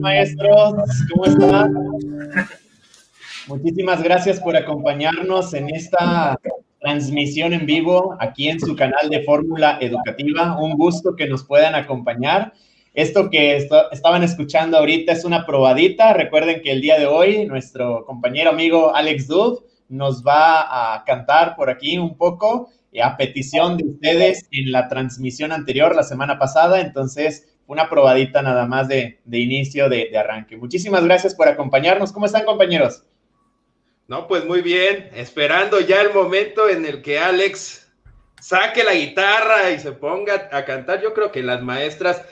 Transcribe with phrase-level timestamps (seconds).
[0.00, 0.74] maestros?
[1.12, 1.74] ¿Cómo están?
[3.46, 6.38] Muchísimas gracias por acompañarnos en esta
[6.80, 10.58] transmisión en vivo aquí en su canal de Fórmula Educativa.
[10.60, 12.52] Un gusto que nos puedan acompañar.
[12.94, 13.56] Esto que
[13.92, 16.12] estaban escuchando ahorita es una probadita.
[16.12, 21.54] Recuerden que el día de hoy nuestro compañero amigo Alex Dud nos va a cantar
[21.56, 22.70] por aquí un poco
[23.02, 26.80] a petición de ustedes en la transmisión anterior, la semana pasada.
[26.80, 30.56] Entonces, una probadita nada más de, inicio de, arranque.
[30.56, 32.10] Muchísimas gracias por acompañarnos.
[32.10, 33.04] ¿Cómo están, compañeros?
[34.08, 35.08] No, pues muy bien.
[35.14, 37.88] Esperando ya el momento en el que Alex
[38.40, 41.00] saque la guitarra y se ponga a cantar.
[41.00, 42.24] Yo creo que las maestras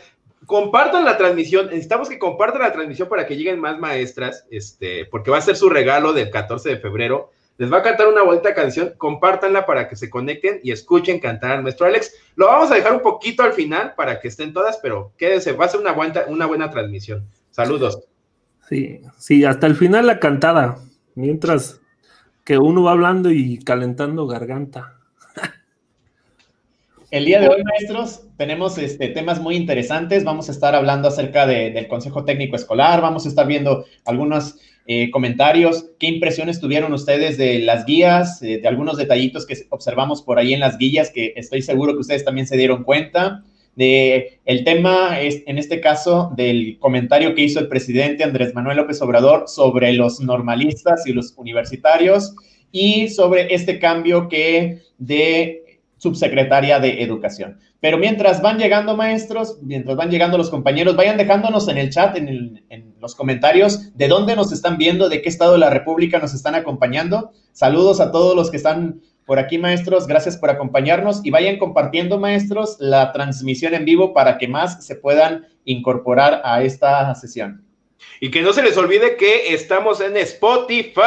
[0.44, 1.66] compartan la transmisión.
[1.66, 5.54] Necesitamos que compartan la transmisión para que lleguen más maestras, este, porque va a ser
[5.54, 9.88] su regalo del 14 de febrero les va a cantar una bonita canción, compártanla para
[9.88, 12.14] que se conecten y escuchen cantar al nuestro Alex.
[12.36, 15.64] Lo vamos a dejar un poquito al final para que estén todas, pero quédense, va
[15.64, 17.26] a ser una buena, una buena transmisión.
[17.50, 18.04] Saludos.
[18.68, 20.78] Sí, sí, hasta el final la cantada,
[21.16, 21.80] mientras
[22.44, 24.94] que uno va hablando y calentando garganta.
[27.10, 30.22] El día de hoy, maestros, tenemos este, temas muy interesantes.
[30.22, 34.60] Vamos a estar hablando acerca del Consejo Técnico Escolar, vamos a estar viendo algunos
[34.90, 40.22] eh, comentarios, qué impresiones tuvieron ustedes de las guías, eh, de algunos detallitos que observamos
[40.22, 43.44] por ahí en las guías, que estoy seguro que ustedes también se dieron cuenta.
[43.76, 48.78] De el tema es, en este caso, del comentario que hizo el presidente Andrés Manuel
[48.78, 52.34] López Obrador sobre los normalistas y los universitarios
[52.72, 57.58] y sobre este cambio que de subsecretaria de Educación.
[57.80, 62.16] Pero mientras van llegando maestros, mientras van llegando los compañeros, vayan dejándonos en el chat,
[62.16, 66.34] en, los comentarios, de dónde nos están viendo, de qué estado de la República nos
[66.34, 67.32] están acompañando.
[67.52, 70.06] Saludos a todos los que están por aquí, maestros.
[70.06, 74.96] Gracias por acompañarnos y vayan compartiendo, maestros, la transmisión en vivo para que más se
[74.96, 77.64] puedan incorporar a esta sesión.
[78.20, 81.02] Y que no se les olvide que estamos en Spotify,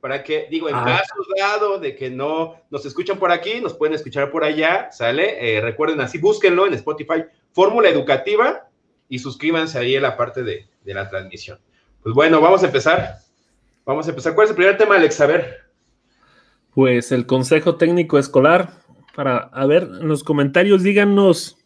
[0.00, 0.84] para que, digo, en ah.
[0.84, 5.56] caso dado de que no nos escuchan por aquí, nos pueden escuchar por allá, ¿sale?
[5.56, 8.65] Eh, recuerden así, búsquenlo en Spotify, Fórmula Educativa,
[9.08, 11.58] y suscríbanse ahí en la parte de, de, la transmisión.
[12.02, 13.18] Pues bueno, vamos a empezar.
[13.84, 14.34] Vamos a empezar.
[14.34, 15.20] ¿Cuál es el primer tema, Alex?
[15.20, 15.66] A ver.
[16.74, 18.70] Pues el Consejo Técnico Escolar,
[19.14, 21.56] para, a ver, en los comentarios díganos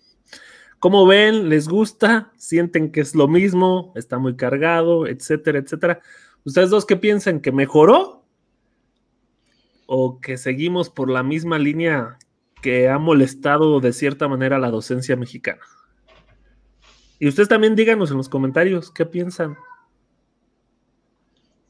[0.80, 1.50] ¿Cómo ven?
[1.50, 2.32] ¿Les gusta?
[2.38, 3.92] ¿Sienten que es lo mismo?
[3.96, 5.06] ¿Está muy cargado?
[5.06, 6.00] Etcétera, etcétera.
[6.42, 7.40] ¿Ustedes dos qué piensan?
[7.40, 8.24] ¿Que mejoró?
[9.84, 12.16] ¿O que seguimos por la misma línea
[12.62, 15.60] que ha molestado de cierta manera la docencia mexicana?
[17.20, 19.56] Y ustedes también díganos en los comentarios qué piensan.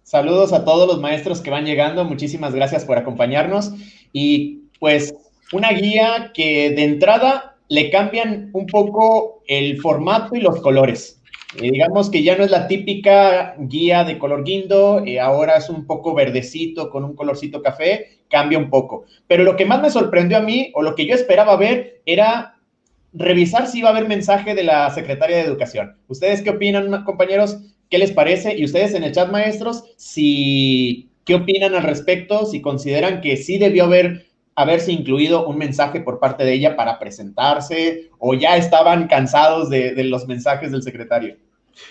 [0.05, 2.05] Saludos a todos los maestros que van llegando.
[2.05, 3.73] Muchísimas gracias por acompañarnos.
[4.13, 5.13] Y pues
[5.53, 11.21] una guía que de entrada le cambian un poco el formato y los colores.
[11.57, 15.69] Eh, digamos que ya no es la típica guía de color guindo, eh, ahora es
[15.69, 19.05] un poco verdecito con un colorcito café, cambia un poco.
[19.27, 22.60] Pero lo que más me sorprendió a mí, o lo que yo esperaba ver, era
[23.13, 25.97] revisar si iba a haber mensaje de la Secretaria de Educación.
[26.09, 27.59] ¿Ustedes qué opinan, compañeros?
[27.89, 28.57] ¿Qué les parece?
[28.57, 32.47] Y ustedes en el chat, maestros, si, ¿qué opinan al respecto?
[32.47, 36.99] Si consideran que sí debió haber haberse incluido un mensaje por parte de ella para
[36.99, 41.37] presentarse o ya estaban cansados de, los mensajes del secretario?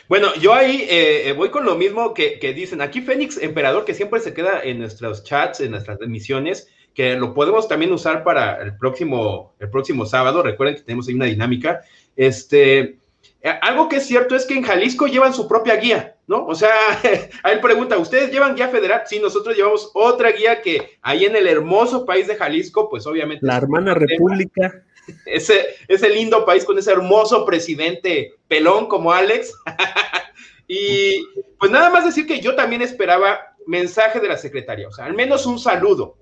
[0.07, 2.81] Bueno, yo ahí eh, voy con lo mismo que, dicen.
[2.81, 7.33] Aquí Fénix Emperador, que siempre se queda en nuestros chats, en nuestras emisiones, que lo
[7.33, 10.43] podemos también usar para el próximo, el próximo sábado.
[10.43, 11.81] Recuerden que tenemos ahí una dinámica.
[12.15, 12.99] Este,
[13.41, 16.45] eh, algo que es cierto es que en Jalisco llevan su propia guía, ¿no?
[16.45, 16.75] O sea,
[17.43, 19.03] a él pregunta, ¿ustedes llevan guía federal?
[19.05, 23.45] Sí, nosotros llevamos otra guía que ahí en el hermoso país de Jalisco, pues obviamente...
[23.45, 24.83] La hermana república.
[25.25, 29.51] Ese, ese lindo país con ese hermoso presidente pelón como Alex.
[30.67, 31.25] y
[31.57, 35.15] pues nada más decir que yo también esperaba mensaje de la secretaria, o sea, al
[35.15, 36.18] menos un saludo.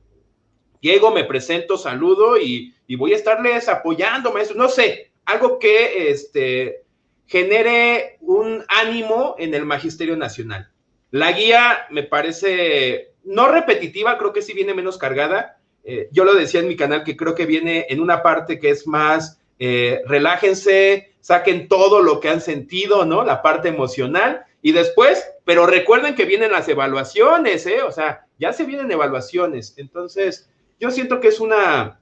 [0.87, 4.55] Llego, me presento, saludo y, y voy a estarles apoyando, maestro.
[4.55, 6.83] No sé, algo que este,
[7.25, 10.71] genere un ánimo en el Magisterio Nacional.
[11.11, 15.59] La guía me parece no repetitiva, creo que sí viene menos cargada.
[15.83, 18.69] Eh, yo lo decía en mi canal que creo que viene en una parte que
[18.69, 23.25] es más eh, relájense, saquen todo lo que han sentido, ¿no?
[23.25, 27.81] La parte emocional y después, pero recuerden que vienen las evaluaciones, ¿eh?
[27.81, 29.73] O sea, ya se vienen evaluaciones.
[29.75, 30.49] Entonces,
[30.79, 31.99] yo siento que es una,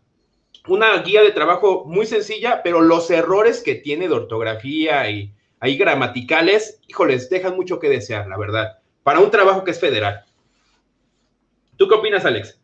[0.68, 5.78] una guía de trabajo muy sencilla, pero los errores que tiene de ortografía y ahí
[5.78, 10.24] gramaticales, híjoles, dejan mucho que desear, la verdad, para un trabajo que es federal.
[11.78, 12.60] ¿Tú qué opinas, Alex?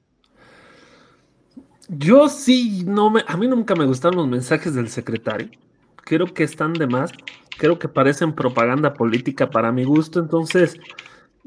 [1.89, 5.49] Yo sí, no me, a mí nunca me gustaron los mensajes del secretario.
[5.97, 7.11] creo que están de más,
[7.57, 10.79] creo que parecen propaganda política para mi gusto, entonces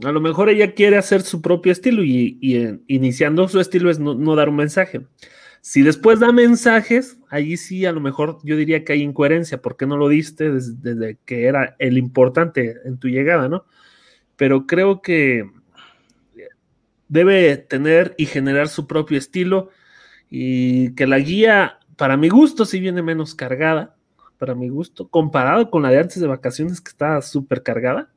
[0.02, 3.99] a lo mejor ella quiere hacer su propio estilo y, eh, iniciando su estilo es
[3.99, 5.06] no, dar un mensaje.
[5.61, 9.87] Si después da mensajes, allí sí a lo mejor yo diría que hay incoherencia, porque
[9.87, 13.64] no lo diste desde, desde que era el importante en tu llegada, ¿no?
[14.37, 15.49] Pero creo que
[17.08, 19.70] debe tener y generar su propio estilo
[20.29, 23.96] y que la guía, para mi gusto, sí viene menos cargada,
[24.38, 28.11] para mi gusto, comparado con la de antes de vacaciones que estaba súper cargada,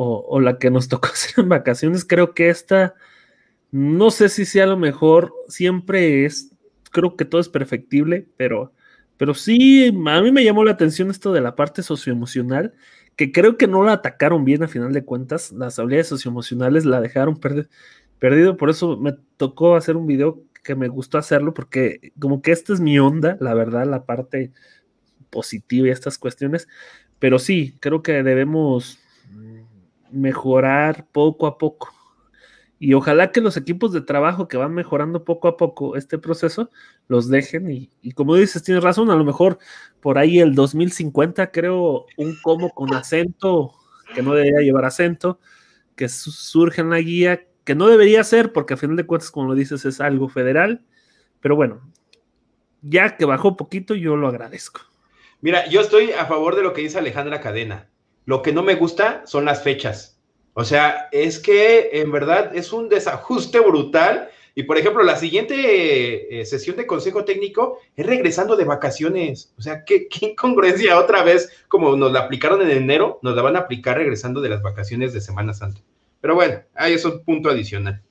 [0.00, 2.94] o, la que nos tocó hacer en vacaciones, creo que esta,
[3.72, 6.52] no sé si sea lo mejor, siempre es,
[6.92, 8.72] creo que todo es perfectible, pero,
[9.16, 12.74] pero sí, a mí me llamó la atención esto de la parte socioemocional,
[13.16, 17.00] que creo que no la atacaron bien a final de cuentas, las habilidades socioemocionales la
[17.00, 22.40] dejaron perdido, por eso me tocó hacer un video que me gustó hacerlo, porque como
[22.40, 24.52] que esta es mi onda, la verdad, la parte
[25.30, 26.68] positiva y estas cuestiones,
[27.18, 29.00] pero sí, creo que debemos
[30.10, 31.92] mejorar poco a poco.
[32.80, 36.70] Y ojalá que los equipos de trabajo que van mejorando poco a poco este proceso
[37.08, 37.70] los dejen.
[37.70, 39.58] Y, como dices, tienes razón, a lo mejor
[40.00, 43.74] por ahí el 2050 creo un como con acento,
[44.14, 45.40] que no debería llevar acento,
[45.96, 49.48] que surge en la guía, que no debería ser, porque a final de cuentas, como
[49.48, 50.84] lo dices, es algo federal.
[51.40, 51.80] Pero bueno,
[52.82, 54.82] ya que bajó poquito, yo lo agradezco.
[55.40, 57.88] Mira, yo estoy a favor de lo que dice Alejandra Cadena.
[58.28, 60.18] Lo que no me gusta son las fechas.
[60.52, 64.28] O sea, es que en verdad es un desajuste brutal.
[64.54, 69.54] Y por ejemplo, la siguiente eh, sesión de consejo técnico es regresando de vacaciones.
[69.56, 73.56] O sea, ¿qué, incongruencia otra vez, como nos la aplicaron en enero, nos la van
[73.56, 75.80] a aplicar regresando de las vacaciones de Semana Santa.
[76.20, 78.02] Pero bueno, ahí es un punto adicional.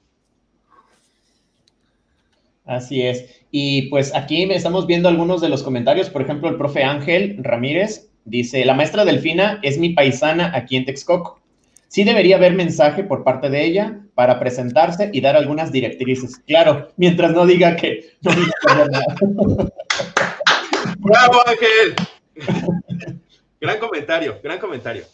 [2.66, 3.44] Así es.
[3.52, 6.10] Y pues aquí estamos viendo algunos de los comentarios.
[6.10, 10.86] Por ejemplo, el profe Ángel Ramírez dice, la maestra Delfina es mi paisana aquí en
[10.86, 11.42] Texcoco.
[11.88, 16.38] Sí debería haber mensaje por parte de ella para presentarse y dar algunas directrices.
[16.46, 18.32] Claro, mientras no diga que no
[18.88, 19.16] nada.
[21.00, 21.96] ¡Bravo, Ángel!
[23.62, 25.06] gran comentario, gran comentario.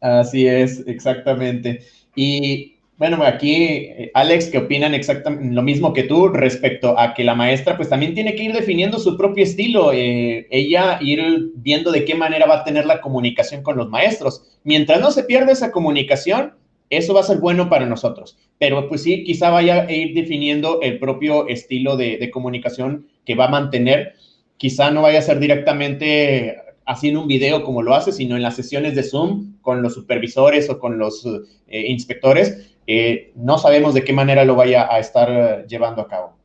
[0.00, 1.82] Así es, exactamente.
[2.14, 7.22] Y bueno, aquí, eh, Alex, que opinan exactamente lo mismo que tú respecto a que
[7.22, 11.92] la maestra pues también tiene que ir definiendo su propio estilo, eh, ella ir viendo
[11.92, 14.42] de qué manera va a tener la comunicación con los maestros.
[14.64, 16.54] Mientras no se pierda esa comunicación,
[16.90, 18.36] eso va a ser bueno para nosotros.
[18.58, 23.36] Pero pues sí, quizá vaya a ir definiendo el propio estilo de, de comunicación que
[23.36, 24.14] va a mantener.
[24.56, 26.56] Quizá no vaya a ser directamente
[26.88, 30.70] haciendo un video como lo hace, sino en las sesiones de Zoom con los supervisores
[30.70, 31.24] o con los
[31.68, 36.08] eh, inspectores, eh, no sabemos de qué manera lo vaya a estar eh, llevando a
[36.08, 36.38] cabo.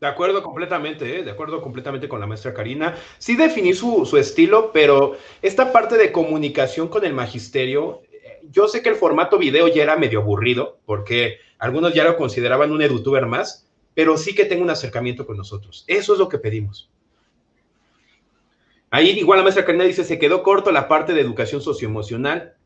[0.00, 2.96] De acuerdo completamente, de acuerdo completamente con la maestra Karina.
[3.18, 8.02] Sí definí su, estilo, pero esta parte de comunicación con el magisterio,
[8.50, 12.72] yo sé que el formato video ya era medio aburrido, porque algunos ya lo consideraban
[12.72, 15.84] un edutuber más, pero sí que tenga un acercamiento con nosotros.
[15.86, 16.90] Eso es lo que pedimos.
[18.90, 22.56] Ahí igual la maestra Karina dice, se quedó corto la parte de educación socioemocional.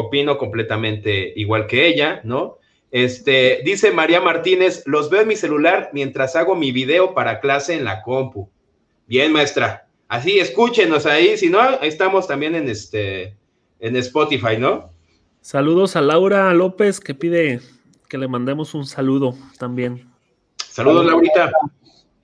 [0.00, 2.58] Opino completamente igual que ella, ¿no?
[2.90, 7.74] Este, dice María Martínez, los veo en mi celular mientras hago mi video para clase
[7.74, 8.50] en la compu.
[9.06, 9.86] Bien, maestra.
[10.08, 11.36] Así, escúchenos ahí.
[11.36, 13.36] Si no, ahí estamos también en este,
[13.78, 14.90] en Spotify, ¿no?
[15.40, 17.60] Saludos a Laura López que pide
[18.08, 20.10] que le mandemos un saludo también.
[20.56, 21.52] Saludos, Laurita.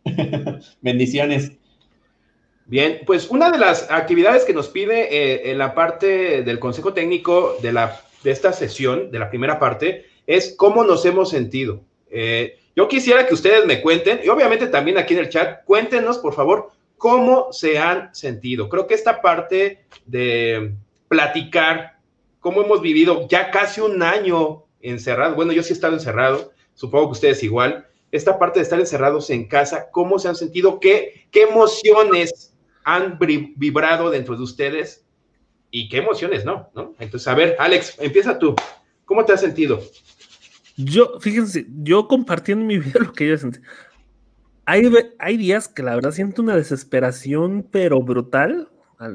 [0.80, 1.52] Bendiciones.
[2.68, 6.92] Bien, pues una de las actividades que nos pide eh, en la parte del Consejo
[6.92, 11.80] Técnico de, la, de esta sesión, de la primera parte, es cómo nos hemos sentido.
[12.11, 16.18] Eh, yo quisiera que ustedes me cuenten, y obviamente también aquí en el chat, cuéntenos,
[16.18, 18.68] por favor, cómo se han sentido.
[18.68, 20.75] Creo que esta parte de
[21.06, 21.99] platicar,
[22.40, 27.06] cómo hemos vivido ya casi un año encerrado, bueno, yo sí he estado encerrado, supongo
[27.06, 31.28] que ustedes igual, esta parte de estar encerrados en casa, cómo se han sentido, qué,
[31.30, 32.55] qué emociones
[32.87, 35.05] han vibrado dentro de ustedes
[35.73, 36.71] y qué emociones, ¿no?
[36.73, 36.95] ¿no?
[37.00, 38.55] Entonces, a ver, Alex, empieza tú.
[39.05, 39.81] ¿Cómo te has sentido?
[40.76, 43.59] Yo, fíjense, yo compartiendo mi vida lo que yo sentí.
[44.66, 44.85] Hay,
[45.19, 48.69] hay días que la verdad siento una desesperación, pero brutal.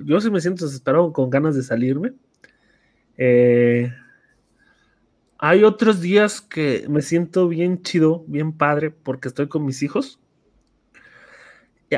[0.04, 2.12] Yo sí me siento desesperado con ganas de salirme.
[3.18, 3.90] Eh,
[5.38, 10.21] hay otros días que me siento bien chido, bien padre, porque estoy con mis hijos.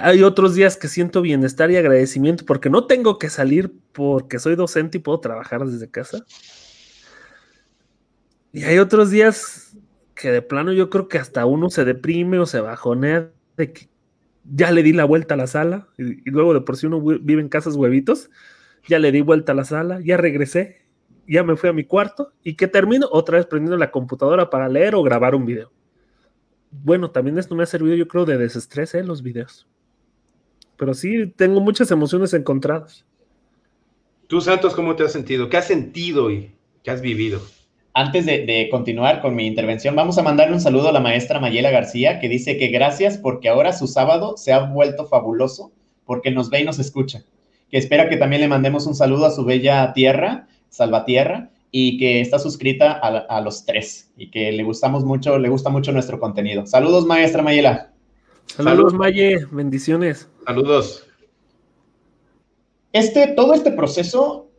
[0.01, 4.55] Hay otros días que siento bienestar y agradecimiento porque no tengo que salir porque soy
[4.55, 6.25] docente y puedo trabajar desde casa.
[8.51, 9.77] Y hay otros días
[10.15, 13.89] que de plano yo creo que hasta uno se deprime o se bajonea de que
[14.43, 17.41] ya le di la vuelta a la sala y, luego de por si uno vive
[17.41, 18.29] en casas huevitos,
[18.88, 20.81] ya le di vuelta a la sala, ya regresé,
[21.27, 24.67] ya me fui a mi cuarto y que termino otra vez prendiendo la computadora para
[24.69, 25.71] leer o grabar un video.
[26.71, 29.03] Bueno, también esto me ha servido yo creo de desestrés, ¿eh?
[29.03, 29.67] los videos.
[30.84, 33.06] Pero sí, tengo muchas emociones encontradas.
[34.28, 35.48] Tú, Santos, ¿cómo te has sentido?
[35.48, 36.52] ¿Qué has sentido y
[36.84, 37.40] qué has vivido?
[37.94, 41.72] Antes de, continuar con mi intervención, vamos a mandarle un saludo a la maestra Mayela
[41.72, 45.72] García, que dice que gracias porque ahora su sábado se ha vuelto fabuloso
[46.04, 47.24] porque nos ve y nos escucha.
[47.72, 52.20] Que espera que también le mandemos un saludo a su bella tierra, Salvatierra, y que
[52.20, 56.66] está suscrita a, los tres y que le gustamos mucho, le gusta mucho nuestro contenido.
[56.66, 57.92] Saludos, maestra Mayela.
[58.47, 60.29] Saludos, Maye, bendiciones.
[60.45, 61.05] Saludos.
[62.91, 64.50] Este, todo este proceso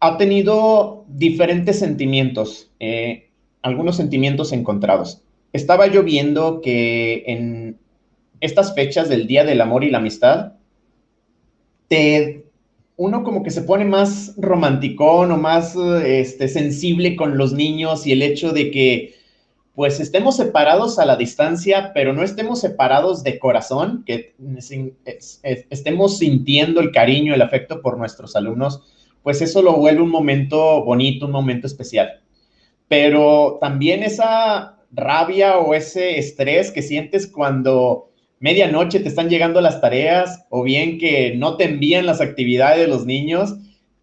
[0.00, 3.30] ha tenido diferentes sentimientos, eh,
[3.62, 5.22] algunos sentimientos encontrados.
[5.52, 7.78] Estaba yo viendo que en
[8.40, 10.54] estas fechas del Día del Amor y la Amistad,
[11.88, 12.44] te,
[12.96, 18.12] uno como que se pone más romanticón o más este, sensible con los niños y
[18.12, 19.14] el hecho de que
[19.74, 24.34] pues estemos separados a la distancia, pero no estemos separados de corazón, que
[25.70, 28.82] estemos sintiendo el cariño, el afecto por nuestros alumnos
[29.24, 32.20] pues eso lo vuelve un momento bonito, un momento especial.
[32.86, 39.80] Pero también esa rabia o ese estrés que sientes cuando medianoche te están llegando las
[39.80, 43.54] tareas o bien que no te envían las actividades de los niños,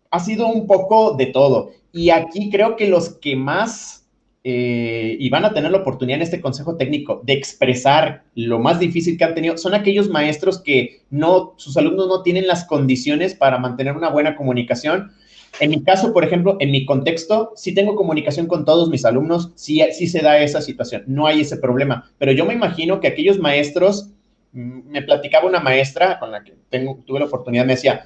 [0.09, 1.69] ha sido un poco de todo.
[1.93, 4.00] Y aquí creo que los que más
[4.43, 8.79] eh, y van a tener la oportunidad en este consejo técnico de expresar lo más
[8.79, 13.35] difícil que han tenido son aquellos maestros que no, sus alumnos no tienen las condiciones
[13.35, 15.11] para mantener una buena comunicación.
[15.59, 19.51] En mi caso, por ejemplo, en mi contexto, sí tengo comunicación con todos mis alumnos,
[19.53, 23.09] sí, sí se da esa situación, no hay ese problema, pero yo me imagino que
[23.09, 24.09] aquellos maestros,
[24.53, 28.05] mm, me platicaba una maestra con la que tengo, tuve la oportunidad, me decía,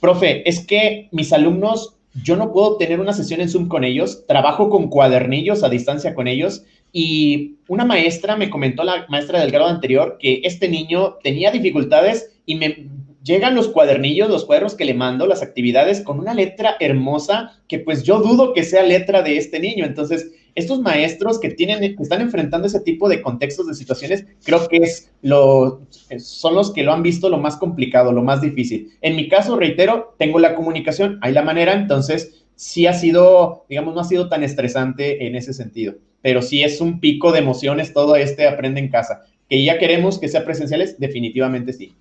[0.00, 4.26] profe, es que mis alumnos yo no puedo tener una sesión en Zoom con ellos,
[4.26, 9.50] trabajo con cuadernillos a distancia con ellos y una maestra me comentó, la maestra del
[9.50, 12.88] grado anterior, que este niño tenía dificultades y me
[13.22, 17.78] llegan los cuadernillos, los cuadernos que le mando, las actividades con una letra hermosa que
[17.78, 19.84] pues yo dudo que sea letra de este niño.
[19.84, 24.66] Entonces, estos maestros que tienen, que están enfrentando ese tipo de contextos, de situaciones, creo
[24.68, 25.82] que es lo,
[26.18, 28.92] son los que lo han visto lo más complicado, lo más difícil.
[29.00, 33.94] En mi caso, reitero, tengo la comunicación, hay la manera, entonces sí ha sido, digamos,
[33.94, 37.92] no ha sido tan estresante en ese sentido, pero sí es un pico de emociones
[37.92, 39.22] todo este aprende en casa.
[39.48, 41.96] Que ya queremos que sea presenciales, definitivamente sí.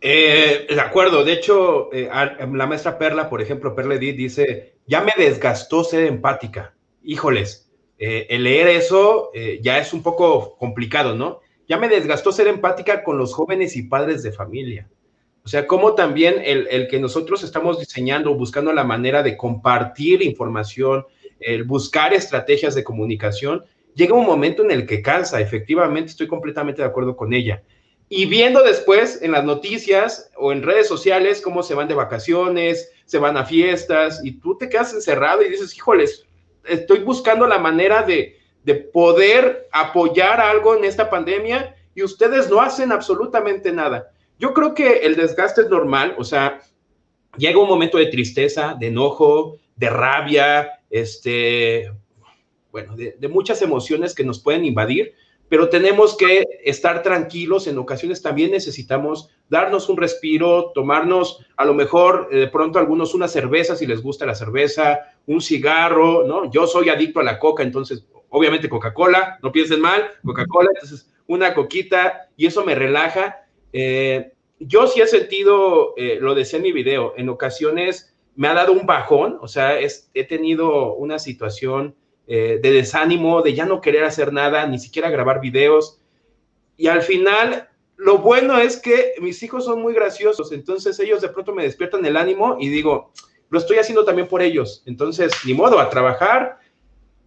[0.00, 2.08] Eh, de acuerdo, de hecho, eh,
[2.52, 6.75] la maestra Perla, por ejemplo, Perla Edith dice, ya me desgastó ser empática.
[7.06, 9.30] Híjoles, eh, el leer eso
[9.62, 11.40] ya es un poco complicado, ¿no?
[11.68, 14.88] Ya me desgastó ser empática con los jóvenes y padres de familia.
[15.44, 20.22] O sea, como también el, el que nosotros estamos diseñando, buscando la manera de compartir
[20.22, 21.06] información,
[21.40, 26.82] el buscar estrategias de comunicación, llega un momento en el que cansa, efectivamente, estoy completamente
[26.82, 27.62] de acuerdo con ella
[28.08, 32.90] y viendo después en las noticias o en redes sociales cómo se van de vacaciones,
[33.04, 36.25] se van a fiestas y tú te quedas encerrado y dices, híjoles,
[36.68, 42.60] estoy buscando la manera de, de poder apoyar algo en esta pandemia y ustedes no
[42.60, 44.10] hacen absolutamente nada.
[44.38, 46.60] Yo creo que el desgaste es normal, o sea,
[47.38, 51.92] llega un momento de tristeza, de enojo, de rabia, este,
[52.70, 55.14] bueno, de, de muchas emociones que nos pueden invadir,
[55.48, 57.66] pero tenemos que estar tranquilos.
[57.66, 63.14] En ocasiones también necesitamos darnos un respiro, tomarnos a lo mejor eh, de pronto algunos
[63.14, 66.50] una cerveza si les gusta la cerveza, un cigarro, ¿no?
[66.50, 71.54] Yo soy adicto a la coca, entonces obviamente Coca-Cola, no piensen mal, Coca-Cola, entonces una
[71.54, 73.44] coquita y eso me relaja.
[73.72, 78.54] Eh, yo sí he sentido, eh, lo decía en mi video, en ocasiones me ha
[78.54, 81.94] dado un bajón, o sea, he tenido una situación
[82.26, 86.00] eh, de desánimo, de ya no querer hacer nada, ni siquiera grabar videos.
[86.76, 91.30] Y al final, lo bueno es que mis hijos son muy graciosos, entonces ellos de
[91.30, 93.12] pronto me despiertan el ánimo y digo,
[93.50, 94.82] lo estoy haciendo también por ellos.
[94.86, 96.58] Entonces, ni modo, a trabajar,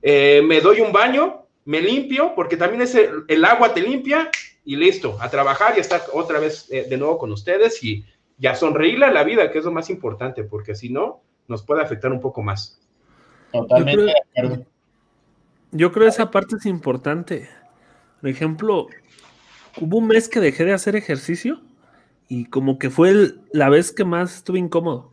[0.02, 4.30] eh, me doy un baño, me limpio, porque también es el, agua te limpia
[4.66, 8.06] y listo, a trabajar y estar otra vez eh, de nuevo con ustedes y
[8.38, 11.82] ya sonreírle a la vida, que es lo más importante, porque si no, nos puede
[11.82, 12.80] afectar un poco más.
[13.52, 14.66] Totalmente de acuerdo.
[15.72, 17.50] Yo creo que esa parte es importante.
[18.22, 18.88] Por ejemplo,
[19.80, 21.62] hubo un mes que dejé de hacer ejercicio
[22.28, 25.09] y como que fue la vez que más estuve incómodo.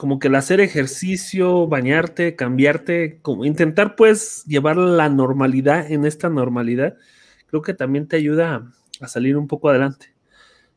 [0.00, 6.30] Como que el hacer ejercicio, bañarte, cambiarte, como intentar pues llevar la normalidad en esta
[6.30, 6.96] normalidad,
[7.48, 10.14] creo que también te ayuda a salir un poco adelante.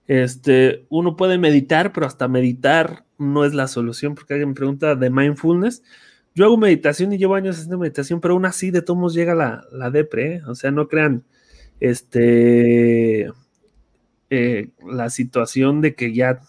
[0.08, 4.94] Este, uno puede meditar, pero hasta meditar no es la solución, porque alguien me pregunta
[4.94, 5.84] de mindfulness.
[6.36, 9.63] Yo hago meditación y llevo años haciendo meditación, pero aún así de todos llega la,
[9.72, 10.42] la depre, ¿eh?
[10.46, 11.24] o sea, no crean,
[11.80, 13.32] este,
[14.30, 16.42] eh, la situación de que ya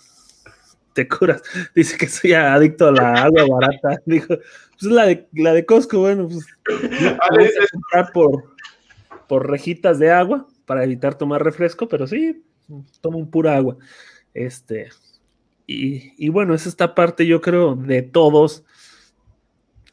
[0.94, 1.42] te curas.
[1.74, 4.02] Dice que soy adicto a la agua barata.
[4.06, 6.46] Dijo, pues la de, la de Costco, bueno, pues
[8.12, 8.54] por,
[9.28, 12.42] por rejitas de agua para evitar tomar refresco, pero sí,
[13.00, 13.76] tomo un pura agua.
[14.32, 14.88] Este,
[15.66, 18.64] y, bueno, es esta parte, yo creo, de todos,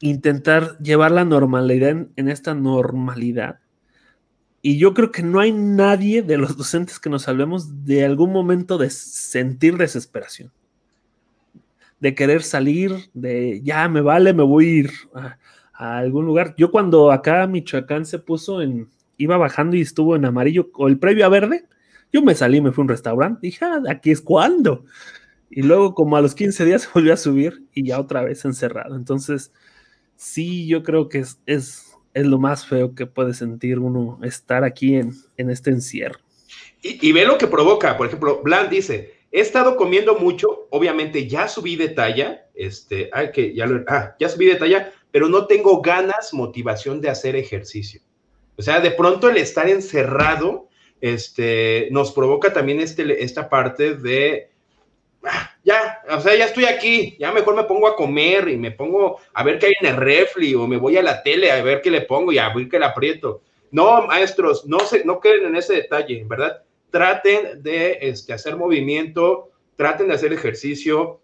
[0.00, 3.60] intentar llevar la normalidad en, esta normalidad.
[4.60, 8.32] Y yo creo que no hay nadie de los docentes que nos hablemos de algún
[8.32, 10.52] momento de sentir desesperación,
[12.02, 16.52] de querer salir, de ya me vale, me voy a ir a, algún lugar.
[16.58, 20.98] Yo cuando acá Michoacán se puso en, iba bajando y estuvo en amarillo, o el
[20.98, 21.64] previo a verde,
[22.12, 24.84] yo me salí, me fui a un restaurante, dije, ah, aquí es cuando.
[25.48, 28.96] Y luego como a los 15 días volvió a subir y ya otra vez encerrado.
[28.96, 29.52] Entonces,
[30.16, 34.64] sí, yo creo que es, es, es lo más feo que puede sentir uno estar
[34.64, 36.18] aquí en, en este encierro.
[36.82, 37.96] Y, ve lo que provoca.
[37.96, 43.32] Por ejemplo, Bland dice, he estado comiendo mucho, obviamente ya subí de talla, este, ay,
[43.32, 47.34] que ya, lo, ah, ya subí de talla, pero no tengo ganas, motivación de hacer
[47.34, 48.02] ejercicio.
[48.56, 50.68] O sea, de pronto el estar encerrado
[51.00, 54.50] este, nos provoca también este, esta parte de,
[55.24, 58.70] ah, ya, o sea, ya estoy aquí, ya mejor me pongo a comer y me
[58.70, 61.62] pongo a ver qué hay en el refri o me voy a la tele a
[61.62, 63.40] ver qué le pongo y a ver qué le aprieto.
[63.70, 66.62] No, maestros, no, se, no queden en ese detalle, ¿verdad?
[66.92, 71.20] Traten de este, hacer movimiento, traten de hacer ejercicio,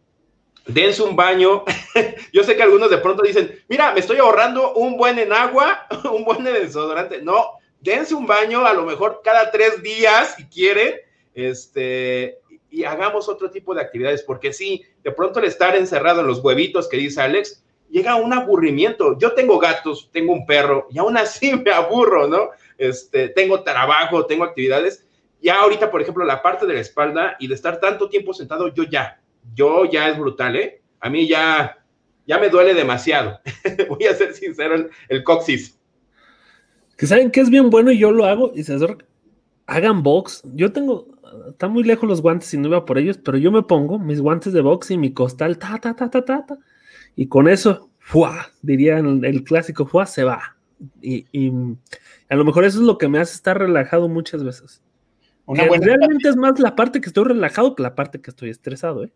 [0.66, 1.64] dense un baño.
[2.33, 5.87] Yo sé que algunos de pronto dicen, mira, me estoy ahorrando un buen en agua,
[6.12, 7.22] un buen en desodorante.
[7.22, 10.96] No, dense un baño a lo mejor cada tres días si quieren,
[11.35, 12.38] este,
[12.70, 16.40] y hagamos otro tipo de actividades, porque sí, de pronto el estar encerrado en los
[16.40, 19.18] huevitos que dice Alex, llega un aburrimiento.
[19.18, 22.50] Yo tengo gatos, tengo un perro, y aún así me aburro, ¿no?
[22.76, 25.04] Este, tengo trabajo, tengo actividades.
[25.40, 28.72] Ya ahorita, por ejemplo, la parte de la espalda y de estar tanto tiempo sentado,
[28.74, 29.20] yo ya,
[29.55, 30.83] yo ya es brutal, ¿eh?
[31.01, 31.79] A mí ya,
[32.27, 33.40] ya me duele demasiado.
[33.88, 35.79] Voy a ser sincero, el, coxis.
[36.96, 38.77] Que saben que es bien bueno y yo lo hago y se
[39.66, 40.42] hagan box.
[40.55, 41.07] Yo tengo,
[41.51, 44.20] está muy lejos los guantes y no iba por ellos, pero yo me pongo mis
[44.20, 46.59] guantes de box y mi costal, ta, ta, ta, ta, ta, ta
[47.18, 48.53] y con eso, ¡fua!
[48.62, 50.07] dirían el, clásico, ¡fua!
[50.07, 50.57] se va.
[51.03, 51.51] Y,
[52.29, 54.81] a lo mejor eso es lo que me hace estar relajado muchas veces.
[55.56, 59.12] Realmente es más la parte que estoy relajado que la parte que estoy estresado, ¿eh?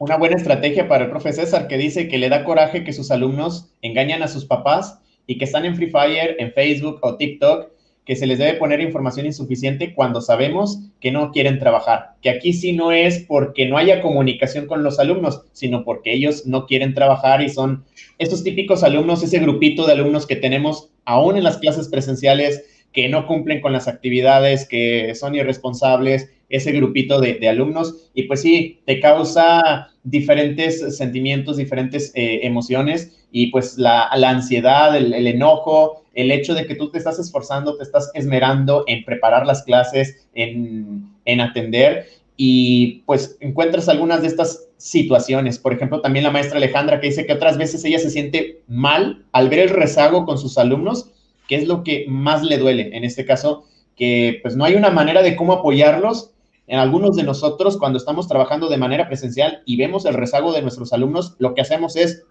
[0.00, 3.10] Una, buena estrategia para el profe César que dice que le da coraje que sus
[3.10, 7.70] alumnos engañan a sus papás y que están en Free Fire, en Facebook o TikTok,
[8.04, 12.14] que se les debe poner información insuficiente cuando sabemos que no quieren trabajar.
[12.22, 16.46] Que aquí sí no es porque no haya comunicación con los alumnos, sino porque ellos
[16.46, 17.84] no quieren trabajar y son
[18.18, 23.08] estos típicos alumnos, ese grupito de alumnos que tenemos aún en las clases presenciales, que
[23.08, 28.10] no cumplen con las actividades, que son irresponsables, ese grupito de, alumnos.
[28.14, 35.26] Y pues sí, te causa diferentes sentimientos, diferentes eh, emociones y pues la, ansiedad, el,
[35.26, 39.62] enojo, el hecho de que tú te estás esforzando, te estás esmerando en preparar las
[39.62, 45.58] clases, en, en atender y pues encuentras algunas de estas situaciones.
[45.58, 49.24] Por ejemplo, también la maestra Alejandra que dice que otras veces ella se siente mal
[49.32, 51.10] al ver el rezago con sus alumnos
[51.48, 52.96] ¿Qué es lo que más le duele?
[52.96, 53.64] En este caso,
[53.96, 56.32] que pues no hay una manera de cómo apoyarlos.
[56.68, 60.60] En algunos de nosotros, cuando estamos trabajando de manera presencial y vemos el rezago de
[60.60, 62.24] nuestros alumnos, lo que hacemos es,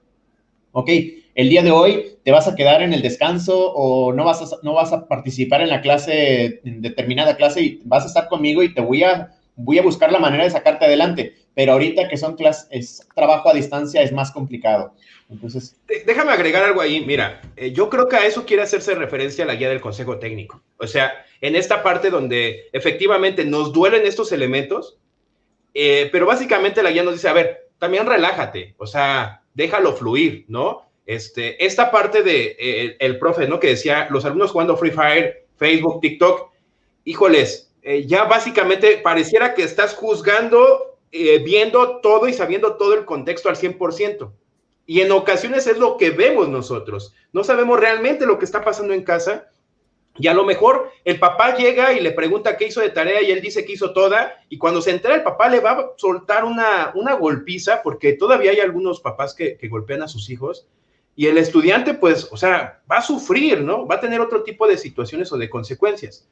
[0.72, 0.90] ok,
[1.34, 4.58] el día de hoy te vas a quedar en el descanso o no vas a,
[4.62, 8.62] no vas a participar en la clase, en determinada clase y vas a estar conmigo
[8.62, 11.34] y te voy a, voy a buscar la manera de sacarte adelante.
[11.58, 14.94] Pero ahorita que son clases, trabajo a distancia es más complicado.
[15.28, 17.04] Entonces, déjame agregar algo ahí.
[17.04, 20.62] Mira, eh, yo creo que a eso quiere hacerse referencia la guía del Consejo Técnico.
[20.78, 25.00] O sea, en esta parte donde efectivamente nos duelen estos elementos,
[25.74, 30.46] eh, pero básicamente la guía nos dice, a ver, también relájate, o sea, déjalo fluir,
[30.50, 30.84] ¿no?
[31.08, 33.60] Este, esta parte de eh, el profe, ¿no?
[33.60, 36.52] Que decía, los alumnos jugando Free Fire, Facebook, TikTok,
[37.04, 37.74] híjoles,
[38.06, 44.32] ya básicamente pareciera que estás juzgando, viendo todo y sabiendo todo el contexto al 100%.
[44.86, 47.14] Y en ocasiones es lo que vemos nosotros.
[47.34, 49.50] No sabemos realmente lo que está pasando en casa.
[50.20, 53.32] Y a lo mejor el papá llega y le pregunta qué hizo de tarea y
[53.32, 54.36] él dice que hizo toda.
[54.50, 58.52] Y cuando se entera el papá le va a soltar una, una golpiza, porque todavía
[58.52, 60.68] hay algunos papás que, que golpean a sus hijos.
[61.18, 63.86] Y el estudiante, pues, o sea, va a sufrir, ¿no?
[63.86, 66.28] Va a tener otro tipo de situaciones o de consecuencias.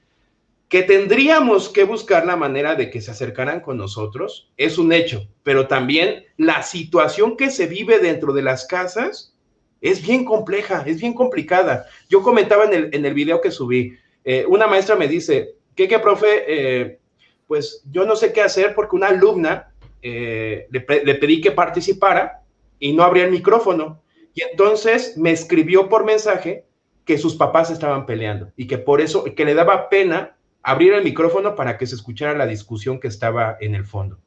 [0.69, 5.27] Que tendríamos que buscar la manera de que se acercaran con nosotros, es un hecho,
[5.43, 9.35] pero también la situación que se vive dentro de las casas
[9.81, 11.85] es bien compleja, es bien complicada.
[12.09, 15.87] Yo comentaba en el, en el video que subí, eh, una maestra me dice, ¿qué,
[15.87, 16.43] qué, profe?
[16.47, 16.99] Eh,
[17.45, 22.41] pues yo no sé qué hacer porque una alumna eh, le, le pedí que participara
[22.79, 24.01] y no abría el micrófono.
[24.33, 26.65] Y entonces me escribió por mensaje
[27.05, 30.34] que sus papás estaban peleando y que por eso, que le daba pena
[30.65, 34.17] abrir el micrófono para que se escuchara la discusión que estaba en el fondo.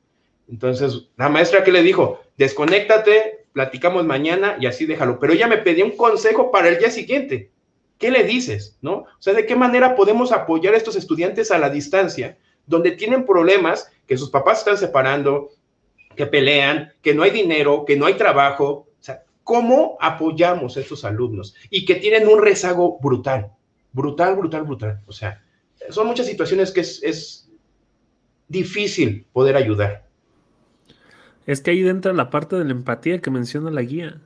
[0.48, 5.18] Entonces, la maestra que le dijo, desconéctate, platicamos mañana y así déjalo.
[5.18, 7.50] Pero ella me pedía un consejo para el día siguiente.
[7.98, 8.78] ¿Qué le dices?
[8.80, 8.98] ¿No?
[8.98, 13.26] O sea, ¿de qué manera podemos apoyar a estos estudiantes a la distancia, donde tienen
[13.26, 15.50] problemas, que sus papás están separando,
[16.14, 18.86] que pelean, que no hay dinero, que no hay trabajo?
[18.92, 21.56] O sea, ¿cómo apoyamos a estos alumnos?
[21.68, 23.50] Y que tienen un rezago brutal,
[23.92, 25.00] brutal, brutal, brutal.
[25.08, 25.42] O sea,
[25.90, 27.44] son muchas situaciones que es,
[28.48, 30.08] difícil poder ayudar.
[31.44, 34.22] Es que ahí entra la parte de la empatía que menciona la guía.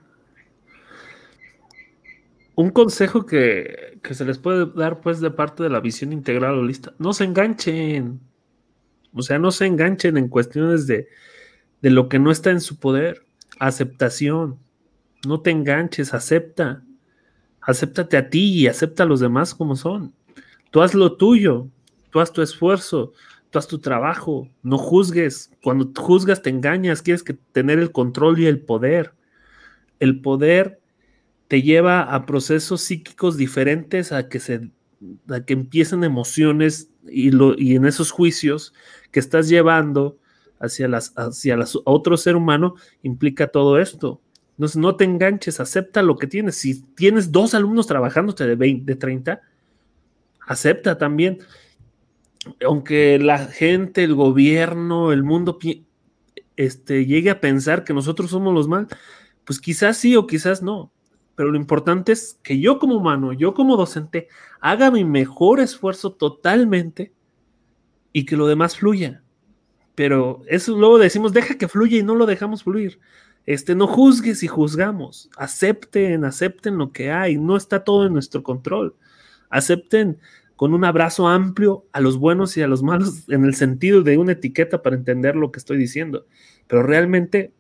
[2.55, 6.55] Un consejo que, que, se les puede dar pues de parte de la visión integral
[6.57, 8.21] holista, no se enganchen.
[9.13, 11.09] O sea, no se enganchen en cuestiones de,
[11.81, 13.27] de lo que no está en su poder.
[13.59, 14.59] Aceptación.
[15.27, 16.83] No te enganches, acepta.
[17.61, 20.15] Acéptate a ti y acepta a los demás como son.
[20.73, 21.69] Tú haz lo tuyo,
[22.11, 23.13] tú haz tu esfuerzo,
[23.51, 25.53] tú haz tu trabajo, no juzgues.
[25.63, 29.13] Cuando juzgas te engañas, quieres que tener el control y el poder.
[30.01, 30.81] El poder
[31.47, 34.71] te lleva a procesos psíquicos diferentes a que se
[35.29, 38.73] a que empiecen emociones y, lo, y en esos juicios
[39.11, 40.17] que estás llevando
[40.59, 44.23] hacia, las, hacia las, otro ser humano implica todo esto.
[44.53, 46.55] Entonces no te enganches, acepta lo que tienes.
[46.55, 49.43] Si tienes dos alumnos trabajándote de 20, de 30,
[50.53, 51.39] acepta también
[52.67, 55.59] aunque la gente, el gobierno, el mundo
[56.57, 58.89] este, llegue a pensar que nosotros somos los mal,
[59.45, 60.93] pues quizás sí o quizás no.
[61.35, 64.29] Pero lo importante es que yo como humano, yo como docente,
[64.61, 67.13] haga mi mejor esfuerzo totalmente
[68.13, 69.23] y que lo demás fluya.
[69.95, 73.01] Pero eso luego decimos, deja que fluya y no lo dejamos fluir.
[73.45, 75.31] Este, no juzgues y juzgamos.
[75.37, 77.39] Acepten, acepten lo que hay.
[77.39, 78.95] No está todo en nuestro control.
[79.51, 80.19] Acepten
[80.63, 84.17] con un abrazo amplio a los buenos y a los malos en el sentido de
[84.17, 86.25] una etiqueta para entender lo que estoy diciendo.
[86.69, 87.53] Pero realmente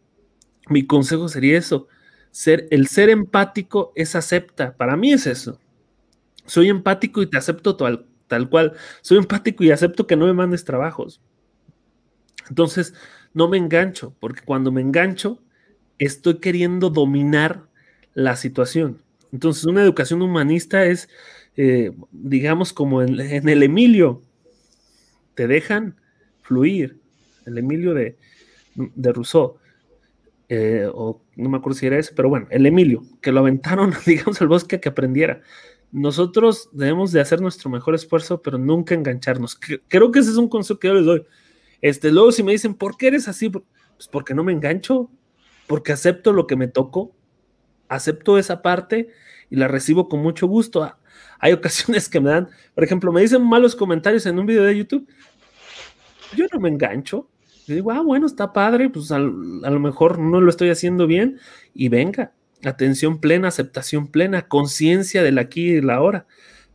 [0.68, 1.88] mi consejo sería eso.
[2.30, 4.76] Ser, el ser empático es acepta.
[4.76, 5.58] Para mí es eso.
[6.46, 8.74] Soy empático y te acepto tal, tal cual.
[9.00, 11.20] Soy empático y acepto que no me mandes trabajos.
[12.50, 12.94] Entonces,
[13.34, 15.42] no me engancho, porque cuando me engancho,
[15.98, 17.66] estoy queriendo dominar
[18.14, 19.02] la situación.
[19.32, 21.08] Entonces, una educación humanista es
[21.56, 24.22] eh, digamos, como en, el Emilio,
[25.34, 25.96] te dejan
[26.42, 27.00] fluir.
[27.46, 28.16] El Emilio de,
[28.74, 29.56] de Rousseau,
[30.48, 33.94] eh, o no me acuerdo si era ese, pero bueno, el Emilio, que lo aventaron,
[34.06, 35.40] digamos, al bosque a que aprendiera.
[35.90, 39.58] Nosotros debemos de hacer nuestro mejor esfuerzo, pero nunca engancharnos.
[39.88, 41.26] Creo que ese es un consejo que yo les doy.
[41.80, 43.48] Este, luego si me dicen, ¿por qué eres así?
[43.48, 45.10] Pues porque no me engancho,
[45.66, 47.14] porque acepto lo que me tocó,
[47.88, 49.08] acepto esa parte
[49.50, 50.96] y la recibo con mucho gusto.
[51.38, 54.76] Hay ocasiones que me dan, por ejemplo, me dicen malos comentarios en un video de
[54.76, 55.08] YouTube.
[56.36, 57.28] Yo no me engancho.
[57.66, 61.38] Yo digo, ah, bueno, está padre, pues a, lo mejor no lo estoy haciendo bien.
[61.74, 62.32] Y venga,
[62.64, 66.26] atención plena, aceptación plena, conciencia del aquí y la ahora.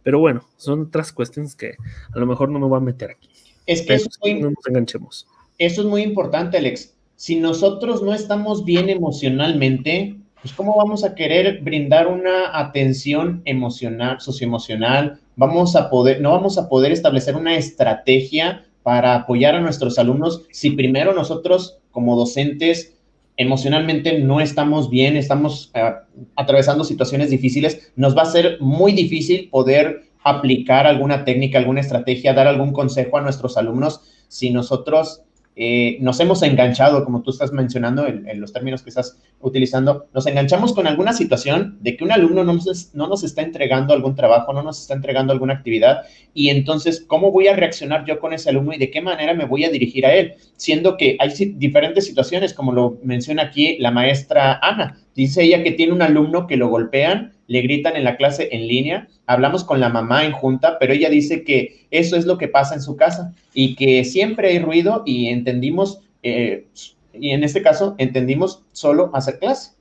[0.04, 1.76] Pero bueno, son otras cuestiones que
[2.14, 3.30] a lo mejor no me voy a meter aquí.
[3.66, 5.28] Es que eso, no nos enganchemos.
[5.58, 6.96] Eso es muy importante, Alex.
[7.16, 14.22] Si nosotros no estamos bien emocionalmente, pues ¿cómo vamos a querer brindar una atención emocional,
[14.22, 15.20] socioemocional?
[15.36, 20.44] Vamos a poder, no vamos a poder establecer una estrategia para apoyar a nuestros alumnos
[20.52, 22.96] si primero nosotros como docentes
[23.36, 25.98] emocionalmente no estamos bien, estamos uh,
[26.38, 32.34] atravesando situaciones difíciles, nos va a ser muy difícil poder aplicar alguna técnica, alguna estrategia,
[32.34, 35.24] dar algún consejo a nuestros alumnos si nosotros
[35.60, 40.28] eh, nos hemos enganchado, como tú estás mencionando en, los términos que estás utilizando, nos
[40.28, 44.14] enganchamos con alguna situación de que un alumno no nos, no nos está entregando algún
[44.14, 46.04] trabajo, no nos está entregando alguna actividad,
[46.36, 49.46] y entonces, ¿cómo voy a reaccionar yo con ese alumno y de qué manera me
[49.46, 50.36] voy a dirigir a él?
[50.58, 55.00] Siendo que hay diferentes situaciones, como lo menciona aquí la maestra Ana.
[55.16, 58.68] Dice ella que tiene un alumno que lo golpean le gritan en la clase en
[58.68, 62.48] línea, hablamos con la mamá en junta, pero ella dice que eso es lo que
[62.48, 66.68] pasa en su casa y que siempre hay ruido y entendimos, eh,
[67.14, 69.72] y en este caso entendimos solo hacer clase.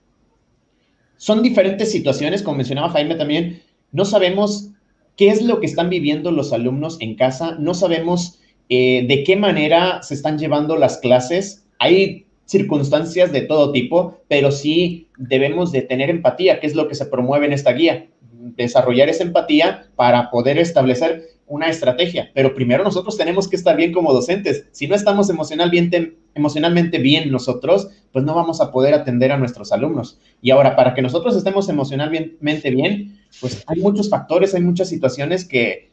[1.16, 4.70] Son diferentes situaciones, como mencionaba Jaime también, no sabemos
[5.16, 9.36] qué es lo que están viviendo los alumnos en casa, no sabemos eh, de qué
[9.36, 11.64] manera se están llevando las clases.
[11.78, 16.94] Hay circunstancias de todo tipo, pero sí debemos de tener empatía, que es lo que
[16.94, 22.30] se promueve en esta guía, desarrollar esa empatía para poder establecer una estrategia.
[22.34, 24.66] Pero primero nosotros tenemos que estar bien como docentes.
[24.72, 29.72] Si no estamos emocionalmente, emocionalmente bien nosotros, pues no vamos a poder atender a nuestros
[29.72, 30.18] alumnos.
[30.42, 35.44] Y ahora, para que nosotros estemos emocionalmente bien, pues hay muchos factores, hay muchas situaciones
[35.44, 35.90] que,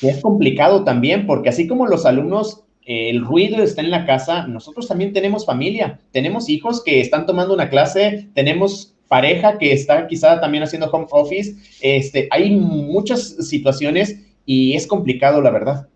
[0.00, 4.46] que es complicado también, porque así como los alumnos el ruido está en la casa,
[4.46, 10.06] nosotros también tenemos familia, tenemos hijos que están tomando una clase, tenemos pareja que está
[10.06, 15.88] quizá también haciendo home office, este, hay muchas situaciones y es complicado, la verdad.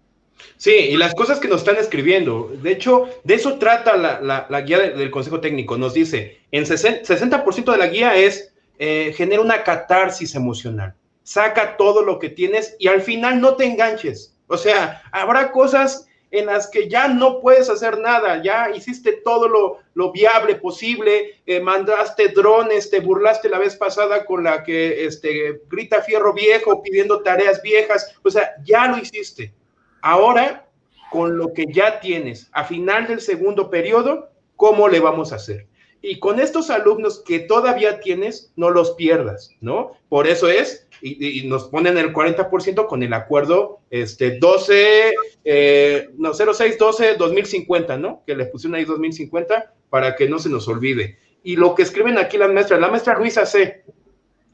[0.57, 4.79] Sí, y las cosas que nos están escribiendo, de hecho, de eso trata la, guía
[4.79, 10.95] del Consejo Técnico, nos dice, en 60%, de la guía es eh, una catarsis emocional,
[11.23, 14.37] saca todo lo que tienes y al final no te enganches.
[14.49, 19.49] O sea, habrá cosas en las que ya no puedes hacer nada, ya hiciste todo
[19.95, 25.61] lo, viable posible, eh, mandaste drones, te burlaste la vez pasada con la que este,
[25.69, 29.53] grita fierro viejo pidiendo tareas viejas, o sea, ya lo hiciste.
[30.01, 30.67] Ahora,
[31.11, 35.67] con lo que ya tienes, a final del segundo periodo, ¿cómo le vamos a hacer?
[36.03, 39.97] Y con estos alumnos que todavía tienes, no los pierdas, ¿no?
[40.09, 46.35] Por eso es y, nos ponen el 40% con el acuerdo este 12, eh, no,
[46.35, 48.23] 06, 12, 2050, ¿no?
[48.27, 51.19] Que le pusieron ahí 2050 para que no se nos olvide.
[51.43, 53.85] Y lo que escriben aquí las maestras, la maestra Luisa C.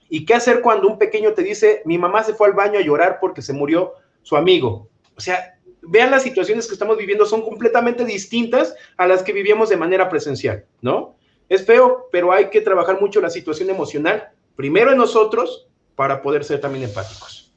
[0.09, 2.83] ¿Y qué hacer cuando un pequeño te dice, mi mamá se fue al baño a
[2.83, 4.89] llorar porque se murió su amigo?
[5.17, 9.69] O sea, vean las situaciones que estamos viviendo, son completamente distintas a las que vivíamos
[9.69, 11.17] de manera presencial, ¿no?
[11.49, 16.45] Es feo, pero hay que trabajar mucho la situación emocional, primero en nosotros para poder
[16.45, 17.53] ser también empáticos.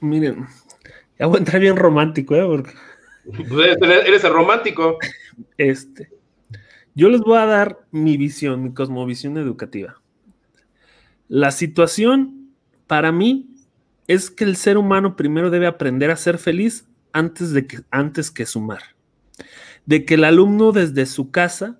[0.00, 0.46] Miren,
[1.18, 2.44] ya voy a entrar bien romántico, ¿eh?
[2.44, 2.72] Porque...
[3.48, 4.98] Pues eres el romántico.
[5.56, 6.10] Este,
[6.94, 10.00] yo les voy a dar mi visión, mi cosmovisión educativa.
[11.28, 12.50] La situación
[12.86, 13.48] para mí
[14.08, 18.30] es que el ser humano primero debe aprender a ser feliz antes, de que, antes
[18.30, 18.82] que sumar.
[19.86, 21.78] De que el alumno desde su casa,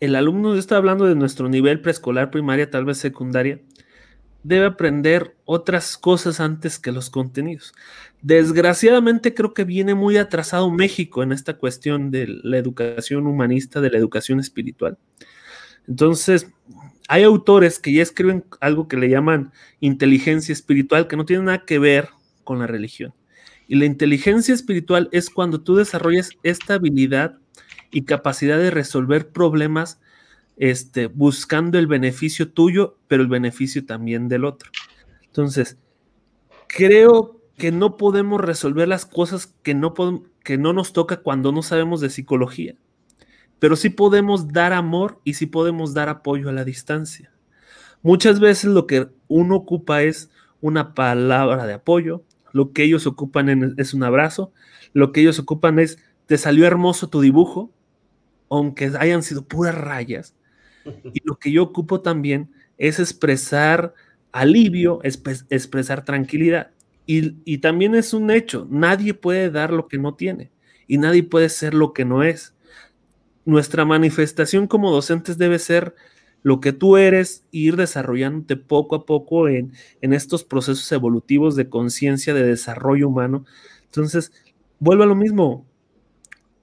[0.00, 3.60] el alumno, yo estoy hablando de nuestro nivel preescolar, primaria, tal vez secundaria,
[4.48, 7.74] debe aprender otras cosas antes que los contenidos.
[8.22, 13.90] Desgraciadamente creo que viene muy atrasado México en esta cuestión de la educación humanista, de
[13.90, 14.96] la educación espiritual.
[15.86, 16.48] Entonces,
[17.08, 21.64] hay autores que ya escriben algo que le llaman inteligencia espiritual, que no tiene nada
[21.66, 22.08] que ver
[22.42, 23.12] con la religión.
[23.66, 27.36] Y la inteligencia espiritual es cuando tú desarrollas esta habilidad
[27.90, 30.00] y capacidad de resolver problemas
[30.58, 34.70] este, buscando el beneficio tuyo, pero el beneficio también del otro.
[35.24, 35.78] Entonces,
[36.66, 39.92] creo que no podemos resolver las cosas que no,
[40.72, 42.76] nos toca cuando no sabemos de psicología,
[43.58, 47.32] pero sí podemos dar amor y sí podemos dar apoyo a la distancia.
[48.02, 53.74] Muchas veces lo que uno ocupa es una palabra de apoyo, lo que ellos ocupan
[53.76, 54.52] es un abrazo,
[54.92, 57.72] lo que ellos ocupan es, te salió hermoso tu dibujo,
[58.48, 60.34] aunque hayan sido puras rayas,
[61.12, 63.94] y lo que yo ocupo también es expresar
[64.32, 66.70] alivio, expresar tranquilidad.
[67.06, 70.50] Y, también es un hecho, nadie puede dar lo que no tiene
[70.86, 72.54] y nadie puede ser lo que no es.
[73.46, 75.94] Nuestra manifestación como docentes debe ser
[76.42, 79.72] lo que tú eres, ir desarrollándote poco a poco en,
[80.02, 83.46] en estos procesos evolutivos de conciencia, de desarrollo humano.
[83.86, 84.30] Entonces,
[84.78, 85.66] vuelvo a lo mismo,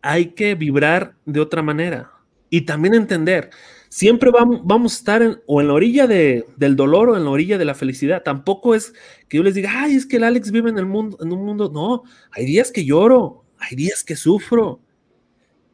[0.03, 2.11] hay que vibrar de otra manera
[2.51, 3.49] y también entender,
[3.95, 7.57] siempre vamos, a estar o en la orilla de, del dolor o en la orilla
[7.57, 8.23] de la felicidad.
[8.23, 8.91] Tampoco es
[9.29, 11.45] que yo les diga, ay, es que el Alex vive en el mundo, en un
[11.45, 11.71] mundo.
[11.73, 14.81] No, hay días que lloro, hay días que sufro,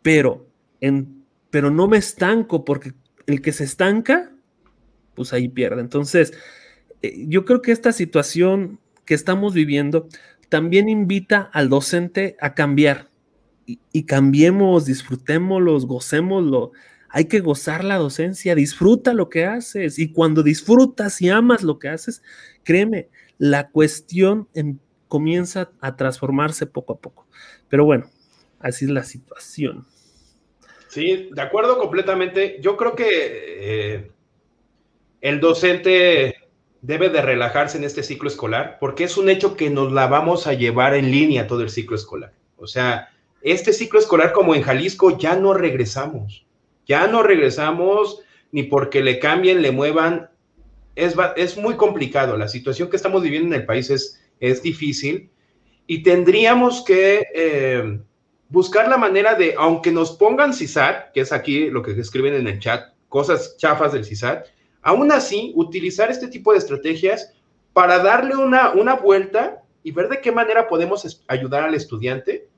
[0.03, 0.45] pero,
[0.81, 2.93] en, pero no me estanco porque
[3.25, 4.31] el que se estanca,
[5.15, 5.81] pues ahí pierde.
[5.81, 6.31] Entonces,
[7.01, 10.07] eh, yo creo que esta situación que estamos viviendo
[10.47, 13.10] también invita al docente a cambiar
[13.65, 16.71] y, y cambiemos, disfrutémoslo, gocémoslo
[17.12, 21.78] hay que gozar la docencia, disfruta lo que haces y cuando disfrutas y amas lo
[21.78, 22.24] que haces,
[22.63, 24.47] créeme, la cuestión
[25.08, 27.28] comienza a transformarse poco a poco.
[27.67, 28.10] Pero bueno,
[28.60, 29.86] así es la situación.
[30.88, 32.60] Sí, de acuerdo completamente.
[32.62, 34.12] Yo creo que eh,
[35.19, 36.36] el docente
[36.82, 40.47] debe de relajarse en este ciclo escolar porque es un hecho que nos la vamos
[40.47, 42.34] a llevar en línea todo el ciclo escolar.
[42.58, 43.10] O sea,
[43.41, 46.45] este ciclo escolar como en Jalisco ya no regresamos.
[46.91, 50.30] Ya no regresamos ni porque le cambien, le muevan
[50.93, 52.36] es, es muy complicado.
[52.36, 55.30] La situación que estamos viviendo en el país es, es difícil
[55.88, 57.97] y tendríamos que eh,
[58.49, 62.45] buscar la manera de, aunque nos pongan CISAT, que es aquí lo que escriben en
[62.45, 64.47] el chat, cosas chafas del CISAT,
[64.82, 67.32] aún así utilizar este tipo de estrategias
[67.71, 72.49] para darle una, una vuelta y ver de qué manera podemos ayudar al estudiante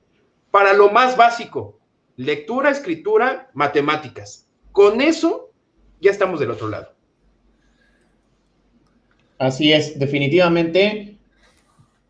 [0.49, 1.77] para lo más básico,
[2.15, 4.47] lectura, escritura, matemáticas.
[4.71, 5.51] Con eso
[6.01, 6.93] ya estamos del otro lado.
[9.37, 11.17] Así es, definitivamente,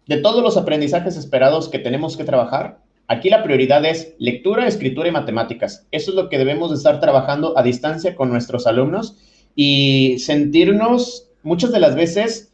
[0.07, 5.07] de todos los aprendizajes esperados que tenemos que trabajar, aquí la prioridad es lectura, escritura
[5.07, 5.87] y matemáticas.
[5.91, 9.17] Eso es lo que debemos de estar trabajando a distancia con nuestros alumnos
[9.55, 12.52] y sentirnos muchas de las veces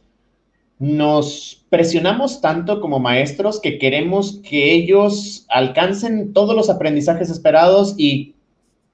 [0.80, 8.34] nos presionamos tanto como maestros que queremos que ellos alcancen todos los aprendizajes esperados y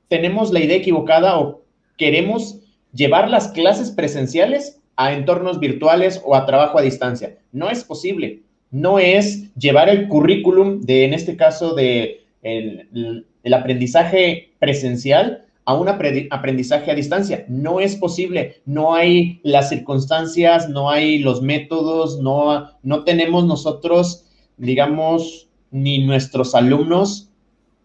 [0.08, 1.62] tenemos la idea equivocada o
[1.96, 2.58] queremos
[2.92, 7.38] llevar las clases presenciales a entornos virtuales o a trabajo a distancia.
[7.52, 8.42] No es posible.
[8.72, 15.74] No es llevar el currículum de, en este caso, de el, el aprendizaje presencial a
[15.74, 17.44] un aprendizaje a distancia.
[17.48, 24.24] No es posible, no hay las circunstancias, no hay los métodos, no, no tenemos nosotros,
[24.56, 27.30] digamos, ni nuestros alumnos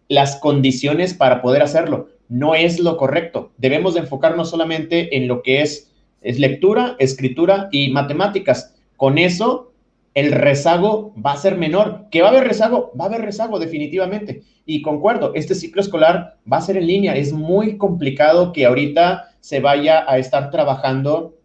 [0.08, 2.08] las condiciones para poder hacerlo.
[2.28, 3.50] No es lo correcto.
[3.58, 5.90] Debemos de enfocarnos solamente en lo que es,
[6.20, 8.76] es lectura, escritura y matemáticas.
[8.96, 9.71] Con eso
[10.14, 12.06] el rezago va a ser menor.
[12.10, 12.92] ¿Que va a haber rezago?
[12.98, 14.42] Va a haber rezago definitivamente.
[14.66, 17.16] Y concuerdo, este ciclo escolar va a ser en línea.
[17.16, 21.36] Es muy complicado que ahorita se vaya a estar trabajando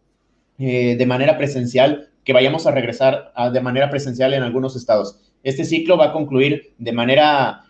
[0.59, 5.19] eh, de manera presencial, que vayamos a regresar de manera presencial en algunos estados.
[5.43, 7.63] Este ciclo va a concluir de manera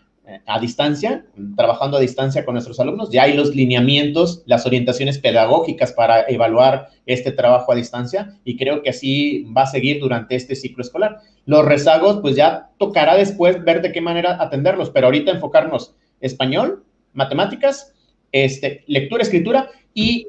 [0.46, 1.24] a distancia,
[1.56, 3.10] trabajando a distancia con nuestros alumnos.
[3.10, 8.82] Ya hay los lineamientos, las orientaciones pedagógicas para evaluar este trabajo a distancia y creo
[8.82, 11.18] que así va a seguir durante este ciclo escolar.
[11.46, 16.84] Los rezagos, pues ya tocará después ver de qué manera atenderlos, pero ahorita enfocarnos español,
[17.14, 17.94] matemáticas,
[18.32, 20.28] este, lectura, escritura y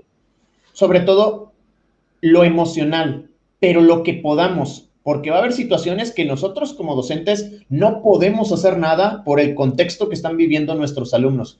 [0.72, 1.52] sobre todo
[2.22, 7.64] lo emocional, pero lo que podamos, porque va a haber situaciones que nosotros como docentes
[7.68, 11.60] no podemos hacer nada por el contexto que están viviendo nuestros alumnos.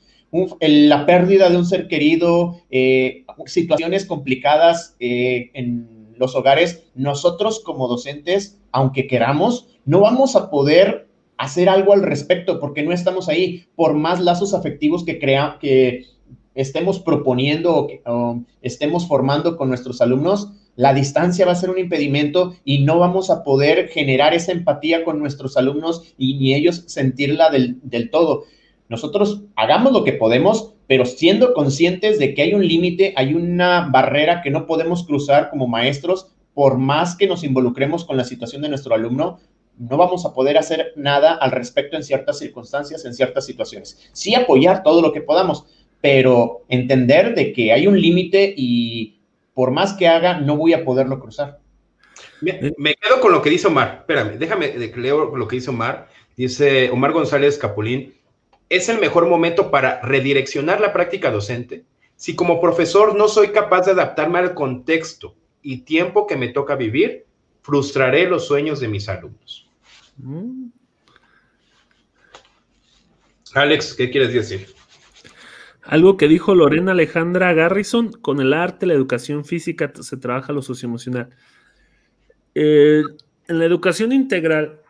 [0.62, 7.88] la pérdida de un ser querido, eh, situaciones complicadas eh, en los hogares, nosotros como
[7.88, 11.08] docentes, aunque queramos, no vamos a poder
[11.38, 16.06] hacer algo al respecto porque no estamos ahí, por más lazos afectivos que, crea, que
[16.54, 21.72] estemos proponiendo o, que, o estemos formando con nuestros alumnos, la distancia va a ser
[21.72, 26.56] un impedimento y no vamos a poder generar esa empatía con nuestros alumnos y ni
[26.56, 28.46] ellos sentirla del, todo.
[28.88, 33.90] Nosotros hagamos lo que podemos, pero siendo conscientes de que hay un límite, hay una
[33.92, 38.62] barrera que no podemos cruzar como maestros, por más que nos involucremos con la situación
[38.62, 39.38] de nuestro alumno,
[39.78, 44.10] no vamos a poder hacer nada al respecto en ciertas circunstancias, en ciertas situaciones.
[44.14, 45.66] Sí apoyar todo lo que podamos,
[46.00, 49.19] pero entender de que hay un límite y
[49.60, 51.60] por más que haga, no voy a poderlo cruzar.
[52.40, 53.98] Me, quedo con lo que dice Omar.
[54.00, 56.08] Espérame, déjame leo lo que dice Omar.
[56.38, 58.14] Dice Omar González Capulín.
[58.70, 61.84] Es el mejor momento para redireccionar la práctica docente.
[62.16, 66.78] Si como profesor no soy capaz de adaptarme al contexto y tiempo que me toca
[66.78, 67.26] vivir,
[67.62, 69.68] frustraré los sueños de mis alumnos.
[70.16, 70.68] Mm.
[73.56, 74.79] Alex, ¿qué quieres decir?
[75.90, 80.62] Algo que dijo Lorena Alejandra Garrison, con el arte, la educación física se trabaja lo
[80.62, 81.32] socioemocional.
[82.54, 83.02] Eh,
[83.48, 84.82] en la educación integral,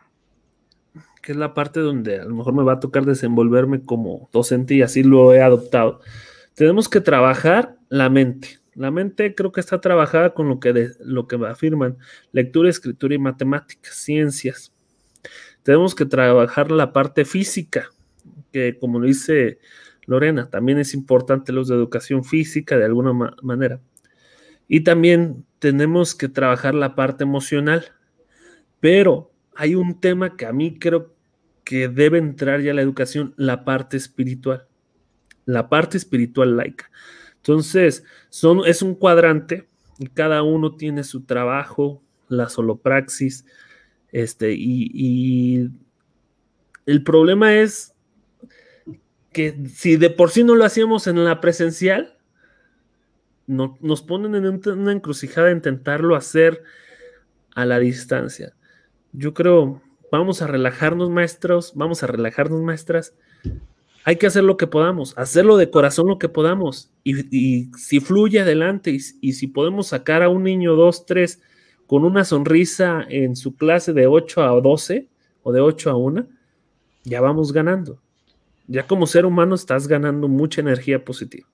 [1.22, 4.74] que es la parte donde a lo mejor me va a tocar desenvolverme como docente
[4.74, 6.02] y así lo he adoptado,
[6.54, 8.58] tenemos que trabajar la mente.
[8.74, 11.96] La mente creo que está trabajada con lo que, lo que afirman
[12.30, 14.74] lectura, escritura y matemáticas, ciencias.
[15.62, 17.88] Tenemos que trabajar la parte física,
[18.52, 19.60] que como lo dice
[20.06, 23.80] Lorena, también es importante los de educación física de alguna manera.
[24.68, 27.92] Y también tenemos que trabajar la parte emocional.
[28.80, 31.14] Pero hay un tema que a mí creo
[31.64, 34.66] que debe entrar ya la educación, la parte espiritual.
[35.44, 36.90] La parte espiritual laica.
[37.36, 43.44] Entonces, son, es un cuadrante y cada uno tiene su trabajo, la solopraxis,
[44.12, 45.70] este, y, y
[46.86, 47.89] el problema es
[49.32, 52.16] que si de por sí no lo hacíamos en la presencial,
[53.46, 56.62] no, nos ponen en una encrucijada de intentarlo hacer
[57.54, 58.54] a la distancia.
[59.12, 63.14] Yo creo, vamos a relajarnos maestros, vamos a relajarnos maestras
[64.04, 66.90] hay que hacer lo que podamos, hacerlo de corazón lo que podamos.
[67.04, 71.40] Y, si fluye adelante y, si podemos sacar a un niño dos, tres
[71.86, 75.08] con una sonrisa en su clase de 8 a 12
[75.42, 76.26] o de 8 a 1,
[77.04, 78.00] ya vamos ganando.
[78.72, 81.48] Ya como ser humano estás ganando mucha energía positiva.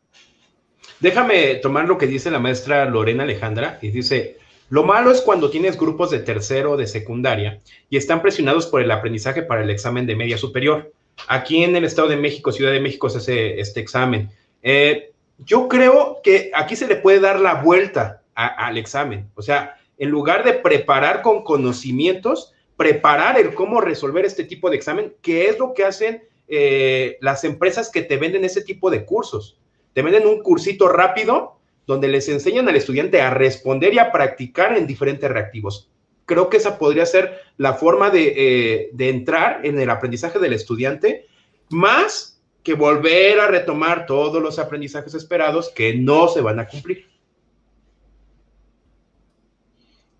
[1.01, 4.37] Déjame tomar lo que dice la maestra Lorena Alejandra y dice,
[4.69, 7.59] lo malo es cuando tienes grupos de tercero o de secundaria
[7.89, 10.93] y están presionados por el aprendizaje para el examen de media superior.
[11.27, 14.29] Aquí en el Estado de México, Ciudad de México, se hace este examen.
[14.63, 19.31] Eh, yo creo que aquí se le puede dar la vuelta al examen.
[19.37, 24.77] O sea, en lugar de preparar con conocimientos, preparar el cómo resolver este tipo de
[24.77, 29.05] examen, que es lo que hacen eh, las empresas que te venden ese tipo de
[29.05, 29.59] cursos.
[29.93, 34.77] Te venden un cursito rápido donde les enseñan al estudiante a responder y a practicar
[34.77, 35.91] en diferentes reactivos
[36.27, 41.27] creo que esa podría ser la forma eh, de, entrar en el aprendizaje del estudiante,
[41.71, 47.07] más que volver a retomar todos los aprendizajes esperados que no se van a cumplir.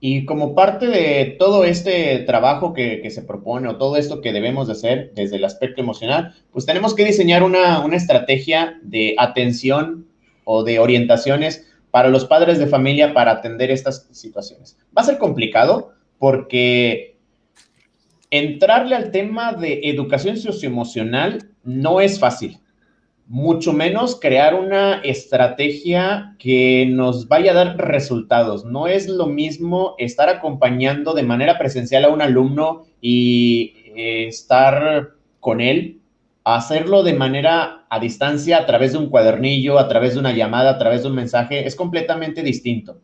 [0.09, 4.69] Y como parte de todo este trabajo que, se propone o todo esto que debemos
[4.69, 10.07] de hacer desde el aspecto emocional, pues tenemos que diseñar una, una estrategia de atención
[10.45, 14.79] o de orientaciones para los padres de familia para atender estas situaciones.
[14.97, 15.91] Va a ser complicado,
[16.21, 17.17] porque
[18.31, 22.61] entrarle al tema de educación socioemocional no es fácil,
[23.29, 28.65] mucho menos crear una estrategia que nos vaya a dar resultados.
[28.65, 35.11] No es lo mismo estar acompañando de manera presencial a un alumno y eh, estar
[35.41, 36.01] con él,
[36.45, 40.71] hacerlo de manera a distancia a través de un cuadernillo, a través de una llamada,
[40.71, 43.01] a través de un mensaje, es completamente distinto.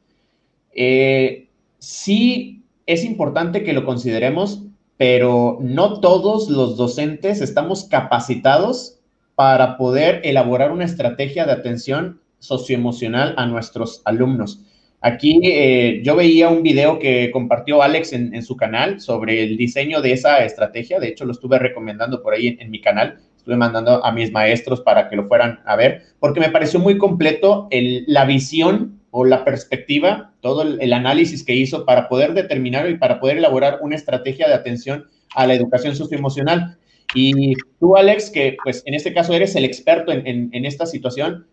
[0.72, 1.48] Eh,
[1.78, 4.62] sí es importante que lo consideremos,
[4.96, 9.01] pero no todos los docentes estamos capacitados
[9.34, 14.64] para poder elaborar una estrategia de atención socioemocional a nuestros alumnos.
[15.00, 20.00] Aquí eh, yo veía un video que compartió Alex en, su canal sobre el diseño
[20.00, 21.00] de esa estrategia.
[21.00, 23.18] De hecho, lo estuve recomendando por ahí en, mi canal.
[23.36, 26.98] Estuve mandando a mis maestros para que lo fueran a ver, porque me pareció muy
[26.98, 27.68] completo
[28.06, 33.18] la visión o la perspectiva, todo el, análisis que hizo para poder determinar y para
[33.18, 36.78] poder elaborar una estrategia de atención a la educación socioemocional.
[37.14, 41.46] Y tú, Alex, que pues en este caso eres el experto en, esta situación,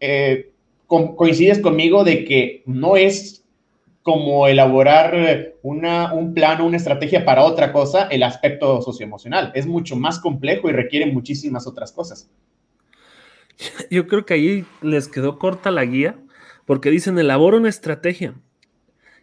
[0.00, 0.52] eh,
[0.86, 3.44] coincides conmigo de que no es
[4.02, 9.52] como elaborar un plan o una estrategia para otra cosa el aspecto socioemocional.
[9.54, 12.28] Es mucho más complejo y requiere muchísimas otras cosas.
[13.90, 16.18] Yo creo que ahí les quedó corta la guía
[16.64, 18.34] porque dicen elabora una estrategia.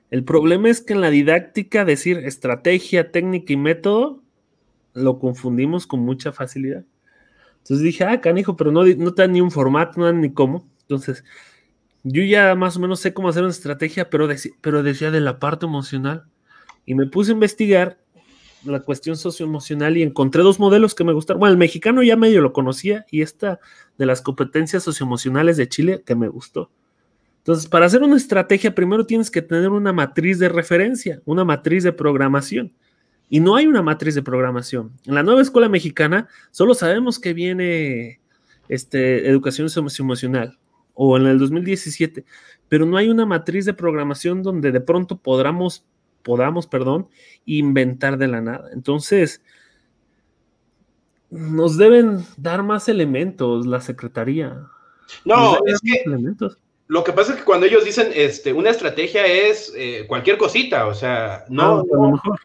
[0.10, 4.24] El problema es que en la didáctica decir estrategia, técnica y método
[4.98, 6.84] lo confundimos con mucha facilidad.
[7.58, 10.32] Entonces dije, ah, canijo, pero no, no te dan ni un formato, no dan ni
[10.32, 10.68] cómo.
[10.82, 11.24] Entonces,
[12.04, 14.28] yo ya más o menos sé cómo hacer una estrategia, pero,
[14.62, 16.26] pero decía de la parte emocional.
[16.86, 18.00] Y me puse a investigar
[18.64, 21.40] la cuestión socioemocional y encontré dos modelos que me gustaron.
[21.40, 23.60] Bueno, el mexicano ya medio lo conocía y esta
[23.98, 26.72] de las competencias socioemocionales de Chile que me gustó.
[27.40, 31.84] Entonces, para hacer una estrategia, primero tienes que tener una matriz de referencia, una matriz
[31.84, 32.74] de programación.
[33.30, 34.92] Y no hay una matriz de programación.
[35.06, 38.20] En la nueva escuela mexicana solo sabemos que viene
[38.70, 39.68] este, educación
[40.00, 40.58] emocional
[40.94, 42.26] o en el 2017,
[42.70, 45.86] pero no hay una matriz de programación donde de pronto podamos,
[46.24, 47.08] podamos, perdón,
[47.46, 48.70] inventar de la nada.
[48.74, 49.42] Entonces,
[51.30, 54.66] nos deben dar más elementos la secretaría.
[55.26, 56.04] No, es que
[56.88, 60.88] lo que pasa es que cuando ellos dicen este, una estrategia es eh, cualquier cosita,
[60.88, 62.38] o sea, no, ah,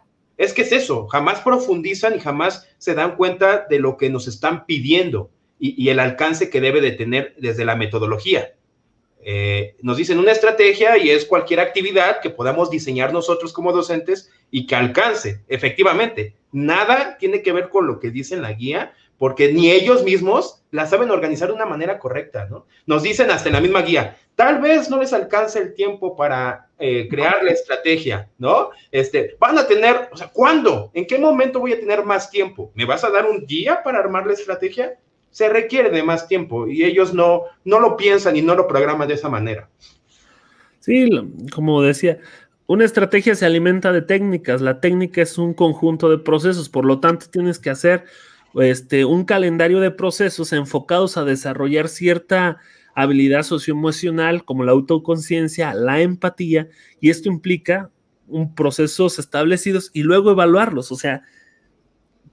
[0.42, 4.26] es que es eso, jamás profundizan y jamás se dan cuenta de lo que nos
[4.26, 8.54] están pidiendo y, el alcance que debe de tener desde la metodología.
[9.24, 14.30] Eh, nos dicen una estrategia y es cualquier actividad que podamos diseñar nosotros como docentes
[14.50, 16.34] y que alcance, efectivamente.
[16.50, 18.92] Nada tiene que ver con lo que dice en la guía,
[19.22, 22.66] porque ni ellos mismos la saben organizar de una manera correcta, ¿no?
[22.86, 26.66] Nos dicen hasta en la misma guía, tal vez no les alcance el tiempo para
[26.76, 28.70] eh, crear la estrategia, ¿no?
[28.90, 30.90] Este, van a tener, o sea, ¿cuándo?
[30.92, 32.72] ¿En qué momento voy a tener más tiempo?
[32.74, 34.98] ¿Me vas a dar un día para armar la estrategia?
[35.30, 39.06] Se requiere de más tiempo y ellos no, no lo piensan y no lo programan
[39.06, 39.68] de esa manera.
[40.80, 41.08] Sí,
[41.54, 42.18] como decía,
[42.66, 44.60] una estrategia se alimenta de técnicas.
[44.60, 48.04] La técnica es un conjunto de procesos, por lo tanto tienes que hacer
[48.54, 52.58] este, un calendario de procesos enfocados a desarrollar cierta
[52.94, 56.68] habilidad socioemocional como la autoconciencia, la empatía,
[57.00, 57.90] y esto implica
[58.28, 60.92] un procesos establecidos y luego evaluarlos.
[60.92, 61.22] O sea,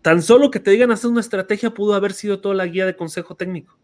[0.01, 2.95] tan solo que te digan hacer una estrategia pudo haber sido toda la guía de
[2.95, 3.78] consejo técnico.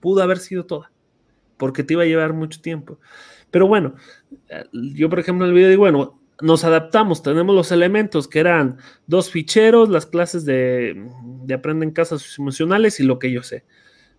[0.00, 0.92] Pudo haber sido toda,
[1.56, 2.98] porque te iba a llevar mucho tiempo.
[3.50, 3.94] Pero bueno,
[4.72, 8.78] yo por ejemplo en el video digo, bueno, nos adaptamos, tenemos los elementos que eran
[9.06, 11.08] dos ficheros, las clases de,
[11.44, 13.64] de aprenden casas emocionales y lo que yo sé.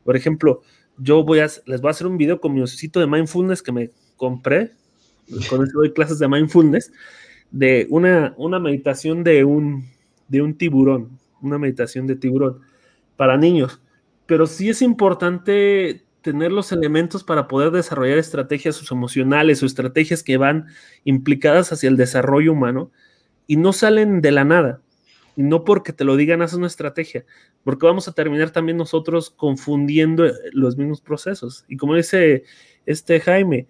[0.04, 0.62] Por ejemplo,
[0.98, 3.72] yo voy a, les voy a hacer un video con mi osito de mindfulness que
[3.72, 4.74] me compré,
[5.50, 6.92] con eso doy clases de mindfulness,
[7.52, 9.86] de una, una meditación de un,
[10.28, 12.60] de un tiburón, una meditación de tiburón
[13.16, 13.82] para niños.
[14.26, 20.38] Pero sí es importante tener los elementos para poder desarrollar estrategias emocionales o estrategias que
[20.38, 20.68] van
[21.04, 22.92] implicadas hacia el desarrollo humano
[23.48, 24.82] y no salen de la nada.
[25.36, 27.26] Y no porque te lo digan, haz una estrategia,
[27.64, 31.64] porque vamos a terminar también nosotros confundiendo los mismos procesos.
[31.70, 32.44] Y como dice
[32.86, 33.68] este Jaime,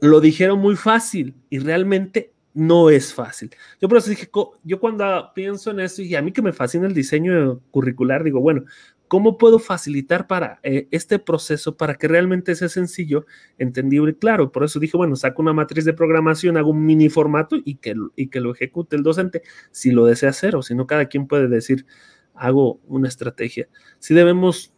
[0.00, 3.50] lo dijeron muy fácil y realmente no es fácil.
[3.80, 4.30] Yo por eso dije,
[4.64, 8.40] yo cuando pienso en eso y a mí que me fascina el diseño curricular, digo,
[8.40, 8.64] bueno,
[9.08, 13.26] ¿cómo puedo facilitar para eh, este proceso para que realmente sea sencillo,
[13.58, 14.52] entendible y claro?
[14.52, 17.94] Por eso dije, bueno, saco una matriz de programación, hago un mini formato y que,
[18.14, 21.26] y que lo ejecute el docente si lo desea hacer o si no, cada quien
[21.26, 21.86] puede decir,
[22.34, 23.68] hago una estrategia.
[23.98, 24.72] Si debemos,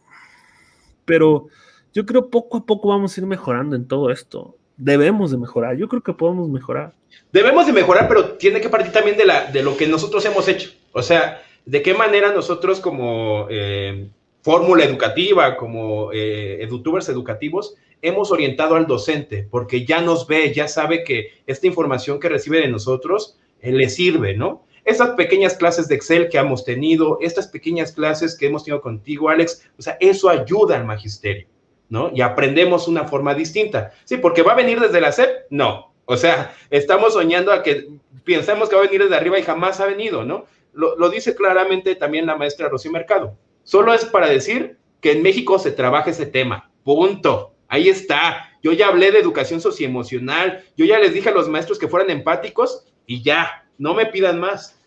[1.05, 1.47] pero
[1.93, 4.57] yo creo poco a poco vamos a ir mejorando en todo esto.
[4.77, 6.93] Debemos de mejorar, yo creo que podemos mejorar.
[7.31, 10.47] Debemos de mejorar, pero tiene que partir también de, la, de lo que nosotros hemos
[10.47, 10.71] hecho.
[10.93, 14.09] O sea, de qué manera nosotros como eh,
[14.41, 21.03] fórmula educativa, como eh, educativos, hemos orientado al docente, porque ya nos ve, ya sabe
[21.03, 24.65] que esta información que recibe de nosotros eh, le sirve, ¿no?
[24.83, 29.29] Estas pequeñas clases de Excel que hemos tenido, estas pequeñas clases que hemos tenido contigo,
[29.29, 31.47] Alex, o sea, eso ayuda al magisterio,
[31.89, 32.11] ¿no?
[32.15, 33.91] Y aprendemos una forma distinta.
[34.05, 37.87] Sí, porque va a venir desde la SEP, no, o sea, estamos soñando a que
[38.25, 40.45] pensemos que va a venir desde arriba y jamás ha venido, ¿no?
[40.73, 43.37] Lo, dice claramente también la maestra Rocío Mercado.
[43.71, 46.69] Solo es para decir que en México se trabaja ese tema.
[46.83, 47.53] Punto.
[47.69, 48.49] Ahí está.
[48.61, 50.65] Yo ya hablé de educación socioemocional.
[50.75, 53.65] Yo ya les dije a los maestros que fueran empáticos y ya.
[53.77, 54.77] No me pidan más.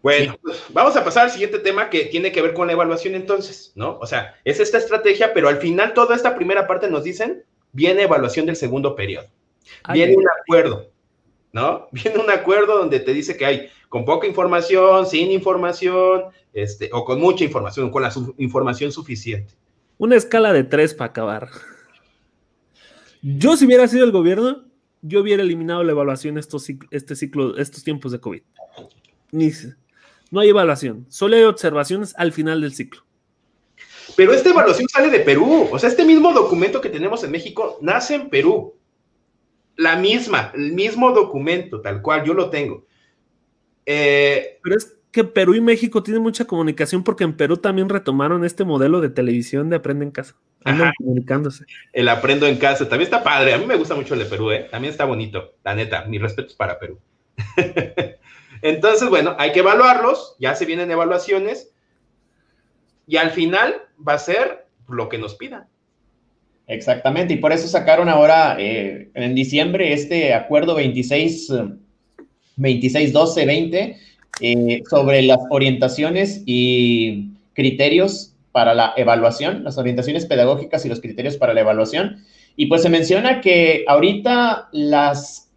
[0.00, 3.16] Bueno, pues, vamos a pasar al siguiente tema que tiene que ver con la evaluación
[3.16, 3.98] entonces, ¿no?
[3.98, 8.02] O sea, es esta estrategia, pero al final toda esta primera parte nos dicen viene
[8.02, 9.26] evaluación del segundo periodo.
[9.92, 10.92] Viene un acuerdo,
[11.54, 11.88] ¿no?
[11.92, 17.04] Viene un acuerdo donde te dice que hay con poca información, sin información, este, o
[17.04, 19.54] con mucha información, con la información suficiente.
[19.96, 21.48] Una escala de tres para acabar.
[23.22, 24.64] Yo, si hubiera sido el gobierno,
[25.00, 28.42] yo hubiera eliminado la evaluación estos, este ciclo, estos tiempos de COVID.
[30.30, 33.02] no hay evaluación, solo hay observaciones al final del ciclo.
[34.16, 35.68] Pero esta evaluación sale de Perú.
[35.70, 38.74] O sea, este mismo documento que tenemos en México nace en Perú.
[39.76, 42.86] La misma, el mismo documento, tal cual, yo lo tengo.
[43.86, 48.44] Eh, Pero es que Perú y México tienen mucha comunicación porque en Perú también retomaron
[48.44, 50.36] este modelo de televisión de Aprende en Casa.
[50.64, 51.66] Andan comunicándose.
[51.92, 53.52] El Aprendo en Casa también está padre.
[53.54, 54.66] A mí me gusta mucho el de Perú, ¿eh?
[54.70, 56.04] También está bonito, la neta.
[56.06, 56.98] Mis respetos para Perú.
[58.62, 60.36] Entonces, bueno, hay que evaluarlos.
[60.38, 61.74] Ya se vienen evaluaciones
[63.06, 65.68] y al final va a ser lo que nos pidan.
[66.66, 71.52] Exactamente, y por eso sacaron ahora eh, en diciembre este acuerdo 26,
[72.56, 73.96] 26 12, 20
[74.88, 81.54] sobre las orientaciones y criterios para la evaluación, las orientaciones pedagógicas y los criterios para
[81.54, 82.24] la evaluación.
[82.56, 85.50] Y pues se menciona que ahorita las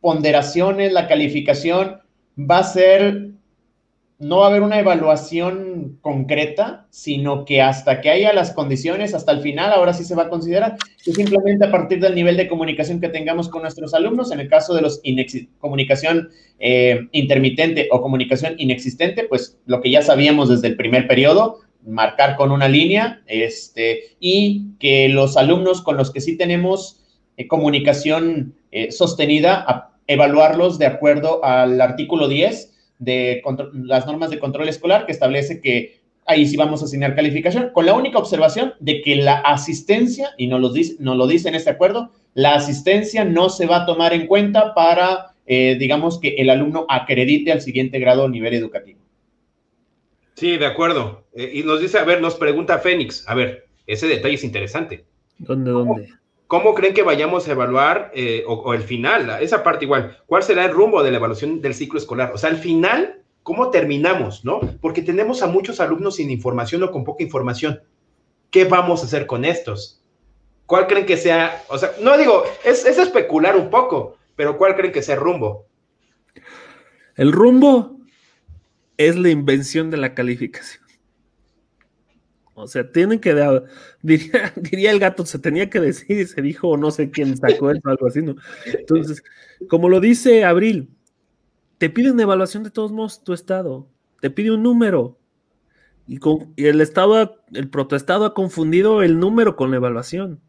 [0.00, 2.00] ponderaciones, la calificación
[2.38, 3.31] va a ser
[4.22, 9.32] no va a haber una evaluación concreta, sino que hasta que haya las condiciones, hasta
[9.32, 12.46] el final, ahora sí se va a considerar, que simplemente a partir del nivel de
[12.46, 15.02] comunicación que tengamos con nuestros alumnos, en el caso de los
[15.58, 21.58] comunicación eh, intermitente o comunicación inexistente, pues lo que ya sabíamos desde el primer periodo,
[21.84, 27.00] marcar con una línea, este, y que los alumnos con los que sí tenemos
[27.36, 32.71] eh, comunicación eh, sostenida, evaluarlos de acuerdo al artículo 10
[33.02, 33.42] de
[33.72, 37.86] las normas de control escolar que establece que ahí sí vamos a asignar calificación, con
[37.86, 41.56] la única observación de que la asistencia, y nos lo dice, nos lo dice en
[41.56, 46.36] este acuerdo, la asistencia no se va a tomar en cuenta para, eh, digamos, que
[46.38, 49.00] el alumno acredite al siguiente grado o nivel educativo.
[50.34, 51.24] Sí, de acuerdo.
[51.34, 55.04] Eh, y nos dice, a ver, nos pregunta Fénix, a ver, ese detalle es interesante.
[55.38, 56.08] ¿Dónde, dónde?
[56.52, 60.66] ¿Cómo creen que vayamos a evaluar, eh, o, el final, esa parte igual, cuál será
[60.66, 62.30] el rumbo de la evaluación del ciclo escolar?
[62.34, 64.60] O sea, al final, ¿cómo terminamos, no?
[64.82, 67.80] Porque tenemos a muchos alumnos sin información o con poca información.
[68.50, 70.02] ¿Qué vamos a hacer con estos?
[70.66, 74.76] ¿Cuál creen que sea, o sea, no digo, es, es especular un poco, pero cuál
[74.76, 75.64] creen que sea el rumbo?
[77.16, 77.96] El rumbo
[78.98, 80.81] es la invención de la calificación.
[82.54, 83.34] O sea, tienen que,
[84.02, 87.80] diría, diría, el gato, se tenía que decir, se dijo, no sé quién sacó eso,
[87.84, 88.36] algo así, ¿no?
[88.66, 89.22] Entonces,
[89.68, 90.90] como lo dice Abril,
[91.78, 93.88] te piden evaluación de todos modos tu estado,
[94.20, 95.18] te pide un número,
[96.06, 100.40] y, con, y el estado, el protestado ha confundido el número con la evaluación.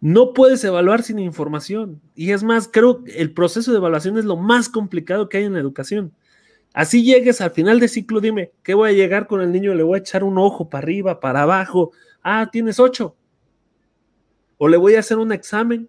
[0.00, 2.00] No puedes evaluar sin información.
[2.14, 5.44] Y es más, creo que el proceso de evaluación es lo más complicado que hay
[5.44, 6.12] en la educación.
[6.72, 9.74] Así llegues al final de ciclo, dime, ¿qué voy a llegar con el niño?
[9.74, 11.92] Le voy a echar un ojo para arriba, para abajo.
[12.22, 13.16] Ah, tienes ocho.
[14.56, 15.88] O le voy a hacer un examen.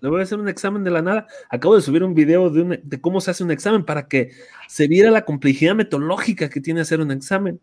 [0.00, 1.26] Le voy a hacer un examen de la nada.
[1.48, 4.32] Acabo de subir un video de, de cómo se hace un examen para que
[4.68, 7.58] se viera la complejidad metodológica que tiene hacer un examen.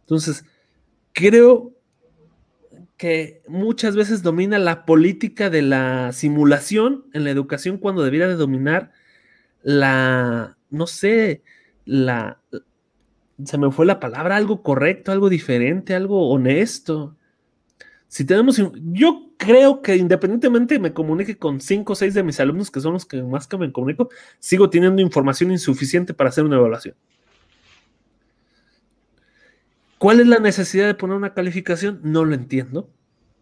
[0.00, 0.44] Entonces,
[1.12, 1.74] creo
[2.96, 8.36] que muchas veces domina la política de la simulación en la educación cuando debiera de
[8.36, 8.92] dominar
[9.62, 11.42] la, no sé,
[13.44, 17.16] se me fue la palabra, algo correcto, algo diferente, algo honesto.
[18.08, 18.60] Si tenemos,
[18.92, 22.94] yo creo que independientemente me comunique con cinco o seis de mis alumnos, que son
[22.94, 24.08] los que más que me comunico,
[24.38, 26.94] sigo teniendo información insuficiente para hacer una evaluación.
[29.98, 32.00] ¿Cuál es la necesidad de poner una calificación?
[32.02, 32.90] No lo entiendo.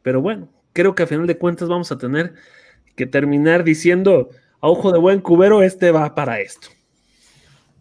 [0.03, 2.35] Pero bueno, creo que a final de cuentas vamos a tener
[2.97, 6.69] que terminar diciendo, a ojo de buen cubero, este va para esto.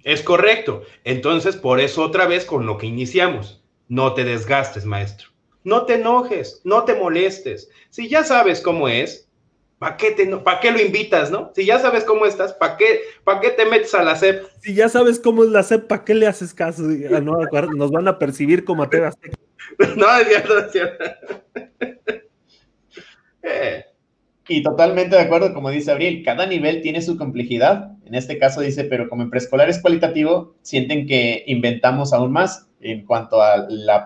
[0.03, 0.83] Es correcto.
[1.03, 5.29] Entonces, por eso otra vez con lo que iniciamos, no te desgastes, maestro.
[5.63, 7.69] No te enojes, no te molestes.
[7.89, 9.29] Si ya sabes cómo es,
[9.79, 10.13] ¿para qué,
[10.61, 11.51] qué lo invitas, no?
[11.55, 13.01] Si ya sabes cómo estás, ¿para qué,
[13.41, 14.45] qué te metes a la SEP?
[14.61, 16.81] Si ya sabes cómo es la SEP, ¿para qué le haces caso?
[16.81, 17.37] No,
[17.75, 18.89] nos van a percibir como a
[19.95, 21.03] No, es cierto, es cierto.
[23.45, 23.92] Eh.
[24.47, 27.93] Y totalmente de acuerdo, como dice Abril, cada nivel tiene su complejidad.
[28.05, 32.67] En este caso dice, pero como en preescolar es cualitativo, sienten que inventamos aún más
[32.81, 34.05] en cuanto a la,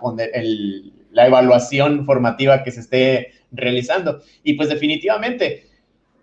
[1.12, 4.22] la evaluación formativa que se esté realizando.
[4.44, 5.64] Y pues definitivamente,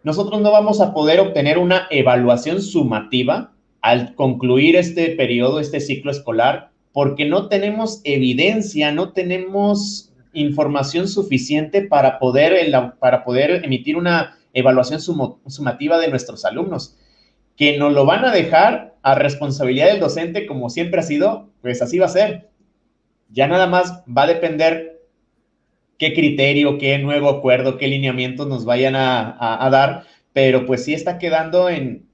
[0.04, 6.10] nosotros no vamos a poder obtener una evaluación sumativa al concluir este periodo, este ciclo
[6.10, 14.38] escolar, porque no tenemos evidencia, no tenemos información suficiente para poder, para poder emitir una
[14.52, 16.96] evaluación sumativa de nuestros alumnos.
[17.56, 21.80] Que nos lo van a dejar a responsabilidad del docente, como siempre ha sido, pues
[21.82, 22.50] así va a ser.
[23.30, 25.02] Ya nada más va a depender
[25.98, 31.18] qué criterio, qué nuevo acuerdo, qué lineamientos nos vayan a, dar, pero pues sí está
[31.18, 32.06] quedando en,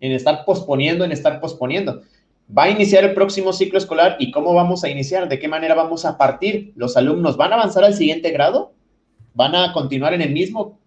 [0.00, 2.02] en estar posponiendo, en estar posponiendo
[2.48, 5.74] va a iniciar el próximo ciclo escolar y cómo vamos a iniciar, de qué manera
[5.74, 6.72] vamos a partir.
[6.76, 8.72] ¿Los alumnos van a avanzar al siguiente grado?
[9.34, 10.78] ¿Van a continuar en el mismo?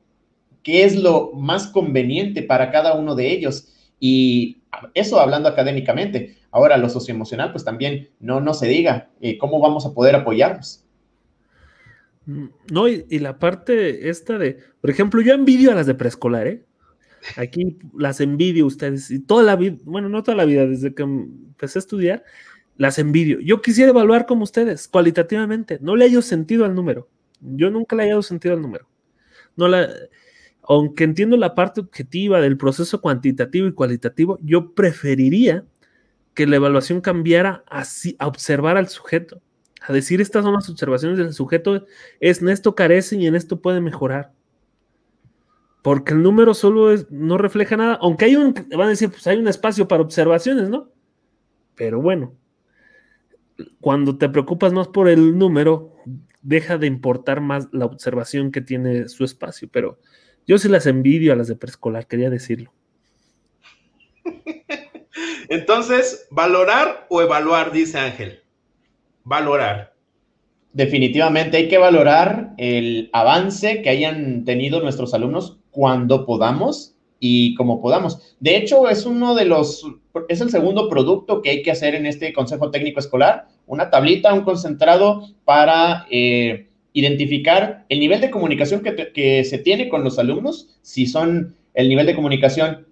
[0.64, 3.74] ¿Qué es lo más conveniente para cada uno de ellos?
[4.00, 4.58] Y
[4.94, 6.38] eso hablando académicamente.
[6.52, 10.84] Ahora, lo socioemocional, pues también no, no se diga eh, cómo vamos a poder apoyarnos.
[12.26, 15.96] Mm, no, y, y, la parte esta de, por ejemplo, yo envidio a las de
[15.96, 16.67] preescolar, ¿eh?
[17.36, 21.04] Aquí las envidio ustedes y toda la vida, bueno, no toda la vida, desde que
[21.04, 22.24] empecé a estudiar,
[22.78, 23.40] las envidio.
[23.40, 25.80] Yo quisiera evaluar como ustedes, cualitativamente.
[25.82, 27.10] No le hallo sentido al número.
[27.42, 28.88] Yo nunca le he hallado sentido al número.
[29.56, 29.90] No la,
[30.64, 35.66] aunque entiendo la parte objetiva del proceso cuantitativo y cualitativo, yo preferiría
[36.34, 39.42] que la evaluación cambiara así, a observar al sujeto,
[39.82, 41.86] a decir estas son las observaciones del sujeto,
[42.20, 44.34] es en esto carece y en esto puede mejorar
[45.88, 49.38] porque el número solo no refleja nada, aunque hay un, van a decir, pues hay
[49.38, 50.92] un espacio para observaciones, ¿no?
[51.76, 52.36] Pero bueno,
[53.80, 55.96] cuando te preocupas más por el número,
[56.42, 59.98] deja de importar más la observación que tiene su espacio, pero
[60.46, 62.74] yo sí las envidio a las de preescolar, quería decirlo.
[65.48, 68.42] Entonces, valorar o evaluar, dice Ángel.
[69.24, 69.96] Valorar
[70.78, 77.80] definitivamente hay que valorar el avance que hayan tenido nuestros alumnos cuando podamos y como
[77.80, 78.36] podamos.
[78.40, 79.86] De hecho, es uno de los,
[80.28, 84.34] es el segundo producto que hay que hacer en este Consejo Técnico Escolar, una tablita,
[84.34, 90.80] un concentrado para eh, identificar el nivel de comunicación que, se tiene con los alumnos,
[90.82, 92.88] si son el nivel de comunicación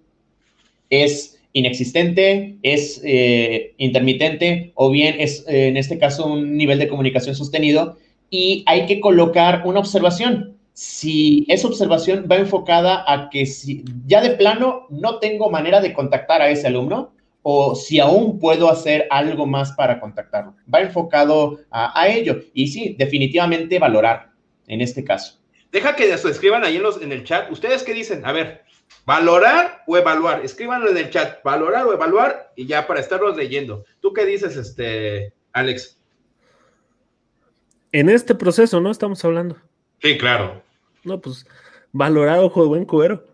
[0.88, 6.86] es inexistente, es eh, intermitente o bien es eh, en este caso un nivel de
[6.86, 7.96] comunicación sostenido
[8.30, 10.55] y hay que colocar una observación.
[10.78, 15.94] Si esa observación va enfocada a que si ya de plano no tengo manera de
[15.94, 20.54] contactar a ese alumno o si aún puedo hacer algo más para contactarlo.
[20.72, 24.32] Va enfocado a, ello y sí, definitivamente valorar
[24.66, 25.38] en este caso.
[25.72, 27.50] Deja que se escriban ahí en, los, en el chat.
[27.50, 28.26] ¿Ustedes qué dicen?
[28.26, 28.66] A ver,
[29.04, 30.44] ¿Valorar o evaluar?
[30.44, 33.84] Escríbanlo en el chat, valorar o evaluar y ya para estarlos leyendo.
[34.00, 35.98] ¿Tú qué dices, este, Alex?
[37.92, 38.90] En este proceso, ¿no?
[38.90, 39.56] Estamos hablando.
[40.02, 40.62] Sí, claro.
[41.06, 41.46] No, pues
[41.92, 43.24] valorar ojo de buen cuero.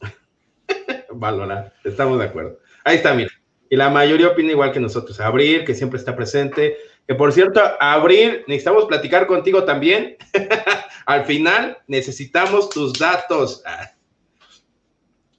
[1.12, 2.58] valorar, estamos de acuerdo.
[2.84, 3.30] Ahí está, mira.
[3.68, 5.20] Y la mayoría opina igual que nosotros.
[5.20, 6.78] Abril, que siempre está presente.
[7.06, 10.16] Que por cierto, Abril, necesitamos platicar contigo también.
[11.06, 13.62] Al final, necesitamos tus datos.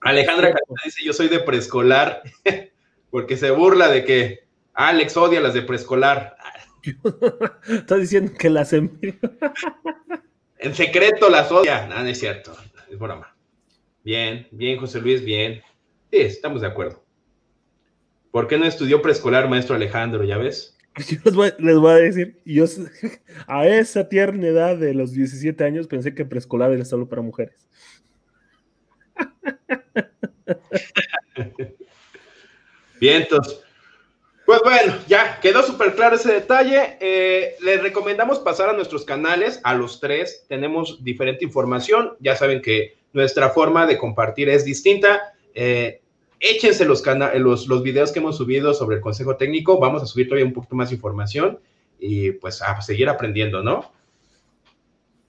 [0.01, 0.53] Alejandra
[0.86, 2.21] dice: Yo soy de preescolar,
[3.09, 6.38] porque se burla de que Alex odia las de preescolar.
[7.67, 8.99] Estás diciendo que las en...
[10.64, 11.86] en secreto las odia.
[11.88, 12.55] No, no es cierto.
[12.89, 13.36] Es broma.
[14.03, 15.61] Bien, bien, José Luis, bien.
[16.11, 17.03] Sí, estamos de acuerdo.
[18.32, 20.24] ¿Por qué no estudió preescolar, maestro Alejandro?
[20.24, 20.78] ¿Ya ves?
[21.09, 22.66] Yo les voy, les voy, a decir, yo
[23.47, 27.68] a esa tierna edad de los 17 años pensé que preescolar era solo para mujeres.
[32.99, 33.62] Vientos.
[34.53, 36.97] Pues bueno, ya quedó súper claro ese detalle.
[36.99, 40.45] Eh, les recomendamos pasar a nuestros canales, a los tres.
[40.47, 42.11] Tenemos diferente información.
[42.19, 45.33] Ya saben que nuestra forma de compartir es distinta.
[45.55, 46.01] Eh,
[46.39, 47.03] échense los,
[47.37, 49.79] los, los videos que hemos subido sobre el consejo técnico.
[49.79, 51.57] Vamos a subir todavía un poquito más información
[51.99, 53.91] y pues a seguir aprendiendo, ¿no?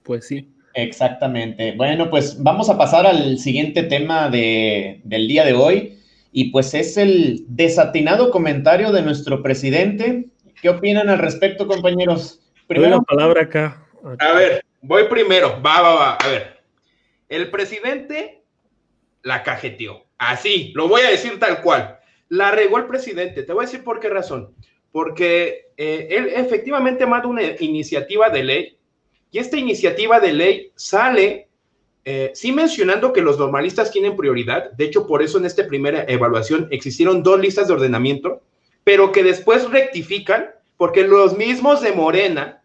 [0.03, 0.51] Pues sí.
[0.75, 1.71] Exactamente.
[1.71, 5.97] Bueno, pues vamos a pasar al siguiente tema de, del día de hoy
[6.37, 10.25] y pues es el desatinado comentario de nuestro presidente.
[10.61, 12.41] ¿Qué opinan al respecto, compañeros?
[12.67, 13.87] Primero, palabra acá.
[14.19, 15.61] A ver, voy primero.
[15.65, 16.15] Va, va, va.
[16.15, 16.59] A ver.
[17.29, 18.43] El presidente
[19.23, 20.07] la cajeteó.
[20.17, 21.99] Así, lo voy a decir tal cual.
[22.27, 23.43] La regó el presidente.
[23.43, 24.53] Te voy a decir por qué razón.
[24.91, 28.77] Porque eh, él efectivamente manda una iniciativa de ley
[29.31, 31.44] y esta iniciativa de ley sale
[32.05, 34.71] eh, sí mencionando que los normalistas tienen prioridad.
[34.73, 38.43] De hecho, por eso en esta primera evaluación existieron dos listas de ordenamiento,
[38.83, 42.61] pero que después rectifican porque los mismos de Morena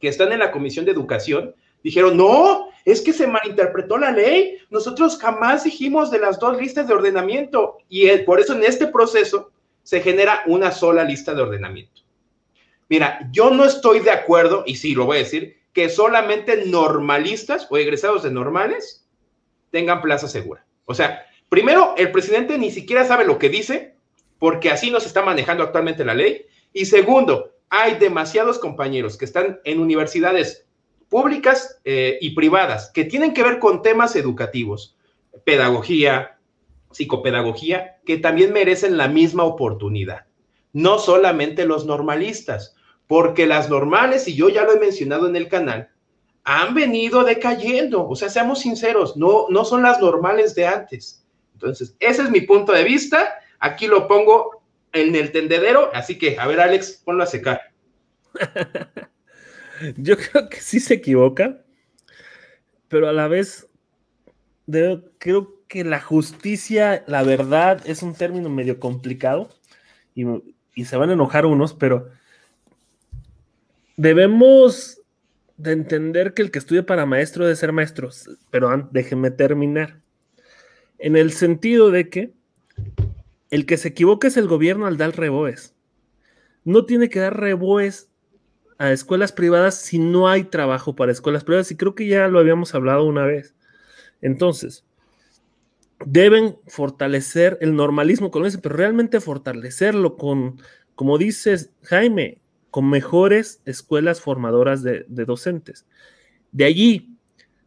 [0.00, 4.58] que están en la Comisión de Educación dijeron, no, es que se malinterpretó la ley.
[4.70, 9.50] Nosotros jamás dijimos de las dos listas de ordenamiento y por eso en este proceso
[9.82, 12.02] se genera una sola lista de ordenamiento.
[12.88, 17.68] Mira, yo no estoy de acuerdo, y sí, lo voy a decir, que solamente normalistas
[17.70, 19.06] o egresados de normales
[19.70, 20.66] tengan plaza segura.
[20.86, 23.94] O sea, primero, el presidente ni siquiera sabe lo que dice,
[24.40, 26.46] porque así no se está manejando actualmente la ley.
[26.72, 30.66] Y segundo, hay demasiados compañeros que están en universidades
[31.08, 34.96] públicas eh, y privadas que tienen que ver con temas educativos,
[35.44, 36.40] pedagogía,
[36.90, 40.26] psicopedagogía, que también merecen la misma oportunidad.
[40.72, 42.74] No solamente los normalistas,
[43.08, 45.90] porque las normales, y yo ya lo he mencionado en el canal,
[46.44, 48.06] han venido decayendo.
[48.06, 51.26] O sea, seamos sinceros, no, no son las normales de antes.
[51.54, 53.40] Entonces, ese es mi punto de vista.
[53.58, 57.60] Aquí lo pongo en el tendedero, así que, a ver, Alex, ponlo a secar.
[59.96, 61.64] Yo creo que sí se equivoca,
[62.88, 63.68] pero a la vez
[65.18, 69.48] creo que la justicia, la verdad, es un término medio complicado
[70.14, 70.24] y,
[70.84, 72.08] se van a enojar unos, pero
[73.98, 75.02] debemos
[75.58, 78.10] de entender que el que estudia para maestro debe ser maestro,
[78.50, 80.00] pero déjenme terminar.
[80.98, 82.32] En el sentido de que
[83.50, 85.74] el que se equivoca es el gobierno al dar reboes.
[86.64, 88.08] No tiene que dar reboes
[88.78, 91.70] a escuelas privadas si no hay trabajo para escuelas privadas.
[91.72, 93.54] Y creo que ya lo habíamos hablado una vez.
[94.20, 94.84] Entonces,
[96.06, 100.60] deben fortalecer el normalismo con eso, pero realmente fortalecerlo con,
[100.94, 102.38] como dices Jaime,
[102.70, 105.86] con mejores escuelas formadoras de, docentes.
[106.52, 107.16] De allí,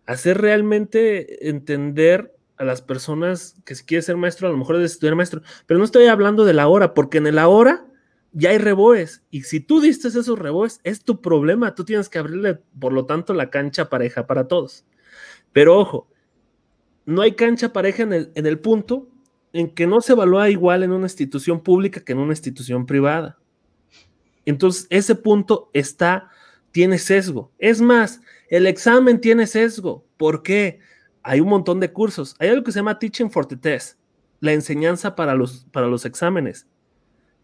[0.06, 4.94] hacer realmente entender a las personas que si quieres ser maestro, a lo mejor debes
[4.94, 7.86] estudiar maestro, pero no estoy hablando de la hora, porque en la hora
[8.32, 9.24] ya hay reboes.
[9.32, 11.76] Y si tú diste esos reboes, es tu problema.
[11.76, 14.86] Tú tienes que abrirle, por lo tanto, la cancha pareja para todos.
[15.52, 16.08] Pero ojo,
[17.06, 19.10] no hay cancha pareja en el, en el punto
[19.54, 23.41] en que no se evalúa igual en una institución pública que en una institución privada.
[24.52, 26.30] Entonces, ese punto está,
[26.72, 27.54] tiene sesgo.
[27.58, 30.06] Es más, el examen tiene sesgo.
[30.18, 30.80] ¿Por qué?
[31.24, 32.36] Hay un montón de cursos.
[32.38, 33.98] Hay algo que se llama Teaching for the Test,
[34.42, 36.68] la enseñanza para los, para los exámenes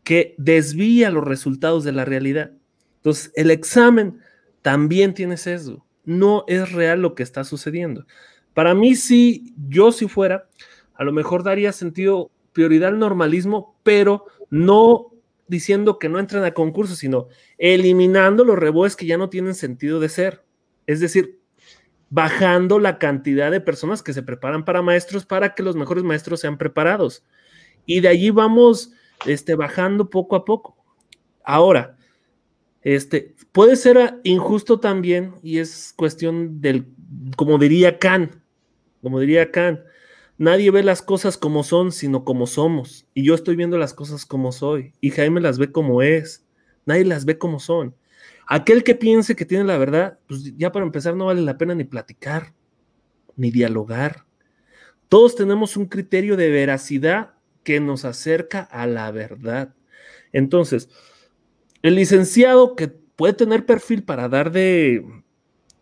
[0.04, 2.52] que desvía los resultados de la realidad.
[2.98, 4.20] Entonces, el examen
[4.62, 5.86] también tiene sesgo.
[6.04, 8.06] No es real lo que está sucediendo.
[8.54, 10.50] Para mí, si yo si fuera,
[10.94, 15.14] a lo mejor daría sentido prioridad al normalismo, pero no
[15.48, 17.28] diciendo que no entren a concursos, sino
[17.58, 20.44] eliminando los reboes que ya no tienen sentido de ser.
[20.86, 21.40] Es decir,
[22.10, 26.40] bajando la cantidad de personas que se preparan para maestros para que los mejores maestros
[26.40, 27.26] sean preparados.
[27.86, 28.92] Y de allí vamos
[29.26, 30.78] este, bajando poco a poco.
[31.44, 31.98] Ahora,
[32.82, 36.88] este, puede ser injusto también y es cuestión del,
[37.36, 38.36] como diría Kant,
[39.02, 39.82] como diría Kant,
[40.38, 43.08] nadie ve las cosas como son, sino como somos.
[43.14, 46.46] Y yo estoy viendo las cosas como soy y Jaime las ve como es.
[46.86, 47.96] Nadie las ve como son.
[48.48, 51.76] Aquel que piense que tiene la verdad, pues ya para empezar no vale la pena
[51.76, 52.54] ni platicar,
[53.36, 54.26] ni dialogar.
[55.10, 57.34] Todos tenemos un criterio de veracidad
[57.64, 59.76] que nos acerca a la verdad.
[60.32, 60.90] Entonces,
[61.82, 65.06] el licenciado que puede tener perfil para dar de,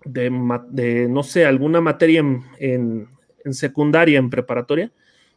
[0.05, 3.09] de, no sé, alguna materia en, en,
[3.53, 4.91] secundaria, en preparatoria,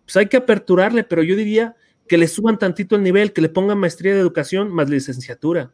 [0.05, 1.77] pues hay que aperturarle, pero yo diría
[2.09, 5.73] que le suban tantito el nivel, que le pongan maestría de educación más licenciatura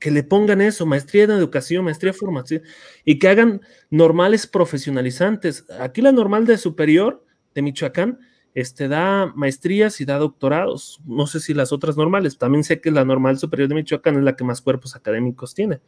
[0.00, 2.62] que le pongan eso, maestría en educación, maestría en formación,
[3.04, 3.60] y que hagan
[3.90, 5.66] normales profesionalizantes.
[5.78, 8.18] Aquí la normal de superior de Michoacán
[8.54, 11.00] este, da maestrías y da doctorados.
[11.04, 12.38] No sé si las otras normales.
[12.38, 15.80] También sé que la normal superior de Michoacán es la que más cuerpos académicos tiene.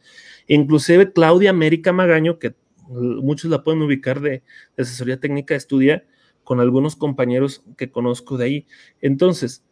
[0.47, 2.55] Inclusive Claudia América Magaño, que
[2.87, 4.43] muchos la pueden ubicar de,
[4.77, 6.05] asesoría técnica, estudia
[6.43, 8.67] con algunos compañeros que conozco de ahí.
[9.01, 9.63] Entonces,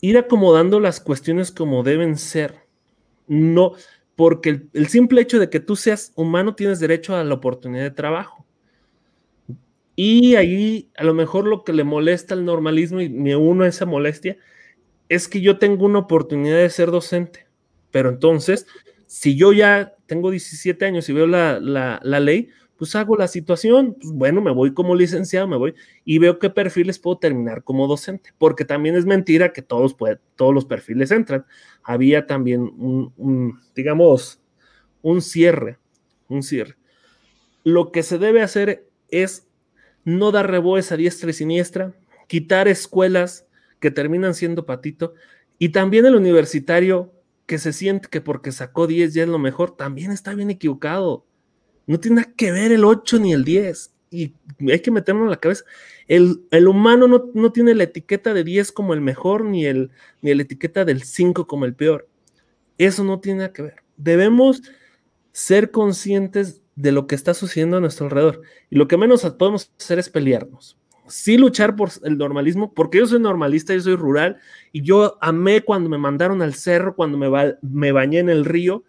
[0.00, 2.68] ir acomodando las cuestiones como deben ser
[3.28, 3.74] no,
[4.16, 7.90] porque el, simple hecho de que tú seas humano tienes derecho a la oportunidad de
[7.92, 8.44] trabajo.
[9.94, 13.68] Y ahí a lo mejor lo que le molesta al normalismo y me uno a
[13.68, 14.36] esa molestia
[15.08, 17.46] es que yo tengo una oportunidad de ser docente.
[17.90, 18.66] Pero entonces,
[19.10, 23.96] si yo ya tengo 17 años y veo la, la ley, pues hago la situación,
[24.00, 27.88] pues bueno, me voy como licenciado, me voy y veo qué perfiles puedo terminar como
[27.88, 29.96] docente, porque también es mentira que todos,
[30.36, 31.44] todos los perfiles entran.
[31.82, 34.40] Había también un, digamos,
[35.02, 35.78] un cierre,
[36.28, 36.76] un cierre.
[37.64, 39.48] Lo que se debe hacer es
[40.04, 41.94] no dar reboes a diestra y siniestra,
[42.28, 43.44] quitar escuelas
[43.80, 45.14] que terminan siendo patito
[45.58, 47.12] y también el universitario
[47.50, 51.26] que se siente que porque sacó 10 ya es lo mejor, también está bien equivocado
[51.90, 53.92] no tiene nada que ver el 8 ni el 10.
[54.12, 54.34] Y
[54.70, 55.64] hay que meternos en la cabeza.
[56.06, 56.38] El,
[56.68, 59.90] humano no, tiene la etiqueta de 10 como el mejor, ni, el,
[60.22, 62.08] ni la etiqueta del 5 como el peor.
[62.78, 63.82] Eso no tiene nada que ver.
[63.96, 64.62] Debemos
[65.32, 68.42] ser conscientes de lo que está sucediendo a nuestro alrededor.
[68.70, 70.78] Y lo que menos podemos hacer es pelearnos.
[71.10, 74.38] Sí luchar por el normalismo, porque yo soy normalista, yo soy rural,
[74.72, 78.84] y yo amé cuando me mandaron al cerro, cuando me, bañé en el río,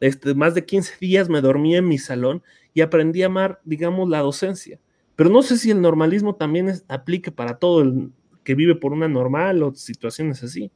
[0.00, 2.42] este, más de 15 días me dormí en mi salón
[2.72, 4.78] y aprendí a amar, digamos, la docencia.
[5.16, 8.12] Pero no sé si el normalismo también aplique para todo el
[8.44, 10.70] que vive por una normal o situaciones así.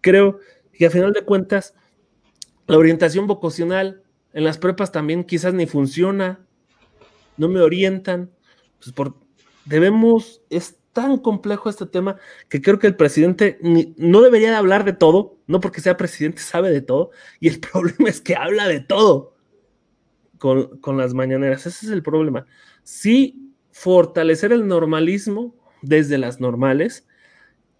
[0.00, 0.38] Creo
[0.72, 1.74] que a final de cuentas,
[2.66, 4.02] la orientación vocacional
[4.32, 6.46] en las prepas también quizás ni funciona,
[7.36, 8.30] no me orientan.
[8.78, 9.16] Pues por,
[9.64, 10.42] debemos,
[10.94, 12.16] tan complejo este tema
[12.48, 13.58] que creo que el presidente
[13.98, 17.10] no debería de hablar de todo, no porque sea presidente sabe de todo,
[17.40, 19.34] y el problema es que habla de todo
[20.38, 21.66] con, con las mañaneras.
[21.66, 22.46] Ese es el problema.
[22.82, 27.06] Sí, fortalecer el normalismo desde las normales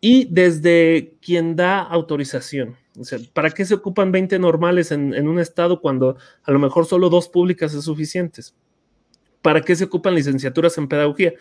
[0.00, 2.76] y desde quien da autorización.
[2.98, 6.58] O sea, ¿para qué se ocupan 20 normales en, en, un estado cuando a lo
[6.58, 8.54] mejor solo dos públicas es suficientes?
[9.40, 11.34] ¿Para qué se ocupan licenciaturas en pedagogía?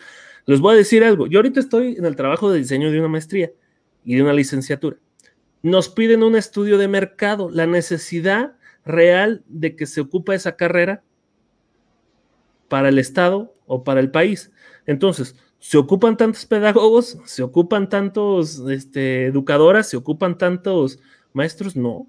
[0.46, 1.26] Les voy a decir algo.
[1.26, 3.50] Yo ahorita estoy en el trabajo de diseño de una maestría
[4.04, 4.98] y de una licenciatura.
[5.62, 11.02] Nos piden un estudio de mercado, la necesidad real de que se ocupa esa carrera
[12.68, 14.52] para el Estado o para el país.
[14.86, 17.18] Entonces, ¿se ocupan tantos pedagogos?
[17.24, 19.88] ¿Se ocupan tantos este, educadoras?
[19.88, 20.98] ¿Se ocupan tantos
[21.32, 21.76] maestros?
[21.76, 22.06] No.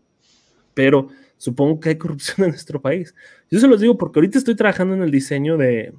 [0.73, 1.07] Pero
[1.37, 3.15] supongo que hay corrupción en nuestro país.
[3.49, 5.93] Yo se los digo porque ahorita estoy trabajando en el diseño de,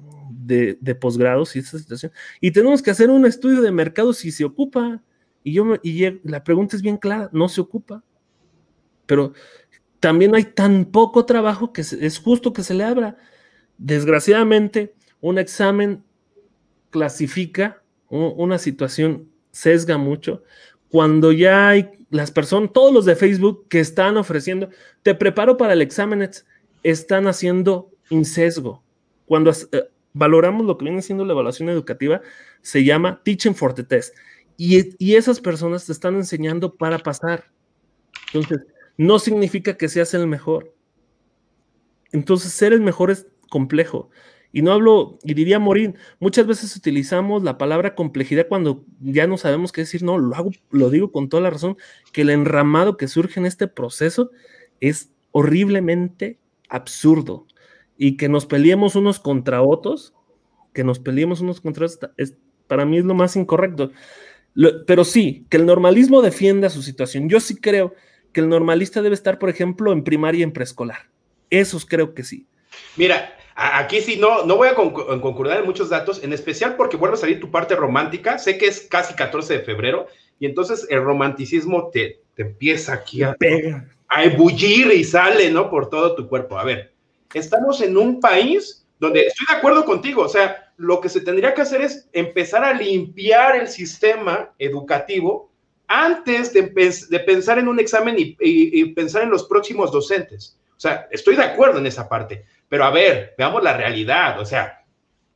[0.47, 2.11] de, posgrados y esta situación.
[2.41, 5.01] Y tenemos que hacer un estudio de mercado si se ocupa.
[5.43, 8.03] Y yo y la pregunta es bien clara, no se ocupa.
[9.05, 9.33] Pero
[9.99, 13.17] también hay tan poco trabajo que es justo que se le abra.
[13.77, 16.03] Desgraciadamente, un examen
[16.89, 20.43] clasifica una situación, sesga mucho,
[20.89, 24.69] cuando ya hay las personas, todos los de Facebook que están ofreciendo,
[25.03, 26.29] te preparo para el examen,
[26.83, 27.91] están haciendo
[28.23, 28.83] sesgo
[29.25, 32.21] Cuando eh, valoramos lo que viene siendo la evaluación educativa,
[32.61, 34.15] se llama Teaching for the Test.
[34.57, 37.45] Y, esas personas te están enseñando para pasar.
[38.33, 38.65] Entonces,
[38.97, 40.73] no significa que seas el mejor.
[42.11, 44.09] Entonces, ser el mejor es complejo.
[44.51, 49.37] Y no hablo, y diría Morín, muchas veces utilizamos la palabra complejidad cuando ya no
[49.37, 50.01] sabemos qué decir.
[50.01, 51.77] No, lo hago, lo digo con toda la razón,
[52.11, 54.31] que el enramado que surge en este proceso
[54.79, 56.39] es horriblemente
[56.69, 57.45] absurdo.
[57.97, 60.13] Y que nos peleemos unos contra otros,
[60.73, 62.35] que nos peleemos unos contra otros, es,
[62.67, 63.91] para mí es lo más incorrecto.
[64.85, 67.29] pero sí, que el normalismo defienda su situación.
[67.29, 67.93] Yo sí creo
[68.31, 71.09] que el normalista debe estar, por ejemplo, en primaria y en preescolar.
[71.49, 72.45] Esos creo que sí.
[72.95, 77.15] Mira, aquí sí no, no voy a concordar en muchos datos, en especial porque vuelve
[77.15, 78.37] a salir tu parte romántica.
[78.37, 80.07] Sé que es casi 14 de febrero
[80.39, 83.35] y entonces el romanticismo te, te empieza aquí a,
[84.09, 85.69] a ebullir y sale, ¿no?
[85.69, 86.59] Por todo tu cuerpo.
[86.59, 86.93] A ver,
[87.33, 91.53] estamos en un país donde estoy de acuerdo contigo, o sea, lo que se tendría
[91.53, 95.51] que hacer es empezar a limpiar el sistema educativo
[95.87, 96.63] antes de,
[97.25, 100.59] pensar en un examen y, pensar en los próximos docentes.
[100.75, 104.45] O sea, estoy de acuerdo en esa parte, pero a ver, veamos la realidad, o
[104.45, 104.85] sea,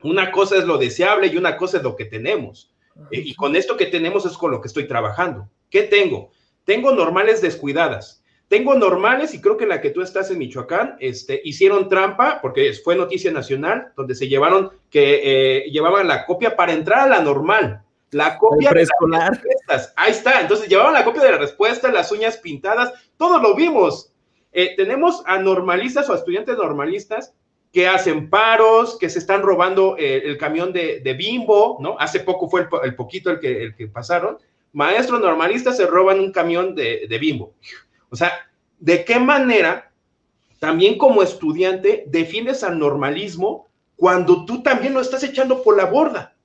[0.03, 2.73] una cosa es lo deseable y una cosa es lo que tenemos.
[3.09, 5.49] Y con esto que tenemos es con lo que estoy trabajando.
[5.69, 6.31] ¿Qué tengo?
[6.65, 8.20] Tengo normales descuidadas,
[8.51, 12.73] tengo normales y creo que la que tú estás en Michoacán, este, hicieron trampa porque
[12.73, 17.21] fue noticia nacional donde se llevaron que eh, llevaban la copia para entrar a la
[17.21, 17.81] normal.
[18.09, 19.93] La copia de las respuestas.
[19.95, 20.41] Ahí está.
[20.41, 24.11] Entonces llevaban la copia de la respuesta, las uñas pintadas, todo lo vimos.
[24.51, 27.33] Eh, tenemos a normalistas o a estudiantes normalistas
[27.71, 31.95] que hacen paros, que se están robando eh, el camión de, Bimbo, ¿no?
[31.97, 34.39] Hace poco fue el, poquito el que, el que pasaron.
[34.73, 37.53] Maestros normalistas se roban un camión de, de Bimbo.
[38.11, 38.31] O sea,
[38.77, 39.91] ¿de qué manera
[40.59, 46.35] también como estudiante defiendes al normalismo cuando tú también lo estás echando por la borda?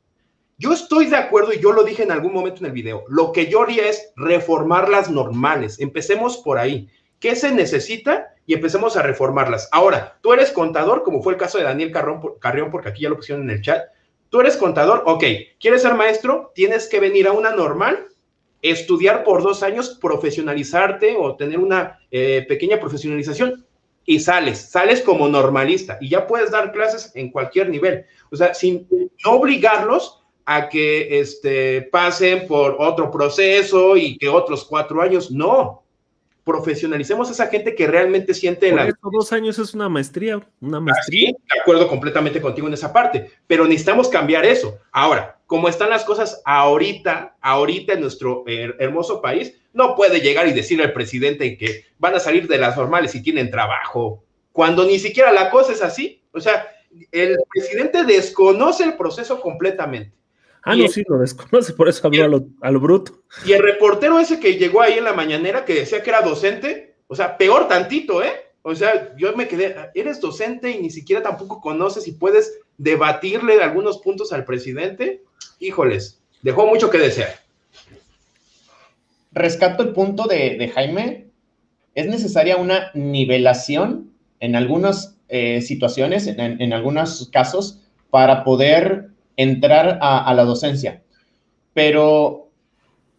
[0.58, 3.04] Yo estoy de acuerdo y yo lo dije en algún momento en el video.
[3.08, 5.80] Lo que yo haría es reformar las normales.
[5.80, 6.88] Empecemos por ahí.
[7.18, 8.28] ¿Qué se necesita?
[8.46, 9.68] Y empecemos a reformarlas.
[9.72, 13.16] Ahora, tú eres contador, como fue el caso de Daniel Carrión, porque aquí ya lo
[13.16, 13.86] pusieron en el chat.
[14.30, 15.24] Tú eres contador, ok.
[15.58, 16.52] ¿Quieres ser maestro?
[16.54, 18.06] Tienes que venir a una normal
[18.70, 23.64] estudiar por dos años, profesionalizarte o tener una eh, pequeña profesionalización
[24.04, 28.04] y sales, sales como normalista y ya puedes dar clases en cualquier nivel.
[28.30, 28.86] O sea, sin
[29.24, 35.85] no obligarlos a que este, pasen por otro proceso y que otros cuatro años, no
[36.46, 38.96] profesionalicemos a esa gente que realmente siente en la...
[39.02, 41.32] dos años es una maestría, una maestría.
[41.32, 44.78] de acuerdo completamente contigo en esa parte, pero necesitamos cambiar eso.
[44.92, 50.52] Ahora, como están las cosas ahorita, ahorita en nuestro hermoso país, no puede llegar y
[50.52, 54.22] decirle al presidente que van a salir de las normales y tienen trabajo,
[54.52, 56.22] cuando ni siquiera la cosa es así.
[56.32, 56.68] O sea,
[57.10, 60.12] el presidente desconoce el proceso completamente.
[60.68, 63.22] Ah, no, sí, lo desconoce, por eso habló a lo, bruto.
[63.44, 66.96] Y el reportero ese que llegó ahí en la mañanera que decía que era docente,
[67.06, 68.32] o sea, peor tantito, ¿eh?
[68.62, 73.62] O sea, yo me quedé, eres docente y ni siquiera tampoco conoces y puedes debatirle
[73.62, 75.22] algunos puntos al presidente.
[75.60, 77.32] Híjoles, dejó mucho que desear.
[79.30, 81.28] Rescato el punto de, Jaime.
[81.94, 84.10] Es necesaria una nivelación
[84.40, 91.02] en algunas eh, situaciones, en algunos casos, para poder entrar a, la docencia.
[91.74, 92.50] Pero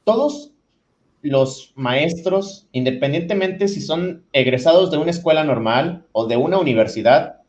[0.03, 0.51] todos
[1.21, 7.41] los maestros, independientemente si son egresados de una escuela normal o de una universidad,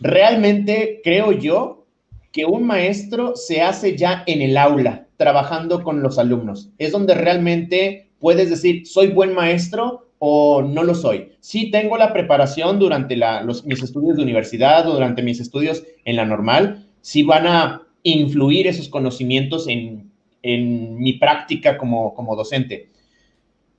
[0.00, 1.86] realmente creo yo
[2.32, 6.70] que un maestro se hace ya en el aula, trabajando con los alumnos.
[6.78, 11.32] Es donde realmente puedes decir, soy buen maestro o no lo soy.
[11.40, 16.16] Sí tengo la preparación durante los, mis estudios de universidad o durante mis estudios en
[16.16, 20.12] la normal, sí van a influir esos conocimientos en,
[20.46, 22.90] mi práctica como, como docente.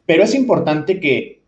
[0.08, 1.44] Pero es importante que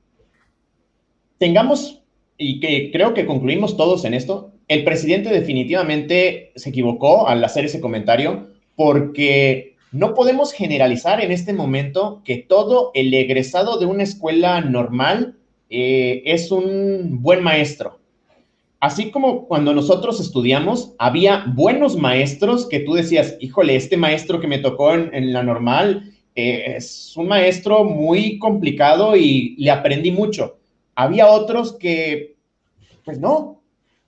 [1.39, 2.03] tengamos,
[2.37, 7.65] y que creo que concluimos todos en esto, el presidente definitivamente se equivocó al hacer
[7.65, 14.03] ese comentario porque no podemos generalizar en este momento que todo el egresado de una
[14.03, 15.35] escuela normal
[15.71, 17.99] eh, es un buen maestro
[18.79, 24.47] así como cuando nosotros estudiamos, había buenos maestros que tú decías, híjole, este maestro que
[24.47, 30.57] me tocó en, la normal eh, es un maestro muy complicado y le aprendí mucho.
[30.95, 32.35] Había otros que,
[33.03, 33.61] pues no.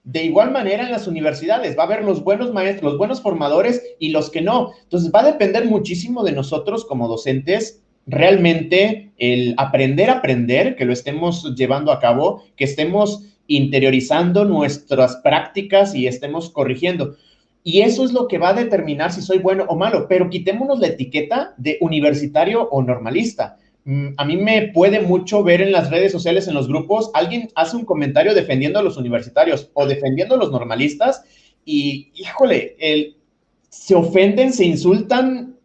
[0.03, 3.83] De igual manera en las universidades va a haber los buenos maestros, los buenos formadores
[3.99, 4.71] y los que no.
[4.83, 10.85] Entonces va a depender muchísimo de nosotros como docentes realmente el aprender a aprender, que
[10.85, 17.15] lo estemos llevando a cabo, que estemos interiorizando nuestras prácticas y estemos corrigiendo.
[17.63, 20.79] Y eso es lo que va a determinar si soy bueno o malo, pero quitémonos
[20.79, 23.57] la etiqueta de universitario o normalista.
[23.83, 27.49] Mm, a mí me puede mucho ver en las redes sociales, en los grupos, alguien
[27.55, 31.23] hace un comentario defendiendo a los universitarios o defendiendo a los normalistas
[31.65, 33.17] y, híjole, el,
[33.69, 35.55] se ofenden, se insultan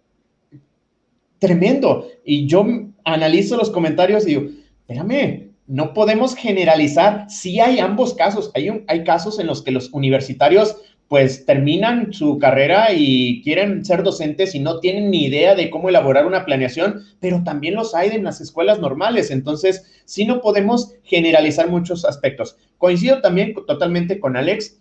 [1.38, 2.08] tremendo.
[2.24, 2.66] Y yo
[3.04, 4.42] analizo los comentarios y digo,
[4.80, 7.26] espérame, no podemos generalizar.
[7.28, 8.50] Sí hay ambos casos.
[8.54, 10.76] Hay, hay casos en los que los universitarios
[11.08, 15.88] pues terminan su carrera y quieren ser docentes y no tienen ni idea de cómo
[15.88, 19.30] elaborar una planeación, pero también los hay en las escuelas normales.
[19.30, 22.56] Entonces, sí no podemos generalizar muchos aspectos.
[22.78, 24.78] Coincido también totalmente con Alex.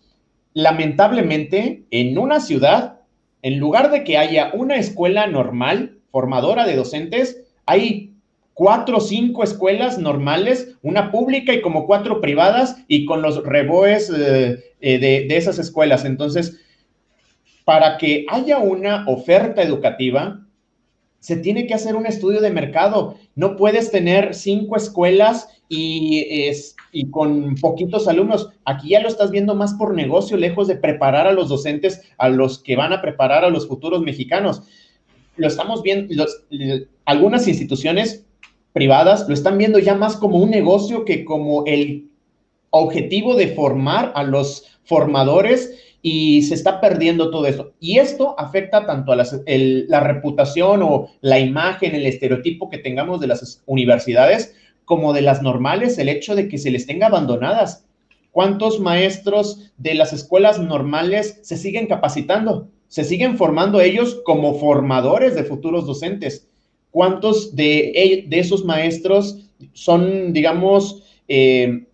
[0.53, 3.01] Lamentablemente, en una ciudad,
[3.41, 8.12] en lugar de que haya una escuela normal formadora de docentes, hay
[8.53, 14.11] cuatro o cinco escuelas normales, una pública y como cuatro privadas y con los reboes
[14.15, 16.05] eh, eh, de, esas escuelas.
[16.05, 16.59] Entonces,
[17.65, 20.39] para que haya una oferta educativa,
[21.19, 23.17] se tiene que hacer un estudio de mercado.
[23.35, 28.49] No puedes tener cinco escuelas y, es, y con poquitos alumnos.
[28.65, 32.27] Aquí ya lo estás viendo más por negocio, lejos de preparar a los docentes, a
[32.27, 34.63] los que van a preparar a los futuros mexicanos.
[35.37, 36.25] Lo estamos viendo,
[37.05, 38.25] algunas instituciones
[38.73, 42.09] privadas lo están viendo ya más como un negocio que como el
[42.71, 47.71] objetivo de formar a los formadores y se está perdiendo todo eso.
[47.79, 53.27] Y esto afecta tanto a la reputación o la imagen, el estereotipo que tengamos de
[53.27, 54.55] las universidades
[54.85, 57.85] como de las normales, el hecho de que se les tenga abandonadas.
[58.31, 62.67] ¿Cuántos maestros de las escuelas normales se siguen capacitando?
[62.87, 66.49] Se siguen formando ellos como formadores de futuros docentes
[66.93, 71.85] cuántos de, de esos maestros son, digamos, eh,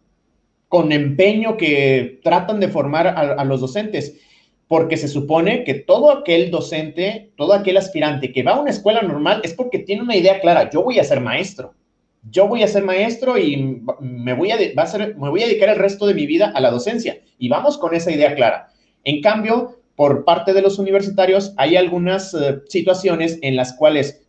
[0.67, 4.19] con empeño que tratan de formar a, los docentes,
[4.67, 9.01] porque se supone que todo aquel docente, todo aquel aspirante que va a una escuela
[9.01, 11.73] normal es porque tiene una idea clara, yo voy a ser maestro,
[12.29, 16.51] yo voy a ser maestro y me voy a dedicar el resto de mi vida
[16.53, 17.19] a la docencia.
[17.39, 18.67] Y vamos con esa idea clara.
[19.05, 24.21] En cambio, por parte de los universitarios, hay algunas eh, situaciones en las cuales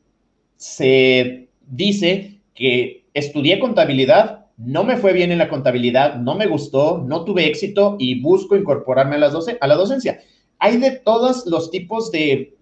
[0.61, 7.03] se dice que estudié contabilidad, no me fue bien en la contabilidad, no me gustó,
[7.09, 10.21] no tuve éxito y busco incorporarme a, las a la docencia.
[10.59, 12.59] Hay de todos los tipos de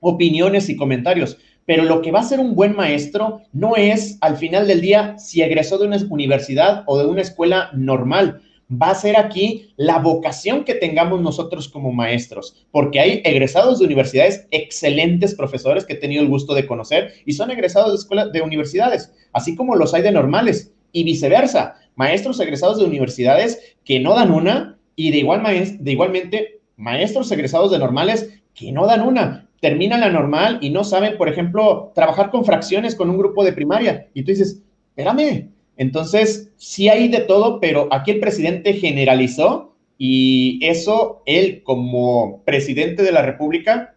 [0.00, 4.36] opiniones y comentarios, pero lo que va a ser un buen maestro no es al
[4.36, 8.94] final del día si egresó de una universidad o de una escuela normal, va a
[8.94, 15.34] ser aquí la vocación que tengamos nosotros como maestros, porque hay egresados de universidades, excelentes
[15.34, 19.12] profesores que he tenido el gusto de conocer y son egresados de escuelas de universidades,
[19.32, 24.30] así como los hay de normales y viceversa, maestros egresados de universidades que no dan
[24.30, 29.48] una y de igual de igualmente maestros egresados de normales que no dan una.
[29.60, 33.52] Terminan la normal y no saben, por ejemplo, trabajar con fracciones con un grupo de
[33.52, 34.08] primaria.
[34.14, 35.50] Y tú dices, espérame,
[35.80, 43.02] entonces, sí hay de todo, pero aquí el presidente generalizó y eso, él como presidente
[43.02, 43.94] de la República,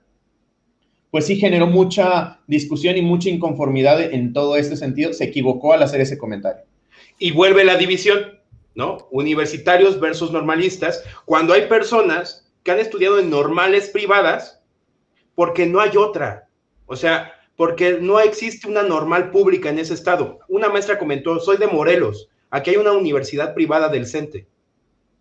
[1.11, 5.11] pues sí generó mucha discusión y mucha inconformidad en todo este sentido.
[5.11, 6.63] Se equivocó al hacer ese comentario.
[7.19, 8.39] Y vuelve la división,
[8.75, 9.09] ¿no?
[9.11, 14.63] Universitarios versus normalistas, cuando hay personas que han estudiado en normales privadas
[15.35, 16.47] porque no hay otra.
[16.85, 20.39] O sea, porque no existe una normal pública en ese estado.
[20.47, 24.47] Una maestra comentó, soy de Morelos, aquí hay una universidad privada del CENTE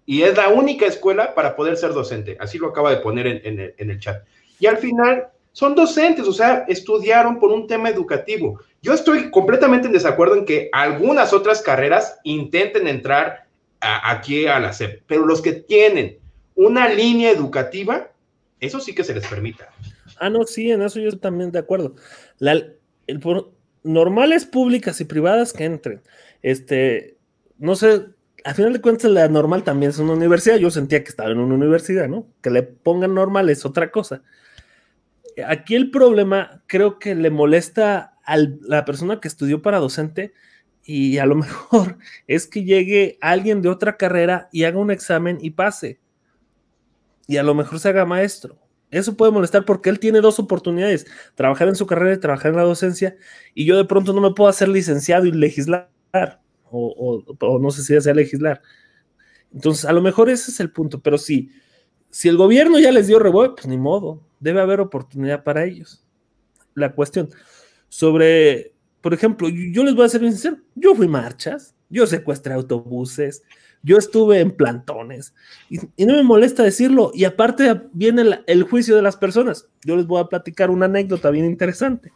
[0.06, 2.36] y es la única escuela para poder ser docente.
[2.40, 4.24] Así lo acaba de poner en, el, chat.
[4.58, 8.60] Y al final son docentes, o sea, estudiaron por un tema educativo.
[8.80, 13.46] Yo estoy completamente en desacuerdo en que algunas otras carreras intenten entrar
[13.80, 16.18] aquí a la SEP, pero los que tienen
[16.54, 18.10] una línea educativa,
[18.60, 19.70] eso sí que se les permita.
[20.18, 21.94] Ah, no, sí, en eso yo también de acuerdo.
[22.38, 22.62] La,
[23.82, 26.02] normales públicas y privadas que entren.
[26.42, 27.16] Este,
[27.58, 28.06] no sé,
[28.44, 30.56] a final de cuentas la normal también es una universidad.
[30.56, 32.26] Yo sentía que estaba en una universidad, ¿no?
[32.40, 34.22] Que le pongan normal es otra cosa.
[35.46, 40.32] Aquí el problema creo que le molesta a la persona que estudió para docente
[40.84, 45.38] y a lo mejor es que llegue alguien de otra carrera y haga un examen
[45.40, 46.00] y pase.
[47.26, 48.58] Y a lo mejor se haga maestro.
[48.92, 52.58] Eso puede molestar porque él tiene dos oportunidades, trabajar en su carrera y trabajar en
[52.58, 53.16] la docencia,
[53.54, 55.90] y yo de pronto no me puedo hacer licenciado y legislar,
[56.70, 58.60] o, no sé si sea legislar.
[59.52, 61.50] Entonces, a lo mejor ese es el punto, pero sí,
[62.10, 66.04] si el gobierno ya les dio rebote, pues ni modo, debe haber oportunidad para ellos.
[66.74, 67.30] La cuestión
[67.88, 73.42] sobre, por ejemplo, yo les voy a ser sincero, yo fui marchas, yo secuestré autobuses,
[73.82, 75.34] yo estuve en plantones
[75.68, 77.10] y, no me molesta decirlo.
[77.14, 79.68] Y aparte viene el, juicio de las personas.
[79.84, 82.12] Yo les voy a platicar una anécdota bien interesante.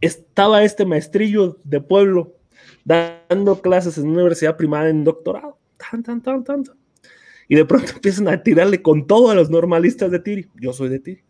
[0.00, 2.36] Estaba este maestrillo de pueblo
[2.84, 5.58] dando clases en una universidad privada en doctorado.
[5.78, 6.64] Tan.
[7.48, 10.48] Y de pronto empiezan a tirarle con todo a los normalistas de Tiri.
[10.60, 11.22] Yo soy de Tiri.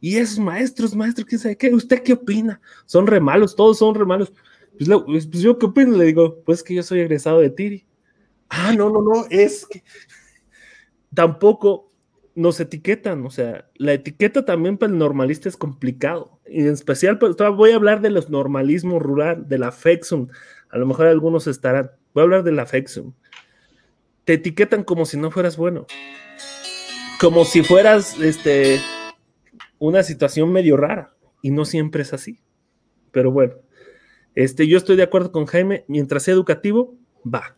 [0.00, 2.60] Y esos maestros, maestros, quién sabe qué, ¿usted qué opina?
[2.84, 4.30] Son re malos, todos son re malos.
[4.76, 7.85] Pues, pues, pues, yo qué opino, le digo, pues que yo soy egresado de Tiri.
[8.58, 9.84] Ah, no, no, no, es que
[11.12, 11.92] tampoco
[12.34, 17.18] nos etiquetan, o sea, la etiqueta también para el normalista es complicado, y en especial,
[17.18, 21.90] pues, voy a hablar de los normalismos rural, de la a lo mejor algunos estarán,
[22.14, 22.66] voy a hablar de la.
[24.24, 25.86] Te etiquetan como si no fueras bueno,
[27.20, 28.80] como si fueras, este,
[29.78, 32.40] una situación medio rara, y no siempre es así,
[33.12, 33.54] pero bueno,
[34.34, 37.56] este, yo estoy de acuerdo con Jaime, mientras sea educativo, va.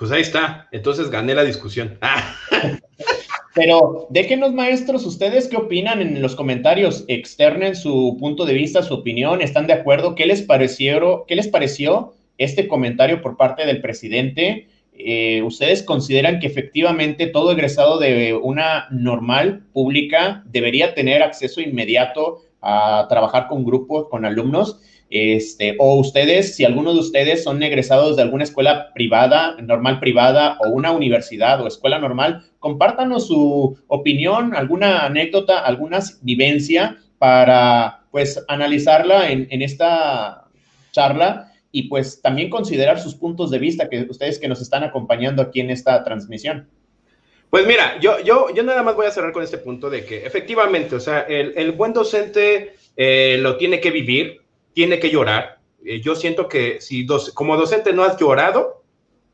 [0.00, 1.98] Pues ahí está, entonces gané la discusión.
[3.54, 8.94] Pero déjenos, maestros, ustedes qué opinan en los comentarios, externen su punto de vista, su
[8.94, 10.14] opinión, ¿están de acuerdo?
[10.14, 14.68] ¿Qué les pareció, qué les pareció este comentario por parte del presidente?
[14.94, 22.38] Eh, ¿Ustedes consideran que efectivamente todo egresado de una normal pública debería tener acceso inmediato
[22.62, 24.80] a trabajar con grupos, con alumnos?
[25.12, 30.56] Este, o ustedes, si alguno de ustedes son egresados de alguna escuela privada, normal privada,
[30.60, 38.44] o una universidad o escuela normal, compártanos su opinión, alguna anécdota, alguna vivencia para, pues,
[38.46, 40.44] analizarla en, en esta
[40.92, 45.42] charla y, pues, también considerar sus puntos de vista, que ustedes que nos están acompañando
[45.42, 46.68] aquí en esta transmisión.
[47.50, 50.24] Pues mira, yo, yo, yo nada más voy a cerrar con este punto de que
[50.24, 54.39] efectivamente, o sea, el, el buen docente eh, lo tiene que vivir,
[54.72, 55.60] tiene que llorar.
[55.84, 58.82] Eh, yo siento que si como docente no has llorado,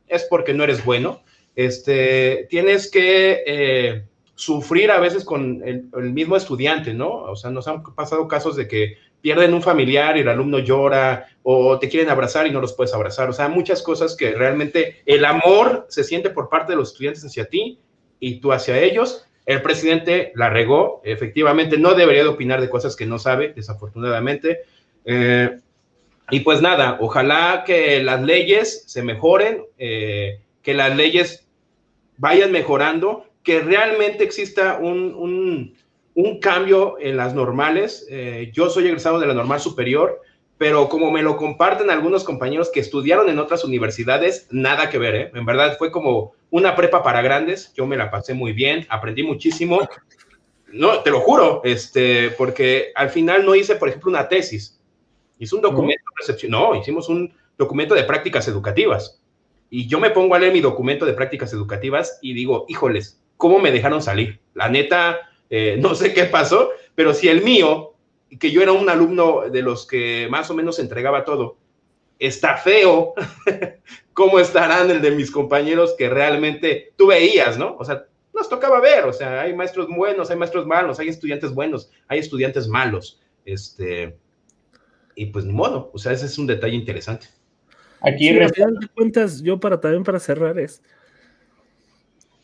[0.08, 1.22] es porque no eres bueno.
[1.54, 4.04] Este, tienes que eh,
[4.34, 7.08] sufrir a veces con el, mismo estudiante, ¿no?
[7.08, 11.26] O sea, nos han pasado casos de que pierden un familiar y el alumno llora
[11.42, 13.28] o te quieren abrazar y no los puedes abrazar.
[13.30, 17.24] O sea, muchas cosas que realmente el amor se siente por parte de los estudiantes
[17.24, 17.80] hacia ti
[18.20, 19.26] y tú hacia ellos.
[19.46, 24.60] El presidente la regó, efectivamente, no debería de opinar de cosas que no sabe, desafortunadamente.
[25.06, 25.58] Eh,
[26.30, 31.46] y pues nada, ojalá que las leyes se mejoren, eh, que las leyes
[32.18, 35.74] vayan mejorando, que realmente exista un,
[36.40, 38.06] cambio en las normales.
[38.10, 40.20] Eh, yo soy egresado de la normal superior,
[40.58, 45.30] pero como me lo comparten algunos compañeros que estudiaron en otras universidades, nada que ver,
[45.34, 49.22] En verdad fue como una prepa para grandes, yo me la pasé muy bien, aprendí
[49.22, 49.86] muchísimo.
[50.72, 54.75] No, te lo juro, este, porque al final no hice, por ejemplo, una tesis
[55.38, 59.20] Hizo un documento recepción, no, hicimos un documento de prácticas educativas.
[59.68, 63.58] Y yo me pongo a leer mi documento de prácticas educativas y digo, híjoles, ¿cómo
[63.58, 64.40] me dejaron salir?
[64.54, 65.18] La neta,
[65.50, 67.94] eh, no sé qué pasó, pero si el mío,
[68.38, 71.56] que yo era un alumno de los que más o menos entregaba todo,
[72.18, 73.14] está feo,
[74.12, 77.76] ¿cómo estarán el de mis compañeros que realmente tú veías, ¿no?
[77.78, 81.52] O sea, nos tocaba ver, o sea, hay maestros buenos, hay maestros malos, hay estudiantes
[81.54, 83.20] buenos, hay estudiantes malos.
[83.44, 84.16] Este,
[85.16, 87.26] y pues ni modo, o sea, ese es un detalle interesante.
[88.00, 90.80] Aquí, sí, de cuentas, yo para también para cerrar es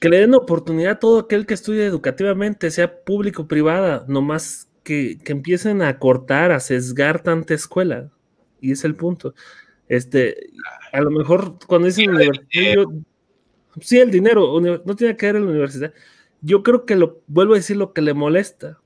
[0.02, 4.68] que le den oportunidad a todo aquel que estudie educativamente, sea público o privada, nomás
[4.82, 8.10] que, que empiecen a cortar, a sesgar tanta escuela.
[8.60, 9.32] Y es el punto.
[9.88, 10.50] Este,
[10.92, 12.84] a lo mejor cuando dicen universidad,
[13.80, 15.94] sí, el dinero, no tiene que ver en la universidad.
[16.40, 18.80] Yo creo que lo vuelvo a decir lo que le molesta.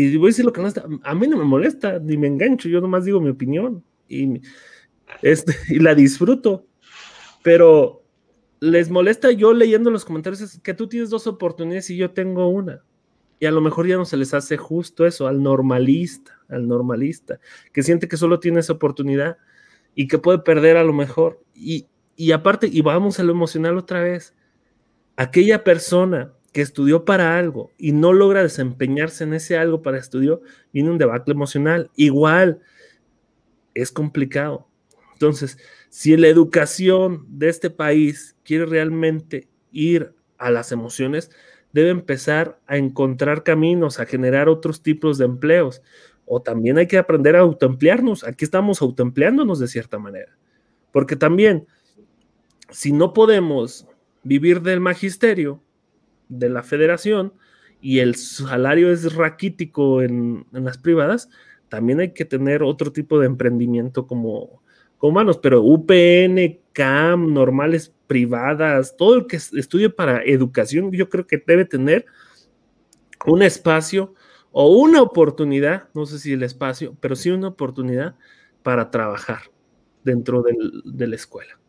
[0.00, 2.26] Y voy a decir lo que no está, a mí no me molesta, ni me
[2.26, 4.40] engancho, yo nomás digo mi opinión y,
[5.20, 6.66] este, y la disfruto.
[7.42, 8.02] Pero
[8.60, 12.82] les molesta yo leyendo los comentarios que tú tienes dos oportunidades y yo tengo una.
[13.38, 17.40] Y a lo mejor ya no se les hace justo eso al normalista, al normalista,
[17.72, 19.38] que siente que solo tiene esa oportunidad
[19.94, 21.42] y que puede perder a lo mejor.
[21.54, 24.34] Y, y aparte, y vamos a lo emocional otra vez,
[25.16, 30.42] aquella persona que estudió para algo y no logra desempeñarse en ese algo para estudio,
[30.72, 31.90] viene un debacle emocional.
[31.96, 32.60] Igual,
[33.74, 34.66] es complicado.
[35.12, 35.58] Entonces,
[35.88, 41.30] si la educación de este país quiere realmente ir a las emociones,
[41.72, 45.82] debe empezar a encontrar caminos, a generar otros tipos de empleos.
[46.26, 48.24] O también hay que aprender a autoemplearnos.
[48.24, 50.36] Aquí estamos autoempleándonos de cierta manera.
[50.92, 51.66] Porque también,
[52.70, 53.86] si no podemos
[54.22, 55.62] vivir del magisterio,
[56.30, 57.34] de la federación
[57.80, 61.28] y el salario es raquítico en, las privadas,
[61.68, 64.62] también hay que tener otro tipo de emprendimiento como,
[64.96, 71.26] como humanos, pero UPN, CAM, normales privadas, todo el que estudie para educación, yo creo
[71.26, 72.06] que debe tener
[73.26, 74.14] un espacio
[74.52, 78.16] o una oportunidad, no sé si el espacio, pero sí una oportunidad
[78.62, 79.42] para trabajar
[80.04, 81.59] dentro de la escuela.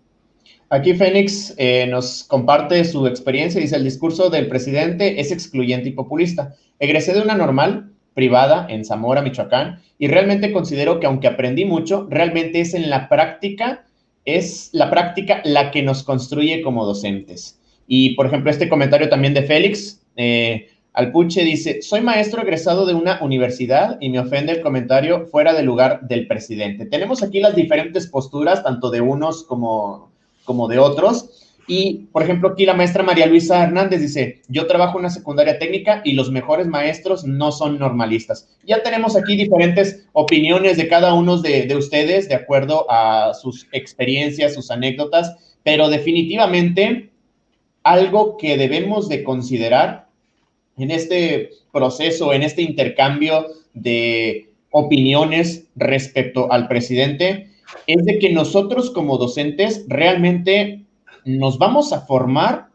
[0.71, 3.59] Aquí Fénix eh, nos comparte su experiencia.
[3.59, 6.55] Dice, el discurso del presidente es excluyente y populista.
[6.79, 12.07] Egresé de una normal privada en Zamora, Michoacán, y realmente considero que aunque aprendí mucho,
[12.09, 13.85] realmente es en la práctica,
[14.23, 17.59] es la práctica la que nos construye como docentes.
[17.85, 22.93] Y, por ejemplo, este comentario también de Félix, eh, Alpuche dice, soy maestro egresado de
[22.93, 26.85] una universidad y me ofende el comentario fuera del lugar del presidente.
[26.85, 30.10] Tenemos aquí las diferentes posturas, tanto de unos como,
[30.45, 31.29] como de otros.
[31.67, 35.59] Y, por ejemplo, aquí la maestra María Luisa Hernández dice, yo trabajo en una secundaria
[35.59, 38.49] técnica y los mejores maestros no son normalistas.
[38.65, 43.67] Ya tenemos aquí diferentes opiniones de cada uno de, de ustedes de acuerdo a sus
[43.71, 47.11] experiencias, sus anécdotas, pero definitivamente
[47.83, 50.07] algo que debemos de considerar
[50.77, 57.50] en este proceso, en este intercambio de opiniones respecto al presidente,
[57.87, 60.85] es de que nosotros como docentes realmente
[61.25, 62.67] nos vamos a formar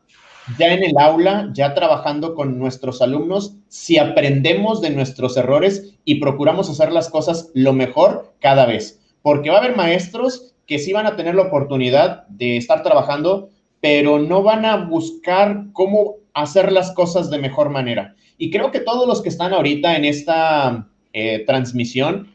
[0.58, 6.16] ya en el aula, ya trabajando con nuestros alumnos, si aprendemos de nuestros errores y
[6.16, 9.00] procuramos hacer las cosas lo mejor cada vez.
[9.22, 13.50] Porque va a haber maestros que sí van a tener la oportunidad de estar trabajando,
[13.80, 18.14] pero no van a buscar cómo hacer las cosas de mejor manera.
[18.38, 22.32] Y creo que todos los que están ahorita en esta eh, transmisión,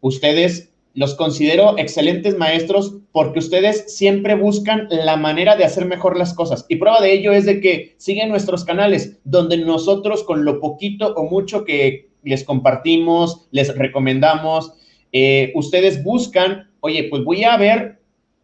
[0.00, 0.67] ustedes
[0.98, 6.66] los considero excelentes maestros porque ustedes siempre buscan la manera de hacer mejor las cosas.
[6.68, 11.14] Y prueba de ello es de que siguen nuestros canales, donde nosotros con lo poquito
[11.14, 14.72] o mucho que les compartimos, les recomendamos,
[15.12, 18.00] eh, ustedes buscan, oye, pues voy a ver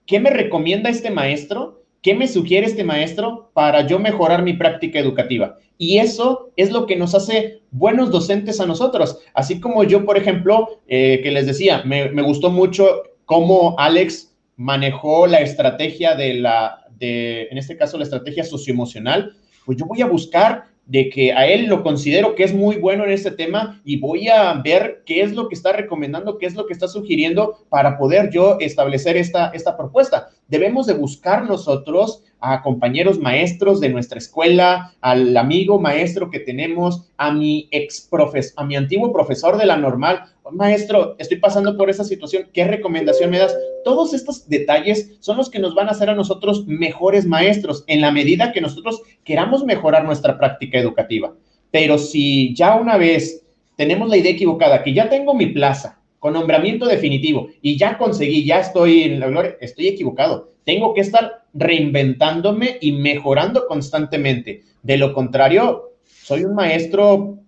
[0.07, 4.99] qué me recomienda este maestro ¿Qué me sugiere este maestro para yo mejorar mi práctica
[4.99, 5.57] educativa?
[5.79, 9.19] Y eso es lo que nos hace buenos docentes a nosotros.
[9.35, 14.35] Así como yo, por ejemplo, eh, que les decía, me, me, gustó mucho cómo Alex
[14.57, 19.37] manejó la estrategia de la, de, en este caso, la estrategia socioemocional.
[19.67, 23.05] Pues yo voy a buscar de que a él lo considero que es muy bueno
[23.05, 26.55] en este tema y voy a ver qué es lo que está recomendando, qué es
[26.55, 30.29] lo que está sugiriendo para poder yo establecer esta, esta propuesta.
[30.47, 37.09] Debemos de buscar nosotros a compañeros maestros de nuestra escuela, al amigo maestro que tenemos,
[37.17, 41.89] a mi ex profes, a mi antiguo profesor de la normal, maestro, estoy pasando por
[41.89, 43.57] esa situación, ¿qué recomendación me das?
[43.83, 48.03] Todos estos detalles son los que nos van a hacer a nosotros mejores maestros en
[48.03, 51.33] la medida que nosotros queramos mejorar nuestra práctica educativa.
[51.71, 53.43] Pero si ya una vez
[53.77, 58.45] tenemos la idea equivocada, que ya tengo mi plaza con nombramiento definitivo y ya conseguí,
[58.45, 60.54] ya estoy en la gloria, estoy equivocado.
[60.65, 64.63] Tengo que estar reinventándome y mejorando constantemente.
[64.83, 67.39] De lo contrario, soy un maestro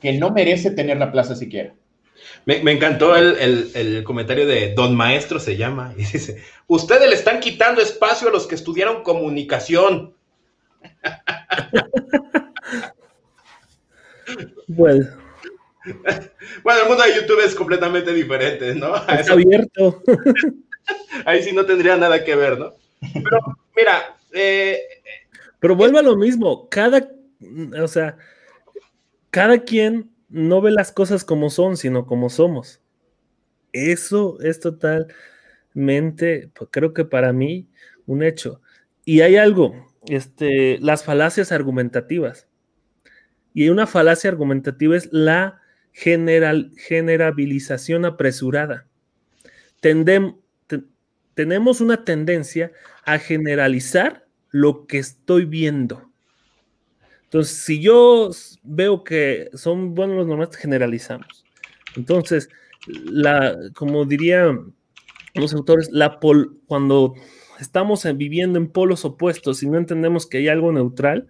[0.00, 1.74] que no merece tener la plaza siquiera.
[2.44, 7.80] Me, encantó el, comentario de Don Maestro se llama y dice, ustedes le están quitando
[7.80, 10.14] espacio a los que estudiaron comunicación.
[14.66, 15.06] bueno.
[16.62, 18.94] Bueno, el mundo de YouTube es completamente diferente, ¿no?
[19.08, 20.02] Es abierto.
[21.24, 22.74] Ahí sí no tendría nada que ver, ¿no?
[23.12, 23.38] Pero
[23.76, 24.78] mira, eh,
[25.60, 27.10] pero vuelve a lo mismo, cada,
[27.82, 28.16] o sea,
[29.30, 32.80] cada quien no ve las cosas como son, sino como somos.
[33.72, 37.68] Eso es totalmente, pues, creo que para mí,
[38.06, 38.60] un hecho.
[39.04, 42.48] Y hay algo, este, las falacias argumentativas.
[43.54, 45.60] Y una falacia argumentativa es la
[45.92, 48.86] general, generabilización apresurada.
[51.38, 52.72] Tenemos una tendencia
[53.04, 56.10] a generalizar lo que estoy viendo.
[57.22, 58.30] Entonces, si yo
[58.64, 61.44] veo que son buenos los normales, generalizamos.
[61.94, 62.48] Entonces,
[62.88, 64.74] la, como dirían
[65.36, 66.18] los autores, la
[66.66, 67.14] cuando
[67.60, 71.28] estamos viviendo en polos opuestos y no entendemos que hay algo neutral,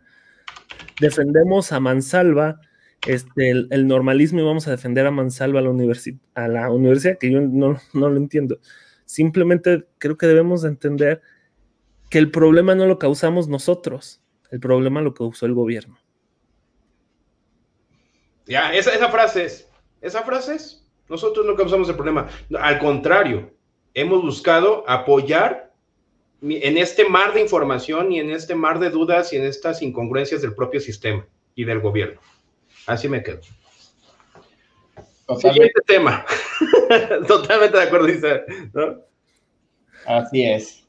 [1.03, 2.63] defendemos a mansalva
[3.07, 5.69] este, el, normalismo y vamos a defender a mansalva a la,
[6.35, 8.59] a la universidad, que yo no, no lo entiendo.
[9.09, 11.23] Simplemente creo que debemos de entender
[12.11, 14.21] que el problema no lo causamos nosotros,
[14.51, 15.99] el problema lo causó el gobierno.
[18.45, 19.67] Ya, esa, esa frase es,
[20.03, 22.29] esa frase es, nosotros no causamos el problema.
[22.61, 23.51] Al contrario,
[23.95, 25.73] hemos buscado apoyar
[26.43, 30.43] en este mar de información y en este mar de dudas y en estas incongruencias
[30.43, 32.21] del propio sistema y del gobierno.
[32.87, 33.41] Así me quedo.
[35.37, 36.25] Siguiente tema.
[37.29, 38.43] Totalmente de acuerdo, dice.
[40.07, 40.87] Así es.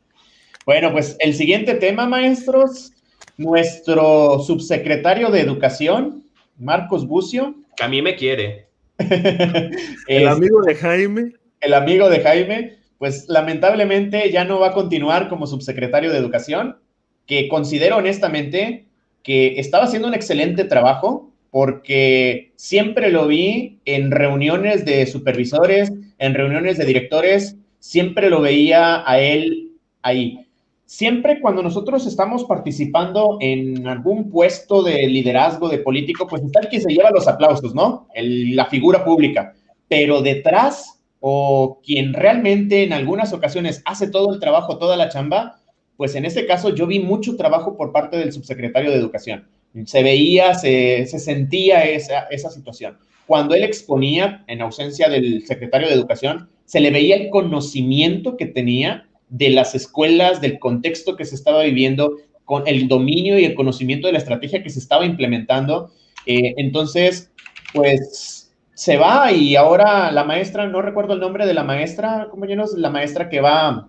[0.65, 2.93] Bueno, pues el siguiente tema, maestros,
[3.37, 6.23] nuestro subsecretario de Educación,
[6.57, 7.55] Marcos Bucio.
[7.81, 8.67] a mí me quiere.
[10.07, 11.33] el amigo de Jaime.
[11.61, 16.77] El amigo de Jaime pues lamentablemente ya no va a continuar como subsecretario de Educación,
[17.25, 18.87] que considero honestamente
[19.23, 26.33] que estaba haciendo un excelente trabajo porque siempre lo vi en reuniones de supervisores, en
[26.33, 29.71] reuniones de directores, siempre lo veía a él
[30.01, 30.45] ahí.
[30.85, 36.69] Siempre cuando nosotros estamos participando en algún puesto de liderazgo, de político, pues está el
[36.69, 38.07] que se lleva los aplausos, ¿no?
[38.15, 39.53] la figura pública.
[39.87, 45.59] Pero detrás, o quien realmente en algunas ocasiones hace todo el trabajo, toda la chamba,
[45.95, 49.47] pues en este caso yo vi mucho trabajo por parte del subsecretario de Educación.
[49.85, 52.97] Se veía, se, sentía esa, esa situación.
[53.25, 58.45] Cuando él exponía, en ausencia del secretario de Educación, se le veía el conocimiento que
[58.45, 62.15] tenía de las escuelas, del contexto que se estaba viviendo,
[62.45, 65.91] con el dominio y el conocimiento de la estrategia que se estaba implementando.
[66.25, 67.31] Eh, entonces,
[67.73, 72.73] pues se va y ahora la maestra, no recuerdo el nombre de la maestra, compañeros,
[72.73, 73.87] la maestra que va,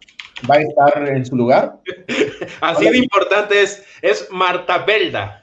[0.51, 1.79] va a estar en su lugar.
[2.61, 5.40] Así de importante es, es Marta Belda.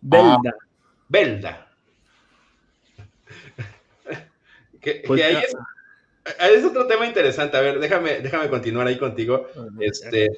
[0.00, 0.56] Belda.
[1.08, 1.64] Belda.
[4.80, 5.56] Que, pues ahí es,
[6.56, 7.56] es, otro tema interesante.
[7.56, 9.48] A ver, déjame, déjame continuar ahí contigo.
[9.80, 10.28] Este,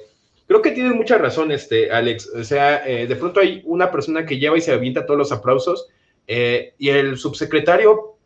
[0.46, 2.30] creo que tienes mucha razón, este, Alex.
[2.34, 5.30] O sea, eh, de pronto hay una persona que lleva y se avienta todos los
[5.30, 5.88] aplausos
[6.26, 8.16] eh, y el subsecretario,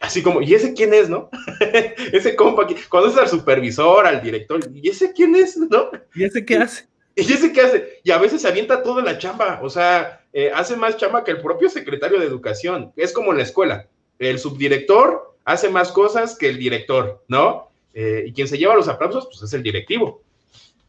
[0.00, 1.28] así como, ¿y ese quién es, no?
[2.12, 5.90] ese compa, cuando es al supervisor, al director, ¿y ese quién es, no?
[6.14, 6.86] ¿Y ese qué hace?
[7.16, 8.00] ¿Y ese qué hace?
[8.04, 11.30] Y a veces se avienta toda la chamba, o sea, eh, hace más chamba que
[11.30, 12.92] el propio secretario de educación.
[12.96, 13.86] Es como en la escuela.
[14.18, 17.70] El subdirector hace más cosas que el director, ¿no?
[17.94, 20.22] Eh, y quien se lleva los aplausos, pues es el directivo.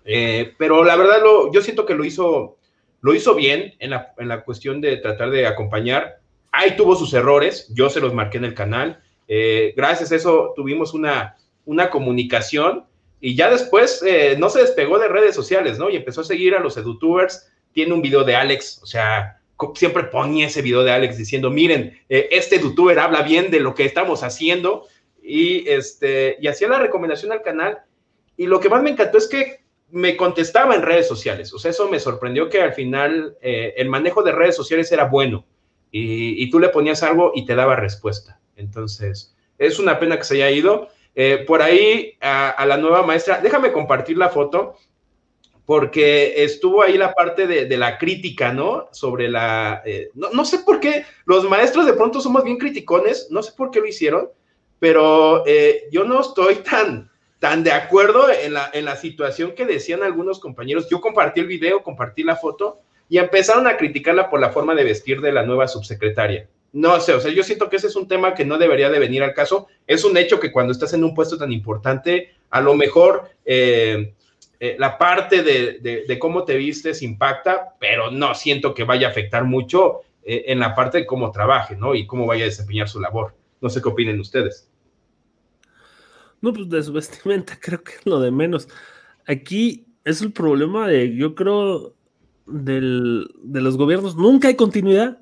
[0.05, 1.21] Eh, pero la verdad,
[1.53, 2.57] yo siento que lo hizo,
[3.01, 6.19] lo hizo bien en la, en la, cuestión de tratar de acompañar.
[6.51, 9.01] Ahí tuvo sus errores, yo se los marqué en el canal.
[9.75, 12.85] Gracias a eso tuvimos una, una comunicación
[13.21, 14.03] y ya después
[14.39, 15.91] no se despegó de redes sociales, ¿no?
[15.91, 17.47] Y empezó a seguir a los edutubers.
[17.79, 19.39] Tiene un video de Alex, o sea,
[19.73, 23.73] siempre ponía ese video de Alex diciendo, miren, eh, este youtuber habla bien de lo
[23.73, 24.85] que estamos haciendo
[25.23, 27.77] y, este, y hacía la recomendación al canal.
[28.35, 29.61] Y lo que más me encantó es que
[29.91, 31.53] me contestaba en redes sociales.
[31.53, 35.05] O sea, eso me sorprendió que al final eh, el manejo de redes sociales era
[35.05, 35.45] bueno
[35.89, 38.41] y, tú le ponías algo y te daba respuesta.
[38.57, 40.89] Entonces, es una pena que se haya ido.
[41.15, 44.75] Eh, por ahí a la nueva maestra, déjame compartir la foto
[45.69, 48.89] porque estuvo ahí la parte de, la crítica, ¿no?
[48.91, 49.83] Sobre la...
[49.85, 53.69] Eh, no, sé por qué los maestros de pronto somos bien criticones, no sé por
[53.69, 54.29] qué lo hicieron,
[54.79, 59.67] pero eh, yo no estoy tan, tan de acuerdo en la, en la situación que
[59.67, 60.89] decían algunos compañeros.
[60.89, 64.85] Yo compartí el video, compartí la foto y empezaron a criticarla por la forma de
[64.85, 66.49] vestir de la nueva subsecretaria.
[66.73, 68.97] No sé, o sea, yo siento que ese es un tema que no debería de
[68.97, 69.67] venir al caso.
[69.85, 73.29] Es un hecho que cuando estás en un puesto tan importante, a lo mejor...
[73.45, 74.15] Eh,
[74.59, 79.45] eh, la parte de, cómo te vistes impacta, pero no siento que vaya a afectar
[79.45, 81.95] mucho eh, en la parte de cómo trabaje, ¿no?
[81.95, 83.35] Y cómo vaya a desempeñar su labor.
[83.61, 84.69] No sé qué opinen ustedes.
[86.41, 88.67] No, pues de su vestimenta creo que es lo de menos.
[89.25, 91.95] Aquí es el problema de, yo creo,
[92.45, 94.17] del, de los gobiernos.
[94.17, 95.19] Nunca hay continuidad.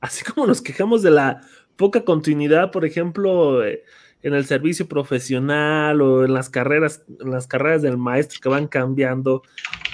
[0.00, 1.42] Así como nos quejamos de la
[1.76, 3.84] poca continuidad, por ejemplo, eh,
[4.22, 8.68] en el servicio profesional o en las carreras, en las carreras del maestro que van
[8.68, 9.42] cambiando.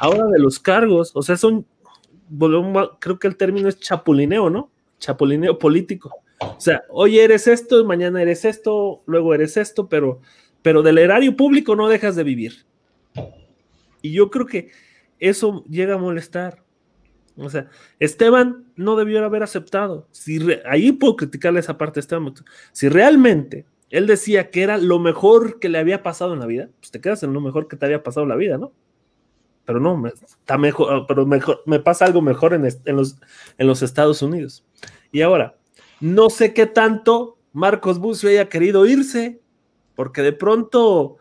[0.00, 1.66] Ahora de los cargos, o sea, son,
[3.00, 4.70] creo que el término es chapulineo, ¿no?
[4.98, 6.14] Chapulineo político.
[6.40, 10.20] O sea, hoy eres esto, mañana eres esto, luego eres esto, pero,
[10.62, 12.66] pero del erario público no dejas de vivir.
[14.02, 14.70] Y yo creo que
[15.18, 16.62] eso llega a molestar.
[17.36, 17.68] O sea,
[17.98, 20.08] Esteban no debió haber aceptado.
[20.10, 20.38] Si
[20.68, 22.34] ahí puedo criticarle esa parte a Esteban.
[22.72, 26.68] Si realmente él decía que era lo mejor que le había pasado en la vida,
[26.80, 28.72] pues te quedas en lo mejor que te había pasado en la vida, ¿no?
[29.64, 33.16] Pero no, está mejor, pero mejor, me pasa algo mejor en, los,
[33.58, 34.64] en los Estados Unidos.
[35.12, 35.56] Y ahora,
[36.00, 39.40] no sé qué tanto Marcos Bucio haya querido irse,
[39.94, 41.16] porque de pronto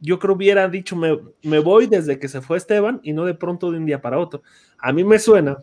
[0.00, 3.34] yo creo hubiera dicho me, me voy desde que se fue Esteban y no de
[3.34, 4.42] pronto de un día para otro.
[4.78, 5.58] A mí me suena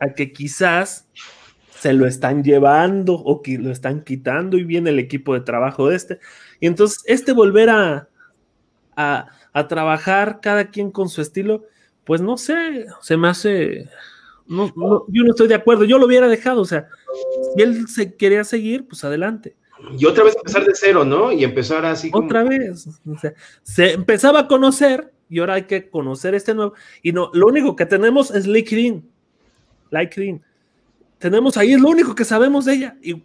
[0.00, 1.08] a que quizás
[1.82, 5.88] se lo están llevando o que lo están quitando y viene el equipo de trabajo
[5.88, 6.20] de este.
[6.60, 8.08] Y entonces este volver a,
[8.94, 11.64] a, trabajar cada quien con su estilo,
[12.04, 13.88] pues no sé, se me hace...
[14.46, 14.72] No,
[15.08, 16.86] yo no estoy de acuerdo, yo lo hubiera dejado, o sea,
[17.56, 19.56] si él se quería seguir, pues adelante.
[19.98, 21.32] Y otra vez empezar de cero, ¿no?
[21.32, 22.10] Y empezar así.
[22.12, 23.34] Otra vez, o sea,
[23.64, 26.74] se empezaba a conocer y ahora hay que conocer este nuevo.
[27.02, 29.10] Y no, lo único que tenemos es LinkedIn.
[29.90, 30.42] LinkedIn
[31.22, 32.96] tenemos ahí, es lo único que sabemos de ella.
[33.00, 33.22] Y,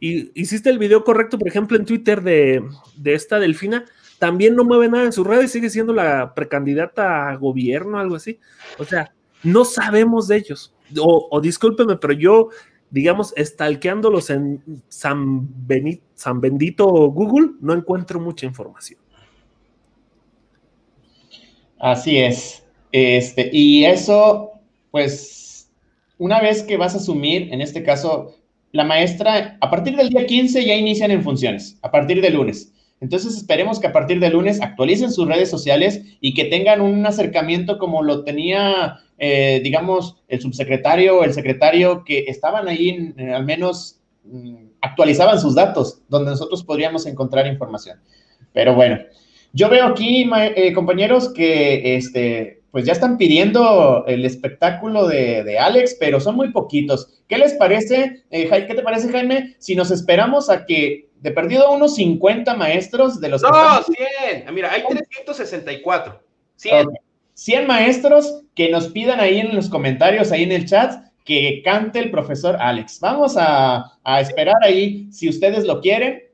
[0.00, 2.62] hiciste el video correcto, por ejemplo, en Twitter de,
[3.04, 3.84] esta delfina.
[4.20, 8.38] también no mueve nada en sus redes, sigue siendo la precandidata a gobierno, algo así.
[8.78, 9.12] O sea,
[9.42, 10.72] no sabemos de ellos.
[10.98, 12.50] O, o discúlpeme, pero yo,
[12.90, 19.00] digamos, estalqueándolos en San, Benito, San Bendito Google, no encuentro mucha información.
[21.80, 22.62] Así es.
[22.92, 24.52] Este, y eso,
[24.92, 25.45] pues,
[26.18, 28.34] una vez que vas a asumir, en este caso,
[28.72, 32.72] la maestra, a partir del día 15 ya inician en funciones, a partir del lunes.
[33.00, 37.04] Entonces esperemos que a partir del lunes actualicen sus redes sociales y que tengan un
[37.04, 43.32] acercamiento como lo tenía, eh, digamos, el subsecretario o el secretario que estaban ahí, eh,
[43.32, 48.00] al menos mm, actualizaban sus datos, donde nosotros podríamos encontrar información.
[48.54, 48.98] Pero bueno,
[49.52, 55.96] yo veo aquí, eh, compañeros, que este, pues ya están pidiendo el espectáculo de, Alex,
[55.98, 57.22] pero son muy poquitos.
[57.26, 61.72] ¿Qué les parece, eh, ¿qué te parece, Jaime, si nos esperamos a que de perdido
[61.72, 63.40] unos 50 maestros de los...
[63.40, 64.44] No, 100.
[64.46, 66.20] Ah, mira, hay 364.
[66.56, 66.88] 100.
[67.32, 71.98] 100 maestros que nos pidan ahí en los comentarios, ahí en el chat, que cante
[71.98, 73.00] el profesor Alex.
[73.00, 73.90] Vamos a,
[74.20, 76.24] esperar ahí, si ustedes lo quieren,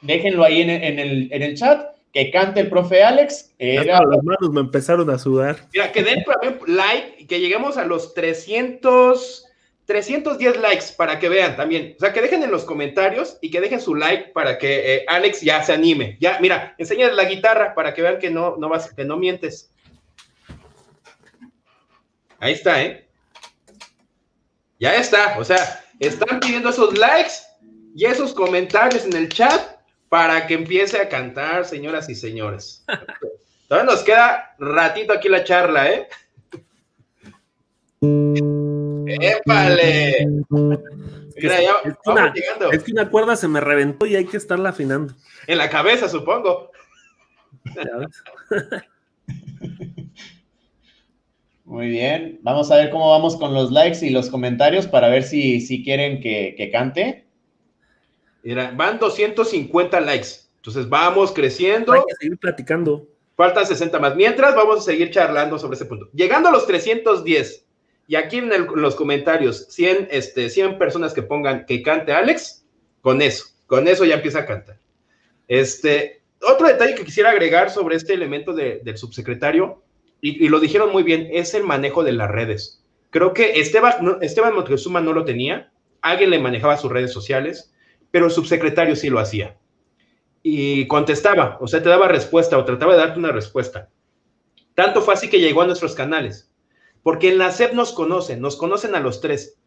[0.00, 3.54] déjenlo ahí en el chat que cante el profe Alex.
[3.58, 4.00] Era...
[4.04, 5.56] Las manos me empezaron a sudar.
[5.72, 6.24] Mira, que den
[6.66, 9.46] like y que lleguemos a los 300,
[9.86, 11.94] 310 likes para que vean también.
[11.96, 15.04] O sea, que dejen en los comentarios y que dejen su like para que eh,
[15.08, 16.18] Alex ya se anime.
[16.20, 19.70] Ya, mira, enséñales la guitarra para que vean que no, no vas, que no mientes.
[22.38, 23.08] Ahí está, ¿eh?
[24.78, 25.38] Ya está.
[25.38, 27.34] O sea, están pidiendo esos likes
[27.94, 29.81] y esos comentarios en el chat
[30.12, 32.84] para que empiece a cantar, señoras y señores.
[33.66, 36.06] Todavía nos queda ratito aquí la charla, ¿eh?
[39.06, 40.26] ¡Épale!
[40.50, 42.70] Mira, ya es, una, llegando.
[42.72, 45.14] es que una cuerda se me reventó y hay que estarla afinando.
[45.46, 46.70] En la cabeza, supongo.
[51.64, 52.38] Muy bien.
[52.42, 55.82] Vamos a ver cómo vamos con los likes y los comentarios para ver si, si
[55.82, 57.31] quieren que, que cante.
[58.42, 60.28] Mira, van 250 likes.
[60.56, 61.92] Entonces vamos creciendo.
[61.92, 63.06] Hay que seguir platicando.
[63.36, 64.14] Faltan 60 más.
[64.14, 66.08] Mientras vamos a seguir charlando sobre ese punto.
[66.12, 67.66] Llegando a los 310,
[68.06, 72.64] y aquí en, los comentarios, 100, este, 100 personas que pongan que cante Alex,
[73.00, 74.78] con eso, con eso ya empieza a cantar.
[75.48, 79.82] Este, otro detalle que quisiera agregar sobre este elemento del subsecretario,
[80.20, 82.84] y, lo dijeron muy bien, es el manejo de las redes.
[83.10, 87.71] Creo que Esteban, Esteban Moctezuma no lo tenía, alguien le manejaba sus redes sociales,
[88.12, 89.56] pero el subsecretario sí lo hacía.
[90.44, 93.88] Y contestaba, o sea, te daba respuesta o trataba de darte una respuesta.
[94.74, 96.52] Tanto fue así que llegó a nuestros canales.
[97.02, 99.58] Porque en la SEP nos conocen, nos conocen a los tres,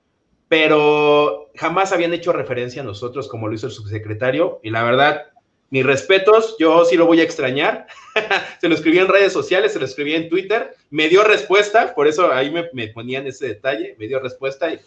[0.47, 4.59] pero jamás habían hecho referencia a nosotros como lo hizo el subsecretario.
[4.63, 5.23] Y la verdad,
[5.69, 7.87] mis respetos, yo sí lo voy a extrañar.
[8.61, 12.07] se lo escribí en redes sociales, se lo escribí en Twitter, me dio respuesta, por
[12.07, 14.79] eso ahí me, me ponían ese detalle, me dio respuesta y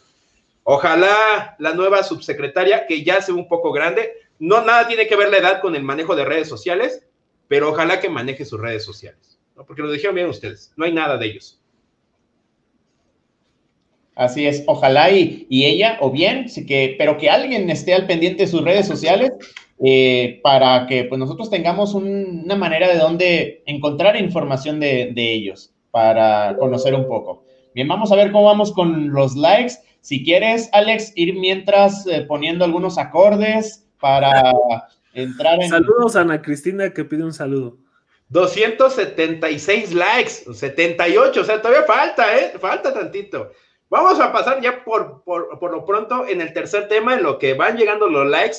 [0.71, 5.17] Ojalá la nueva subsecretaria, que ya se ve un poco grande, no nada tiene que
[5.17, 7.07] ver la edad con el manejo de redes sociales,
[7.49, 11.17] pero ojalá que maneje sus redes sociales, porque lo dijeron bien ustedes, no hay nada
[11.17, 11.59] de ellos.
[14.15, 18.43] Así es, ojalá y, ella, o bien, sí que, pero que alguien esté al pendiente
[18.43, 19.33] de sus redes sociales
[19.83, 25.73] eh, para que pues, nosotros tengamos una manera de dónde encontrar información de, de ellos,
[25.91, 27.47] para conocer un poco.
[27.75, 29.88] Bien, vamos a ver cómo vamos con los likes.
[30.01, 34.53] Si quieres, Alex, ir mientras eh, poniendo algunos acordes para
[35.13, 35.69] entrar en...
[35.69, 37.77] Saludos a Ana Cristina que pide un saludo.
[38.31, 42.53] 276 likes, 78, o sea, todavía falta, ¿eh?
[42.61, 43.51] Falta tantito.
[43.89, 47.39] Vamos a pasar ya por, por, por lo pronto en el tercer tema, en lo
[47.39, 48.59] que van llegando los likes.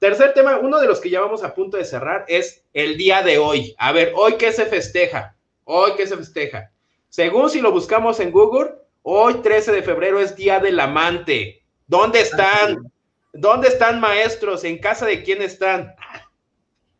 [0.00, 3.22] Tercer tema, uno de los que ya vamos a punto de cerrar es el día
[3.22, 3.74] de hoy.
[3.78, 5.36] A ver, hoy qué se festeja.
[5.62, 6.72] Hoy qué se festeja.
[7.08, 8.72] Según si lo buscamos en Google,
[9.06, 11.62] Hoy, 13 de febrero, es Día del Amante.
[11.86, 12.90] ¿Dónde están?
[13.34, 14.64] ¿Dónde están maestros?
[14.64, 15.94] ¿En casa de quién están?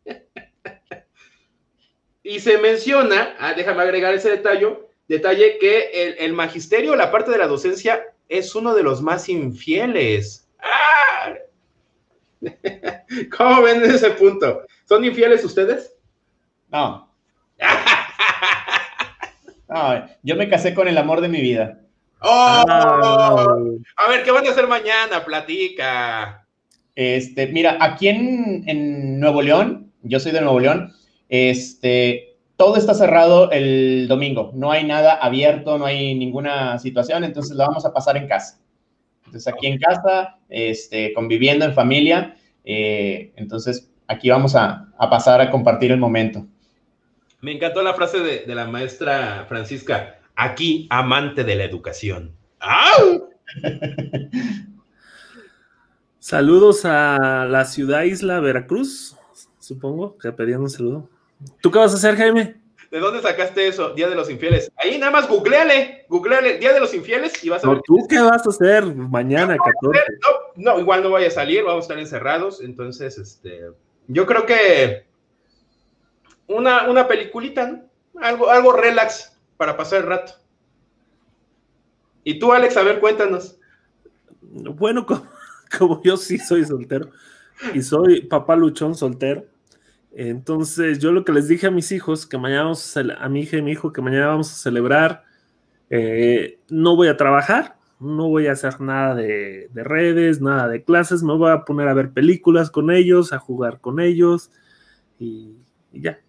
[2.23, 4.77] y se menciona, ah, déjame agregar ese detalle,
[5.07, 10.47] detalle que el, magisterio, la parte de la docencia, es uno de los más infieles.
[10.59, 11.33] ¡Ah!
[13.35, 14.61] ¿Cómo ven ese punto?
[14.87, 15.91] ¿Son infieles ustedes?
[16.69, 17.11] No.
[19.67, 20.07] no.
[20.21, 21.81] Yo me casé con el amor de mi vida.
[22.21, 23.69] ¡Oh!
[23.97, 25.23] A ver, ¿qué van a hacer mañana?
[25.23, 26.47] Platica.
[26.95, 30.93] Este, mira, aquí en, Nuevo León, yo soy de Nuevo León,
[31.27, 37.57] este, todo está cerrado el domingo, no hay nada abierto, no hay ninguna situación, entonces
[37.57, 38.59] lo vamos a pasar en casa.
[39.25, 45.41] Entonces aquí en casa, este, conviviendo en familia, eh, entonces aquí vamos a, a pasar
[45.41, 46.45] a compartir el momento.
[47.45, 52.35] Me encantó la frase de, la maestra Francisca, aquí amante de la educación.
[52.59, 53.29] ¡Au!
[56.19, 59.15] Saludos a la ciudad isla Veracruz,
[59.59, 61.09] supongo que pedían un saludo.
[61.61, 62.55] ¿Tú qué vas a hacer, Jaime?
[62.89, 63.89] ¿De dónde sacaste eso?
[63.93, 64.71] Día de los Infieles.
[64.77, 67.81] Ahí nada más googleale, googleale Día de los Infieles y vas a ver.
[67.85, 70.01] ¿Tú qué vas a hacer mañana, 14?
[70.55, 72.61] No, igual no vaya a salir, vamos a estar encerrados.
[72.61, 73.61] Entonces, este,
[74.07, 75.05] yo creo que
[76.47, 77.83] una, una peliculita,
[78.21, 80.33] algo, algo relax para pasar el rato.
[82.23, 83.59] Y tú, Alex, a ver, cuéntanos.
[84.41, 85.05] Bueno,
[85.77, 87.11] como, yo sí soy soltero
[87.73, 89.45] y soy papá luchón soltero,
[90.11, 93.41] entonces yo lo que les dije a mis hijos, que mañana vamos a, a mi
[93.41, 95.23] hija y mi hijo, que mañana vamos a celebrar,
[95.89, 101.23] eh, no voy a trabajar, no voy a hacer nada de, redes, nada de clases,
[101.23, 104.51] me voy a poner a ver películas con ellos, a jugar con ellos
[105.19, 105.55] y,
[105.91, 106.19] ya.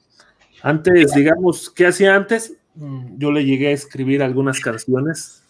[0.62, 2.56] Antes, digamos, ¿qué hacía antes?
[2.76, 5.42] Mm, yo le llegué a escribir algunas canciones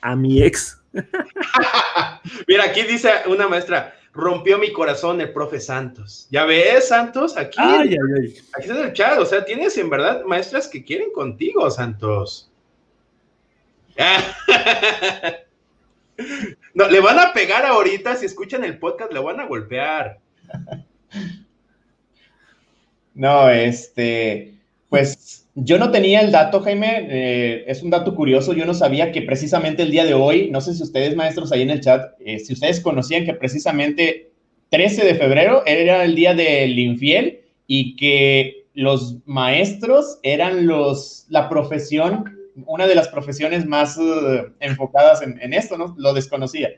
[0.00, 0.80] a mi ex.
[2.48, 6.28] Mira, aquí dice una maestra, rompió mi corazón el profe Santos.
[6.30, 7.36] ¿Ya ves, Santos?
[7.36, 7.96] Aquí, aquí
[8.60, 9.18] está el chat.
[9.18, 12.50] O sea, tienes en verdad maestras que quieren contigo, Santos.
[16.74, 20.18] no, le van a pegar ahorita, si escuchan el podcast, le van a golpear.
[23.16, 24.58] No, este,
[24.88, 29.12] pues yo no tenía el dato, Jaime, eh, es un dato curioso, yo no sabía
[29.12, 32.12] que precisamente el día de hoy, no sé si ustedes maestros ahí en el chat,
[32.20, 34.30] eh, si ustedes conocían que precisamente
[34.70, 41.48] 13 de febrero era el día del infiel y que los maestros eran los, la
[41.48, 42.36] profesión,
[42.66, 45.94] una de las profesiones más uh, enfocadas en, esto, ¿no?
[45.98, 46.70] Lo desconocía.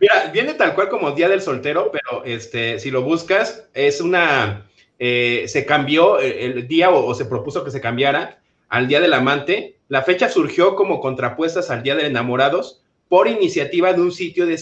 [0.00, 4.66] Mira, viene tal cual como Día del Soltero, pero este, si lo buscas, es una
[5.04, 8.38] eh, se cambió el día o, se propuso que se cambiara
[8.68, 9.74] al Día del Amante.
[9.88, 14.56] La fecha surgió como contrapuestas al Día de Enamorados por iniciativa de un sitio de,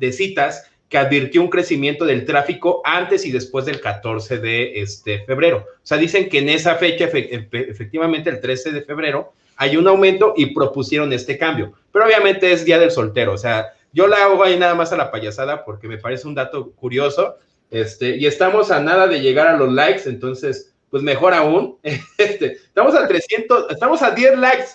[0.00, 5.22] de citas que advirtió un crecimiento del tráfico antes y después del 14 de este
[5.26, 5.66] febrero.
[5.68, 10.32] O sea, dicen que en esa fecha, efectivamente el 13 de febrero, hay un aumento
[10.34, 11.74] y propusieron este cambio.
[11.92, 13.34] Pero obviamente es Día del Soltero.
[13.34, 16.34] O sea, yo la hago ahí nada más a la payasada porque me parece un
[16.34, 17.36] dato curioso
[17.70, 21.78] este, y estamos a nada de llegar a los likes, entonces, pues mejor aún.
[22.18, 24.68] Este, estamos a 300, estamos a 10 likes.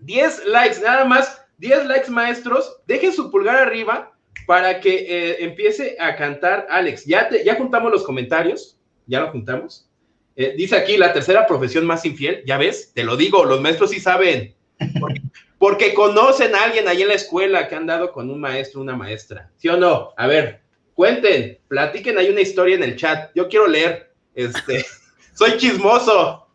[0.00, 2.76] 10 likes, nada más, 10 likes maestros.
[2.86, 4.12] Dejen su pulgar arriba
[4.46, 7.04] para que eh, empiece a cantar Alex.
[7.04, 9.88] Ya, ya juntamos los comentarios, ya lo juntamos.
[10.36, 13.90] Eh, dice aquí la tercera profesión más infiel, ya ves, te lo digo, los maestros
[13.90, 14.54] sí saben,
[15.00, 15.20] porque,
[15.58, 18.94] porque conocen a alguien ahí en la escuela que han dado con un maestro, una
[18.94, 20.14] maestra, ¿sí o no?
[20.16, 20.62] A ver,
[20.98, 23.30] Cuenten, platiquen, hay una historia en el chat.
[23.32, 24.12] Yo quiero leer.
[24.34, 24.84] Este,
[25.32, 26.48] soy chismoso.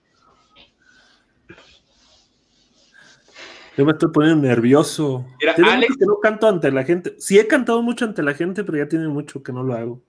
[3.77, 5.25] Yo me estoy poniendo nervioso.
[5.39, 7.15] Mira, Alex, que no canto ante la gente.
[7.19, 10.01] Sí he cantado mucho ante la gente, pero ya tiene mucho que no lo hago.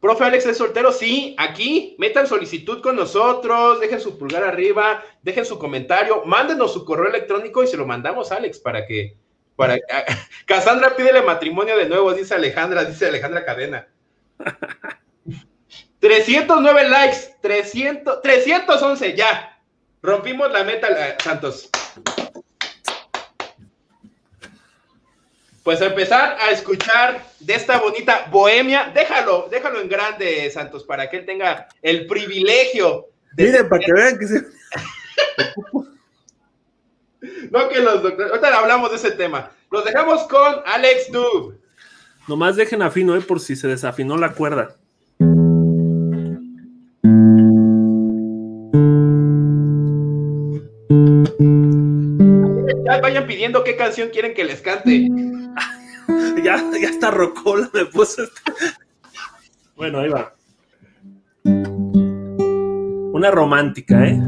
[0.00, 5.44] Profe Alex es soltero, sí, aquí, metan solicitud con nosotros, dejen su pulgar arriba, dejen
[5.44, 9.18] su comentario, mándenos su correo electrónico y se lo mandamos a Alex para que
[9.56, 9.78] para,
[10.46, 13.86] Cassandra pídele matrimonio de nuevo, dice Alejandra, dice Alejandra Cadena.
[16.00, 19.58] 309 likes, 300, 311, ya.
[20.02, 21.70] Rompimos la meta, eh, Santos.
[25.62, 31.08] Pues a empezar a escuchar de esta bonita bohemia, déjalo, déjalo en grande, Santos, para
[31.08, 33.06] que él tenga el privilegio.
[33.32, 34.42] De Miren, para que vean que se...
[37.50, 38.30] No que los doctores.
[38.30, 39.50] Ahorita hablamos de ese tema.
[39.70, 41.58] Los dejamos con Alex Dub.
[42.28, 43.20] Nomás dejen afino, ¿eh?
[43.20, 44.76] Por si se desafinó la cuerda.
[52.84, 55.08] Ya vayan pidiendo qué canción quieren que les cante.
[56.42, 58.22] ya, ya está rocola, me puse.
[59.76, 60.34] bueno, ahí va.
[63.12, 64.18] Una romántica, ¿eh?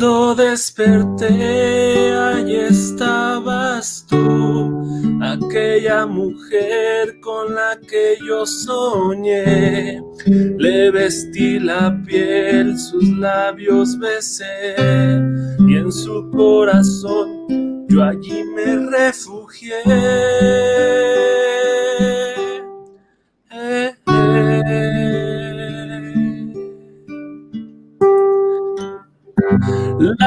[0.00, 10.00] Cuando desperté, ahí estabas tú, aquella mujer con la que yo soñé.
[10.24, 14.74] Le vestí la piel, sus labios besé,
[15.68, 19.82] y en su corazón yo allí me refugié.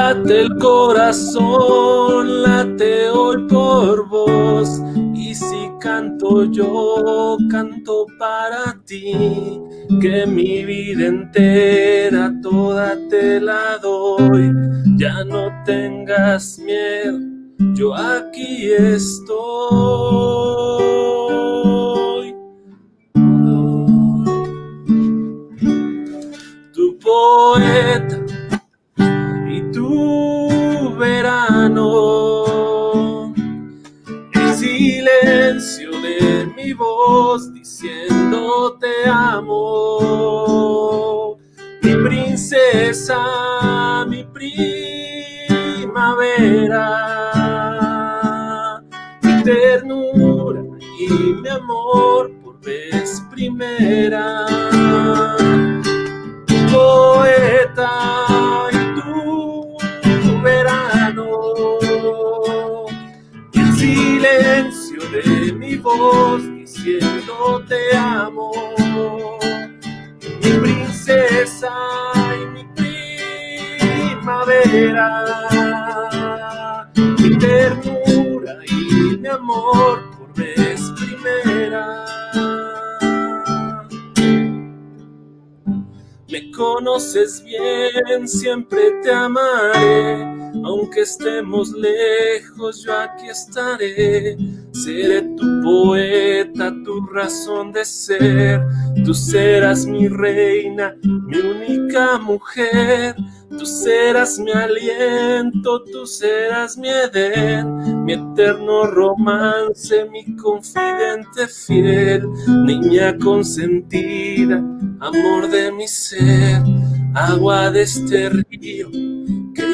[0.06, 4.82] Late el corazón, late hoy por vos.
[5.14, 9.58] Y si canto yo, canto para ti.
[10.02, 14.52] Que mi vida entera toda te la doy.
[14.98, 17.18] Ya no tengas miedo,
[17.74, 19.24] yo aquí estoy.
[26.74, 28.23] Tu poeta
[36.64, 40.56] mi voz diciendo te amo.
[41.82, 43.18] Mi princesa,
[44.08, 44.80] mi primavera.
[49.22, 50.62] Mi ternura
[50.98, 51.08] y
[51.42, 54.46] mi amor por vez primera.
[56.72, 58.24] Poeta
[63.76, 66.42] silencio de mi voz
[66.84, 68.52] diciendo te amo.
[70.42, 71.72] Mi princesa
[72.36, 72.64] y mi
[74.20, 75.24] primavera,
[76.94, 82.04] mi ternura y mi amor por vez primera.
[86.28, 94.36] Me conoces bien, siempre te amaré, aunque estemos lejos, yo aquí estaré.
[94.72, 98.62] Seré tu poeta, tu razón de ser,
[99.04, 103.16] tú serás mi reina, mi única mujer.
[103.56, 112.28] Tú serás mi aliento, tú serás mi edén, mi eterno romance, mi confidente fiel,
[112.64, 114.56] niña consentida,
[114.98, 116.62] amor de mi ser,
[117.14, 118.90] agua de este río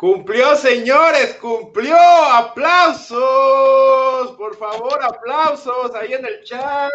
[0.00, 1.94] Cumplió, señores, cumplió.
[2.32, 3.20] Aplausos,
[4.38, 6.90] por favor, aplausos ahí en el chat.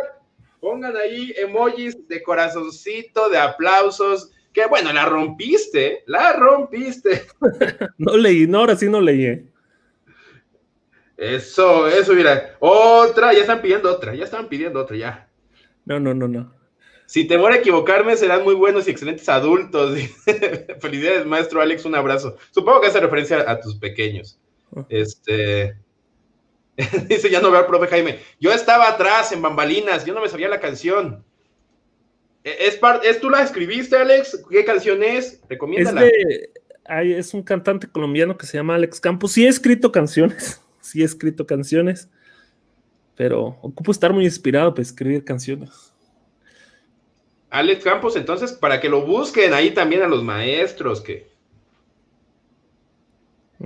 [0.60, 4.32] Pongan ahí emojis de corazoncito, de aplausos.
[4.52, 7.28] Que bueno, la rompiste, la rompiste.
[8.00, 9.26] no leí, no, ahora sí no leí.
[9.28, 9.46] ¿eh?
[11.16, 12.56] Eso, eso, mira.
[12.58, 15.30] Otra, ya están pidiendo otra, ya están pidiendo otra, ya.
[15.86, 16.52] No, no, no, no.
[17.06, 19.98] Si temor a equivocarme, serán muy buenos y excelentes adultos.
[20.80, 22.36] Felicidades, maestro Alex, un abrazo.
[22.52, 24.40] Supongo que hace referencia a tus pequeños.
[24.90, 25.78] Este.
[27.08, 28.20] Dice ya no veo al profe Jaime.
[28.40, 31.24] Yo estaba atrás en bambalinas, yo no me sabía la canción.
[32.44, 34.44] E, ¿Es, ¿Es tú la escribiste, Alex?
[34.50, 35.42] ¿Qué canción es?
[35.48, 36.06] Recomiéndala.
[36.06, 36.50] Es,
[36.88, 39.32] es un cantante colombiano que se llama Alex Campos.
[39.32, 42.10] Sí he escrito canciones, sí he escrito canciones,
[43.16, 45.95] pero ocupo estar muy inspirado para escribir canciones.
[47.56, 51.28] Alex Campos, entonces, para que lo busquen ahí también a los maestros, que,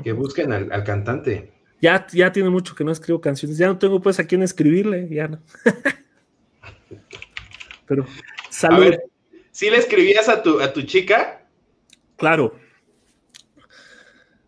[0.04, 1.52] que busquen al, al cantante.
[1.82, 3.58] Ya, ya tiene mucho que no escribo canciones.
[3.58, 5.40] Ya no tengo pues a quién escribirle, ya no.
[7.88, 8.06] Pero,
[8.50, 8.94] salud.
[9.52, 11.42] ¿Sí le escribías a tu, a tu chica?
[12.18, 12.54] Claro.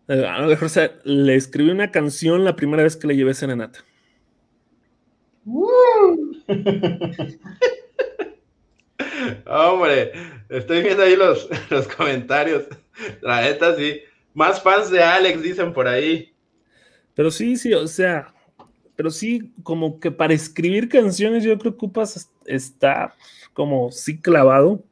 [0.06, 3.16] Eh, a lo mejor, o sea, le escribí una canción la primera vez que le
[3.16, 3.84] llevé serenata.
[9.46, 10.12] Hombre,
[10.48, 12.64] estoy viendo ahí los, los comentarios.
[13.20, 14.00] La neta, sí.
[14.34, 16.32] Más fans de Alex, dicen por ahí.
[17.14, 18.32] Pero sí, sí, o sea,
[18.96, 23.14] pero sí, como que para escribir canciones, yo creo que Upas está
[23.52, 24.84] como sí clavado.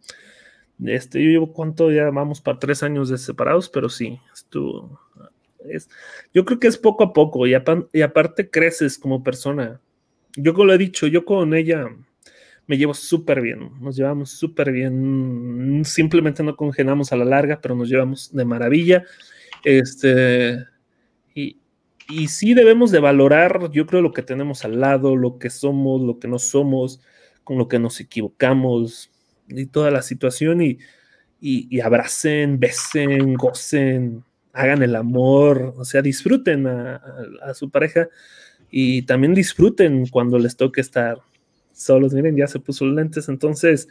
[0.84, 5.00] Este, yo llevo cuánto ya vamos para tres años de separados, pero sí, estuvo.
[5.68, 5.88] Es,
[6.32, 7.54] yo creo que es poco a poco y,
[7.92, 9.80] y aparte creces como persona.
[10.36, 11.86] Yo como lo he dicho, yo con ella
[12.70, 17.74] me llevo súper bien, nos llevamos súper bien, simplemente no congenamos a la larga, pero
[17.74, 19.02] nos llevamos de maravilla.
[19.64, 20.56] Este,
[21.34, 21.58] y,
[22.08, 26.00] y sí debemos de valorar, yo creo, lo que tenemos al lado, lo que somos,
[26.00, 27.00] lo que no somos,
[27.42, 29.10] con lo que nos equivocamos
[29.48, 30.78] y toda la situación y,
[31.40, 34.22] y, abracen, besen, gocen,
[34.52, 37.02] hagan el amor, o sea, disfruten a,
[37.42, 38.06] a, su pareja
[38.70, 41.18] y también disfruten cuando les toque estar
[41.80, 42.12] solos.
[42.12, 43.88] Miren, ya se puso lentes, entonces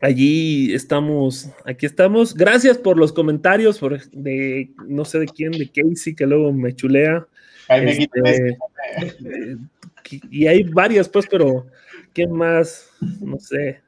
[0.00, 2.34] allí estamos, aquí estamos.
[2.34, 6.74] Gracias por los comentarios, por de no sé de quién, de Casey, que luego me
[6.74, 7.26] chulea.
[7.68, 8.56] Este,
[10.30, 11.66] y hay varias, pues, pero
[12.12, 12.90] ¿quién más?
[13.20, 13.80] No sé.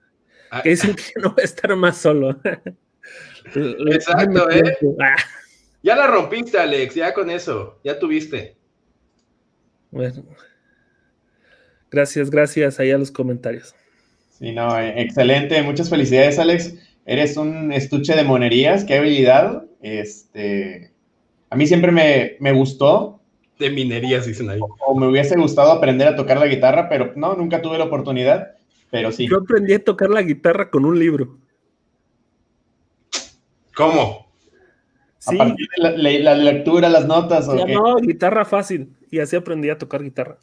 [0.50, 0.62] Ah.
[0.62, 2.40] Que dicen que no va a estar más solo.
[3.54, 4.76] Exacto, ¿eh?
[5.00, 5.16] Ah.
[5.82, 8.56] Ya la rompiste, Alex, ya con eso, ya tuviste.
[9.90, 10.24] Bueno.
[11.90, 13.74] Gracias, gracias ahí a los comentarios.
[14.38, 15.62] Sí, no, eh, excelente.
[15.62, 16.74] Muchas felicidades, Alex.
[17.06, 18.84] Eres un estuche de monerías.
[18.84, 19.64] Qué habilidad.
[19.80, 20.90] Este,
[21.48, 23.20] a mí siempre me, gustó.
[23.58, 24.60] De minerías, dicen ahí.
[24.86, 28.56] O, me hubiese gustado aprender a tocar la guitarra, pero no, nunca tuve la oportunidad.
[28.90, 29.26] Pero sí.
[29.26, 31.38] Yo aprendí a tocar la guitarra con un libro.
[33.74, 34.26] ¿Cómo?
[35.26, 37.48] A partir de la, lectura, las notas.
[37.48, 38.94] no, guitarra fácil.
[39.10, 40.38] Y así aprendí a tocar guitarra.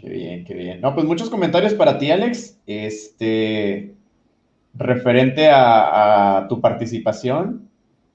[0.00, 0.80] Qué bien, qué bien.
[0.80, 2.58] No, pues muchos comentarios para ti, Alex.
[2.66, 3.94] Este,
[4.74, 7.68] referente a, tu participación.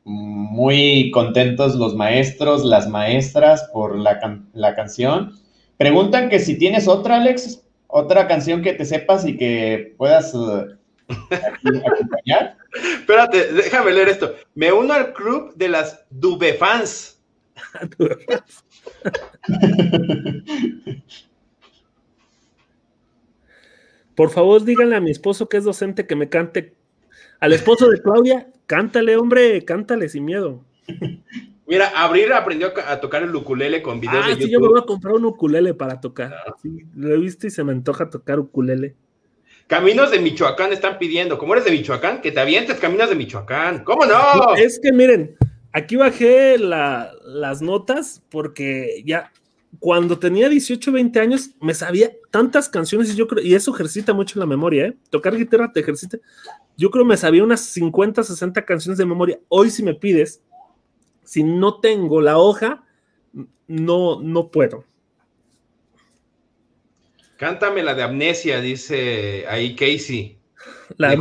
[0.05, 5.33] Muy contentos los maestros, las maestras por la, canción.
[5.77, 10.65] Preguntan que si tienes otra, Alex, otra canción que te sepas y que puedas uh,
[11.85, 12.57] acompañar.
[12.73, 14.33] Espérate, déjame leer esto.
[14.55, 17.21] Me uno al club de las Dubefans.
[24.15, 26.73] Por favor, díganle a mi esposo que es docente que me cante.
[27.39, 30.63] Al esposo de Claudia, cántale, hombre, cántale sin miedo.
[31.65, 34.45] Mira, Abril aprendió a tocar el ukulele con videos ah, de YouTube.
[34.45, 36.33] Sí, yo me voy a comprar un ukulele para tocar.
[36.33, 36.53] Ah.
[36.95, 38.95] lo he visto y se me antoja tocar ukulele.
[39.67, 43.83] Caminos de Michoacán están pidiendo, como eres de Michoacán, que te avientes Caminos de Michoacán.
[43.83, 44.55] ¿Cómo no?
[44.55, 45.35] Es que miren,
[45.71, 49.31] aquí bajé las notas porque ya
[49.79, 54.13] cuando tenía 18, 20 años, me sabía tantas canciones y yo creo, y eso ejercita
[54.13, 54.97] mucho la memoria, ¿eh?
[55.09, 56.19] Tocar guitarra te ejercita.
[56.77, 59.39] Yo creo me sabía unas 50, 60 canciones de memoria.
[59.49, 60.41] Hoy si me pides,
[61.23, 62.83] si no tengo la hoja,
[63.67, 64.85] no, no puedo.
[67.37, 70.37] Cántame la de amnesia, dice ahí Casey.
[70.97, 71.15] La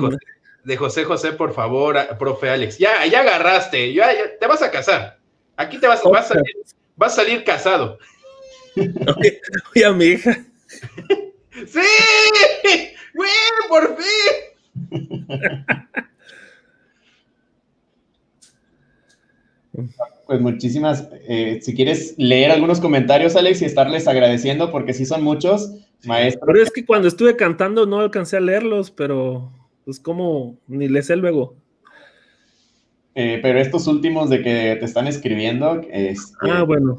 [0.65, 2.79] de, José, José, por favor, profe Alex.
[2.79, 4.09] Ya, ya agarraste, ya,
[4.39, 5.19] te vas a casar.
[5.57, 6.37] Aquí te vas, vas, a
[6.97, 7.99] vas a salir casado.
[8.77, 10.45] Oye, a mi hija.
[11.67, 11.81] ¡Sí!
[13.15, 13.31] ¡Güey,
[13.69, 15.67] por fin!
[20.27, 25.23] Pues muchísimas, eh, si quieres leer algunos comentarios, Alex, y estarles agradeciendo, porque sí son
[25.23, 25.75] muchos,
[26.05, 26.45] maestros.
[26.47, 29.53] Pero es que cuando estuve cantando no alcancé a leerlos, pero
[29.85, 31.57] pues como ni les sé luego.
[33.15, 35.83] Eh, pero estos últimos de que te están escribiendo.
[35.91, 36.99] Este, ah, bueno.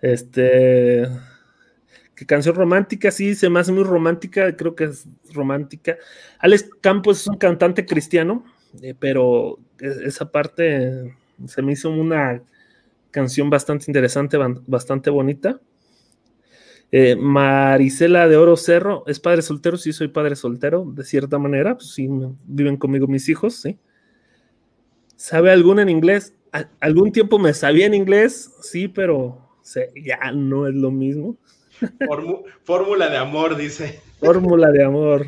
[0.00, 1.08] Este.
[2.14, 3.10] ¿Qué canción romántica?
[3.10, 5.96] Sí, se me hace muy romántica, creo que es romántica.
[6.40, 8.44] Alex Campos es un cantante cristiano,
[8.82, 11.16] eh, pero esa parte
[11.46, 12.42] se me hizo una
[13.12, 15.60] canción bastante interesante, bastante bonita.
[16.90, 19.76] Eh, Marisela de Oro Cerro, ¿es padre soltero?
[19.76, 22.08] Sí, soy padre soltero, de cierta manera, pues sí,
[22.46, 23.78] viven conmigo mis hijos, sí.
[25.16, 26.34] ¿Sabe alguna en inglés?
[26.80, 29.47] algún tiempo me sabía en inglés, sí, pero
[29.94, 31.36] ya no es lo mismo.
[32.64, 34.00] Fórmula de amor, dice.
[34.20, 35.26] Fórmula de amor.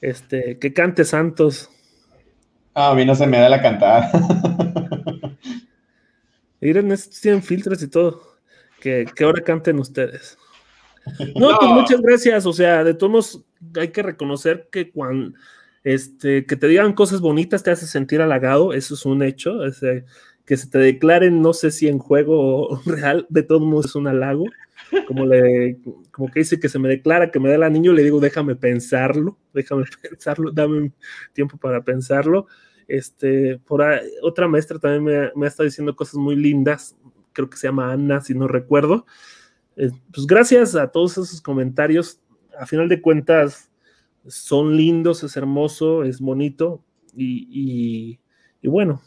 [0.00, 1.70] Este, que cante Santos.
[2.74, 4.10] Ah, a mí no se me da la cantada.
[6.60, 8.22] Miren, tienen filtros y todo.
[8.80, 10.38] Que, ahora canten ustedes.
[11.34, 12.46] No, pues muchas gracias.
[12.46, 13.42] O sea, de todos
[13.78, 15.36] hay que reconocer que cuando
[15.82, 19.64] este, que te digan cosas bonitas te hace sentir halagado, eso es un hecho.
[20.50, 24.08] Que se te declaren, no sé si en juego real, de todos modos es un
[24.08, 24.46] halago.
[25.06, 25.78] Como, le,
[26.10, 28.56] como que dice que se me declara que me da el anillo, le digo, déjame
[28.56, 30.90] pensarlo, déjame pensarlo, dame
[31.34, 32.48] tiempo para pensarlo.
[32.88, 33.80] Este, por
[34.22, 36.96] otra maestra también me, me, ha estado diciendo cosas muy lindas,
[37.32, 39.06] creo que se llama Ana, si no recuerdo.
[39.76, 42.20] Eh, pues gracias a todos esos comentarios,
[42.58, 43.70] a final de cuentas
[44.26, 46.82] son lindos, es hermoso, es bonito
[47.14, 48.18] y,
[48.62, 49.00] y, bueno,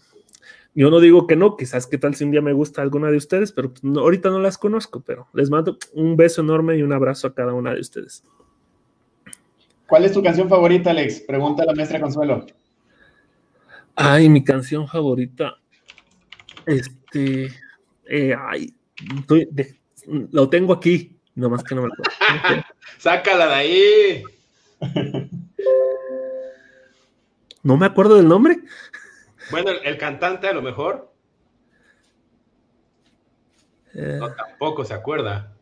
[0.75, 3.17] yo no digo que no, quizás qué tal si un día me gusta alguna de
[3.17, 7.27] ustedes, pero ahorita no las conozco, pero les mando un beso enorme y un abrazo
[7.27, 8.23] a cada una de ustedes.
[9.87, 11.21] ¿Cuál es tu canción favorita, Alex?
[11.21, 12.45] Pregunta la maestra Consuelo.
[13.95, 15.55] Ay, mi canción favorita.
[16.65, 17.51] Este.
[18.05, 18.73] Eh, ay,
[20.31, 22.63] lo tengo aquí, nomás que no me acuerdo.
[22.97, 24.23] Sácala de ahí.
[27.61, 28.57] No me acuerdo del nombre.
[29.51, 31.11] Bueno, el, cantante a lo mejor.
[33.93, 34.17] Eh.
[34.19, 35.53] No, tampoco se acuerda.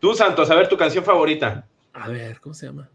[0.00, 1.66] Tú, Santos, a ver tu canción favorita.
[1.92, 2.88] A ver, ¿cómo se llama?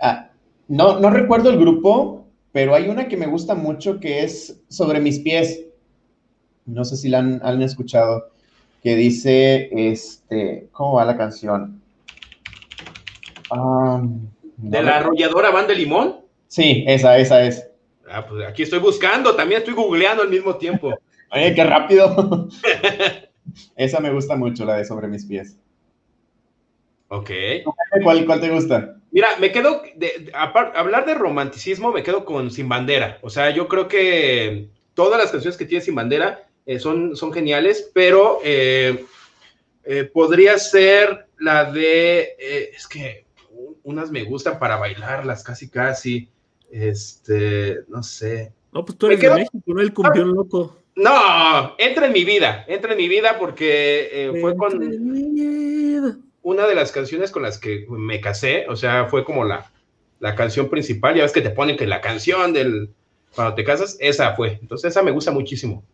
[0.00, 0.30] Ah,
[0.68, 5.00] no, no recuerdo el grupo, pero hay una que me gusta mucho que es Sobre
[5.00, 5.66] mis pies.
[6.64, 8.30] No sé si la han, escuchado.
[8.82, 11.82] Que dice, este, ¿cómo va la canción?
[14.56, 16.20] ¿De la arrolladora Van de Limón?
[16.48, 17.69] Sí, esa, esa es.
[18.10, 20.98] Ah, pues aquí estoy buscando, también estoy googleando al mismo tiempo.
[21.32, 22.48] Oye, qué rápido.
[23.76, 25.56] esa me gusta mucho, la de Sobre mis pies.
[27.08, 27.30] Ok.
[28.02, 28.96] ¿Cuál, cuál te gusta?
[29.12, 33.18] Mira, me quedo, de, hablar de romanticismo, me quedo con Sin Bandera.
[33.22, 37.32] O sea, yo creo que todas las canciones que tiene Sin Bandera eh, son, son
[37.32, 39.04] geniales, pero eh,
[39.84, 43.24] eh, podría ser la de, es que
[43.82, 46.28] unas me gustan para bailarlas casi casi,
[46.70, 48.52] este, no sé.
[48.72, 50.76] No, pues tú eres de México, no el cumbión ah, loco.
[50.96, 54.80] No, entra en mi vida, entra en mi vida porque fue con
[56.42, 59.70] una de las canciones con las que me casé, o sea, fue como la,
[60.20, 62.90] la canción principal, ya ves que te ponen que la canción del,
[63.34, 65.84] cuando te casas, esa fue, entonces esa me gusta muchísimo.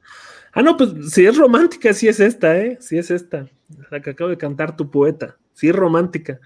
[0.53, 2.79] Ah, no, pues si es romántica, sí es esta, ¿eh?
[2.81, 3.47] Sí es esta,
[3.91, 6.41] la que acabo de cantar tu poeta, sí es romántica.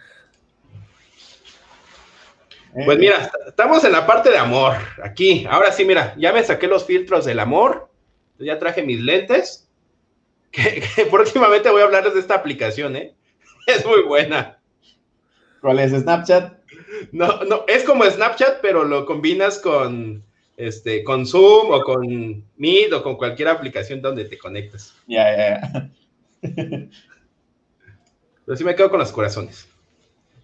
[2.72, 6.68] Pues mira, estamos en la parte de amor, aquí, ahora sí, mira, ya me saqué
[6.68, 7.90] los filtros del amor,
[8.38, 9.68] ya traje mis lentes,
[10.50, 13.14] que, que próximamente voy a hablarles de esta aplicación, ¿eh?
[13.66, 14.58] Es muy buena.
[15.60, 15.92] ¿Cuál es?
[15.92, 16.54] ¿Snapchat?
[17.12, 20.24] No, no, es como Snapchat, pero lo combinas con,
[20.56, 24.94] este, con Zoom o con Meet o con cualquier aplicación donde te conectes.
[25.06, 25.90] Ya, ya,
[26.40, 26.88] Pero
[28.56, 29.69] sí me quedo con los corazones.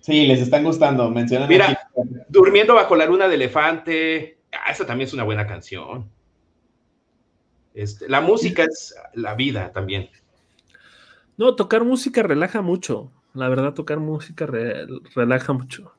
[0.07, 1.11] Sí, les están gustando.
[1.11, 1.91] Mencionan Mira,
[2.29, 4.39] Durmiendo bajo la luna de elefante.
[4.53, 6.09] Ah, esa también es una buena canción.
[7.75, 10.09] Este, la música es la vida también.
[11.37, 13.11] No, tocar música relaja mucho.
[13.35, 15.93] La verdad, tocar música relaja mucho.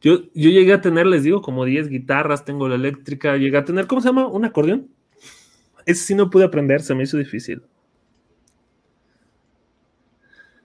[0.00, 3.64] Yo, yo llegué a tener, les digo, como 10 guitarras, tengo la eléctrica, llegué a
[3.64, 4.26] tener, ¿cómo se llama?
[4.26, 4.90] ¿Un acordeón?
[5.86, 7.62] Ese sí no pude aprender, se me hizo difícil.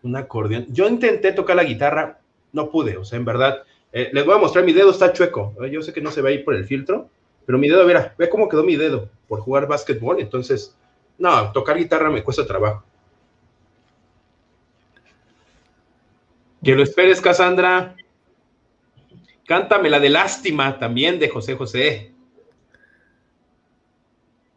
[0.04, 0.66] Un acordeón.
[0.70, 2.20] Yo intenté tocar la guitarra,
[2.54, 3.64] no pude, o sea, en verdad.
[3.92, 5.56] Eh, les voy a mostrar, mi dedo está chueco.
[5.68, 7.10] Yo sé que no se ve ahí por el filtro,
[7.46, 10.20] pero mi dedo, mira, ve cómo quedó mi dedo por jugar básquetbol.
[10.20, 10.76] Entonces,
[11.18, 12.84] no, tocar guitarra me cuesta trabajo.
[16.64, 17.96] Que lo esperes, Cassandra.
[19.46, 22.14] Cántame la de lástima también de José José.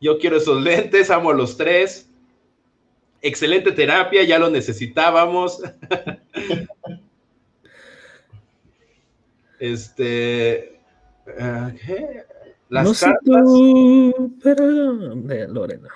[0.00, 2.11] Yo quiero esos lentes, amo los tres.
[3.22, 5.62] Excelente terapia, ya lo necesitábamos.
[9.60, 10.80] este.
[12.68, 13.44] Las cartas.
[14.42, 15.88] de Lorena.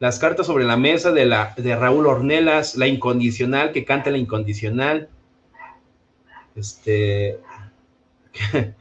[0.00, 4.18] Las cartas sobre la mesa de, la, de Raúl Ornelas, la incondicional, que canta la
[4.18, 5.08] incondicional.
[6.56, 7.38] Este.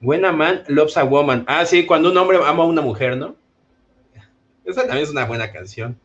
[0.00, 1.44] Buena man loves a woman.
[1.48, 3.34] Ah, sí, cuando un hombre ama a una mujer, ¿no?
[4.64, 5.98] Esa también es una buena canción.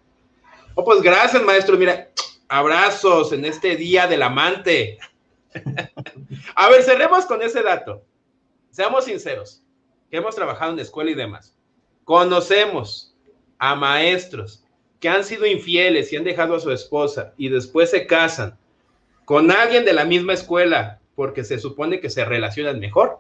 [0.80, 1.78] Oh, pues gracias, maestro.
[1.78, 2.10] Mira,
[2.48, 4.98] abrazos en este día del amante.
[6.56, 8.02] a ver, cerremos con ese dato.
[8.70, 9.62] Seamos sinceros,
[10.10, 11.54] que hemos trabajado en la escuela y demás.
[12.06, 13.14] Conocemos
[13.58, 14.64] a maestros
[15.02, 18.58] que han sido infieles y han dejado a su esposa y después se casan
[19.26, 23.20] con alguien de la misma escuela porque se supone que se relacionan mejor.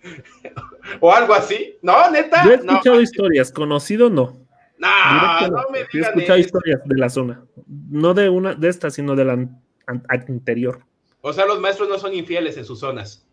[1.00, 1.76] o algo así.
[1.82, 2.44] No, neta.
[2.44, 4.45] Yo he escuchado historias, conocido no.
[4.78, 7.44] No, no me He escuchado historias de la zona.
[7.66, 9.48] No de una de estas, sino de la
[9.86, 10.84] anterior.
[11.20, 13.26] O sea, los maestros no son infieles en sus zonas.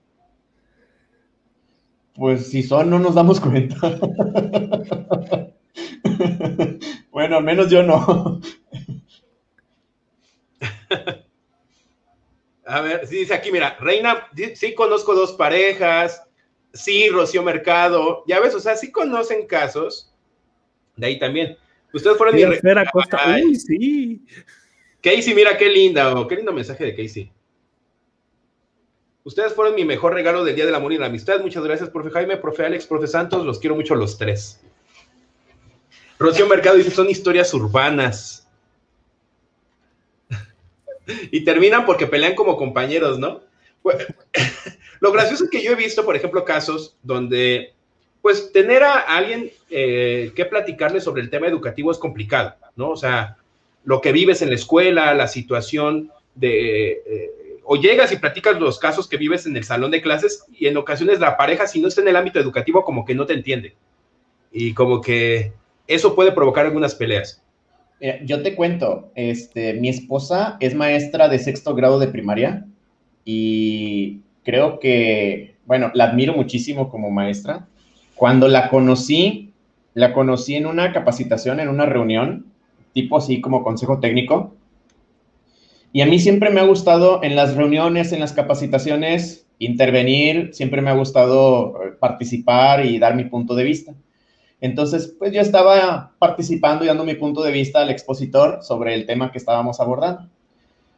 [2.16, 3.76] Pues si son, no nos damos cuenta.
[7.12, 8.40] bueno, al menos yo no.
[12.66, 16.24] A ver, sí dice aquí, mira, Reina, sí conozco dos parejas,
[16.74, 20.13] sí, Rocío Mercado, ya ves, o sea, sí conocen casos,
[20.96, 21.58] de ahí también.
[21.94, 22.44] Ustedes fueron mi...
[22.92, 23.38] Costa.
[23.44, 24.26] Uy, sí.
[25.02, 27.32] Casey, mira qué linda, qué lindo mensaje de Casey.
[29.26, 31.40] Ustedes fueron mi mejor regalo del Día del Amor y la Amistad.
[31.42, 33.46] Muchas gracias, profe Jaime, profe Alex, profe Santos.
[33.46, 34.62] Los quiero mucho los tres.
[36.20, 38.48] Rocío Mercado dice, son historias urbanas.
[41.32, 43.42] y terminan porque pelean como compañeros, ¿no?
[45.00, 47.74] lo gracioso es que yo he visto, por ejemplo, casos donde,
[48.24, 52.92] pues, tener a alguien eh, que platicarle sobre el tema educativo es complicado, ¿no?
[52.92, 53.36] O sea,
[53.84, 56.92] lo que vives en la escuela, la situación de...
[57.06, 57.32] Eh,
[57.66, 60.78] o llegas y platicas los casos que vives en el salón de clases y en
[60.78, 63.76] ocasiones la pareja, si no está en el ámbito educativo, como que no te entiende.
[64.54, 65.52] Y como que
[65.88, 67.44] eso puede provocar algunas peleas.
[68.00, 72.66] Eh, yo te cuento, este, mi esposa es maestra de sexto grado de primaria
[73.26, 77.68] y creo que, bueno, la admiro muchísimo como maestra.
[78.24, 79.52] Cuando la conocí,
[79.96, 82.46] la conocí en una capacitación, en una reunión,
[82.94, 84.56] tipo así como consejo técnico.
[85.92, 90.82] Y a mí siempre me ha gustado en las reuniones, en las capacitaciones, intervenir, siempre
[90.82, 93.94] me ha gustado eh, participar y dar mi punto de vista.
[94.62, 99.06] Entonces, pues yo estaba participando y dando mi punto de vista al expositor sobre el
[99.06, 100.30] tema que estábamos abordando.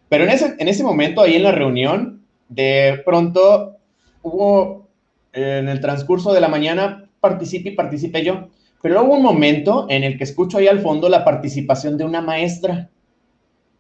[0.10, 3.78] Pero en ese, en ese momento, ahí en la reunión, de pronto
[4.22, 4.88] hubo,
[5.34, 8.50] en el transcurso de la mañana, participé y participé yo.
[8.82, 12.22] Pero hubo un momento en el que escucho ahí al fondo la participación de una
[12.22, 12.92] maestra.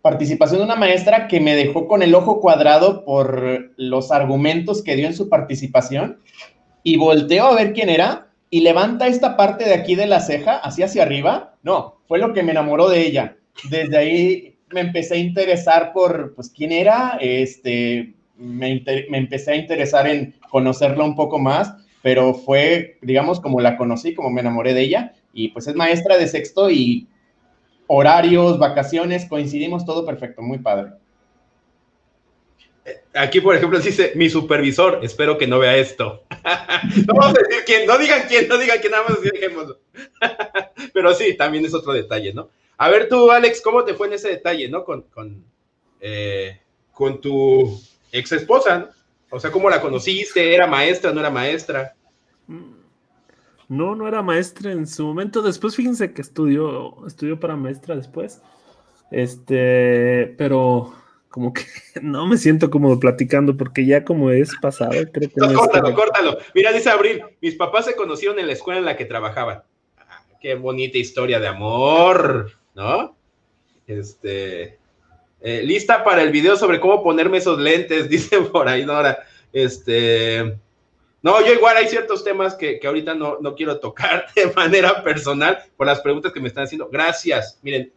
[0.01, 4.95] Participación de una maestra que me dejó con el ojo cuadrado por los argumentos que
[4.95, 6.17] dio en su participación
[6.81, 10.57] y volteo a ver quién era y levanta esta parte de aquí de la ceja,
[10.57, 11.55] así hacia arriba.
[11.61, 13.37] No, fue lo que me enamoró de ella.
[13.69, 19.55] Desde ahí me empecé a interesar por, pues, quién era, este, me, me empecé a
[19.55, 24.75] interesar en conocerla un poco más, pero fue, digamos, como la conocí, como me enamoré
[24.75, 27.07] de ella, y pues es maestra de sexto y
[27.87, 30.91] horarios, vacaciones, coincidimos todo perfecto, muy padre.
[33.15, 36.25] Aquí, por ejemplo, dice mi supervisor, espero que no vea esto.
[37.07, 39.75] no vamos a decir quién, no digan quién, no digan quién, nada más dejemos.
[40.93, 42.49] Pero sí, también es otro detalle, ¿no?
[42.77, 44.85] A ver tú, Alex, ¿cómo te fue en ese detalle, ¿no?
[44.85, 45.43] Con, con,
[45.99, 46.59] eh,
[46.91, 48.89] con tu ex esposa, ¿no?
[49.29, 50.53] O sea, ¿cómo la conociste?
[50.53, 51.95] ¿Era maestra, no era maestra?
[53.67, 55.41] No, no era maestra en su momento.
[55.41, 58.41] Después, fíjense que estudió, estudió para maestra después.
[59.11, 60.93] Este, pero
[61.29, 61.63] como que
[62.01, 66.37] no me siento como platicando porque ya como es pasado, creo que no, córtalo, córtalo.
[66.53, 69.63] Mira, dice Abril, mis papás se conocieron en la escuela en la que trabajaban.
[69.97, 73.17] Ah, qué bonita historia de amor, ¿no?
[73.85, 74.79] Este,
[75.47, 79.19] eh, lista para el video sobre cómo ponerme esos lentes, dice por ahí Nora.
[79.53, 80.57] Este,
[81.21, 85.03] no, yo igual hay ciertos temas que, que ahorita no, no quiero tocar de manera
[85.03, 86.89] personal por las preguntas que me están haciendo.
[86.91, 87.93] Gracias, miren,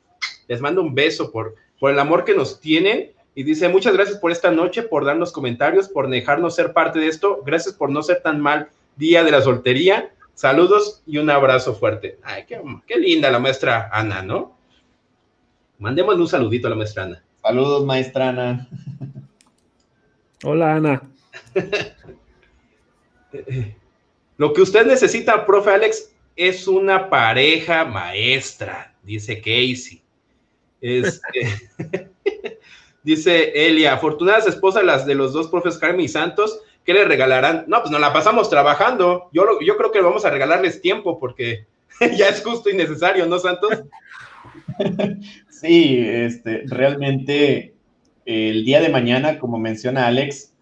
[0.46, 4.18] les mando un beso por, por el amor que nos tienen y dice, muchas gracias
[4.18, 7.42] por esta noche, por darnos comentarios, por dejarnos ser parte de esto.
[7.46, 10.12] Gracias por no ser tan mal día de la soltería.
[10.34, 12.18] Saludos y un abrazo fuerte.
[12.22, 14.58] Ay, qué, linda la maestra Ana, ¿no?
[15.78, 17.24] Mandémosle un saludito a la maestra Ana.
[17.48, 18.68] Saludos, maestra Ana.
[20.44, 21.02] Hola, Ana.
[24.36, 30.02] Lo que usted necesita, profe Alex, es una pareja maestra, dice Casey.
[30.82, 31.48] Este,
[33.02, 37.64] Dice Elia, afortunadas esposas las de los dos profes Carmen y Santos, ¿qué le regalarán?
[37.66, 39.30] No, pues nos la pasamos trabajando.
[39.32, 41.64] Yo, yo creo que vamos a regalarles tiempo porque
[42.14, 43.70] ya es justo y necesario, ¿no, Santos?
[45.60, 47.74] Sí, este, realmente
[48.26, 50.54] el día de mañana, como menciona Alex,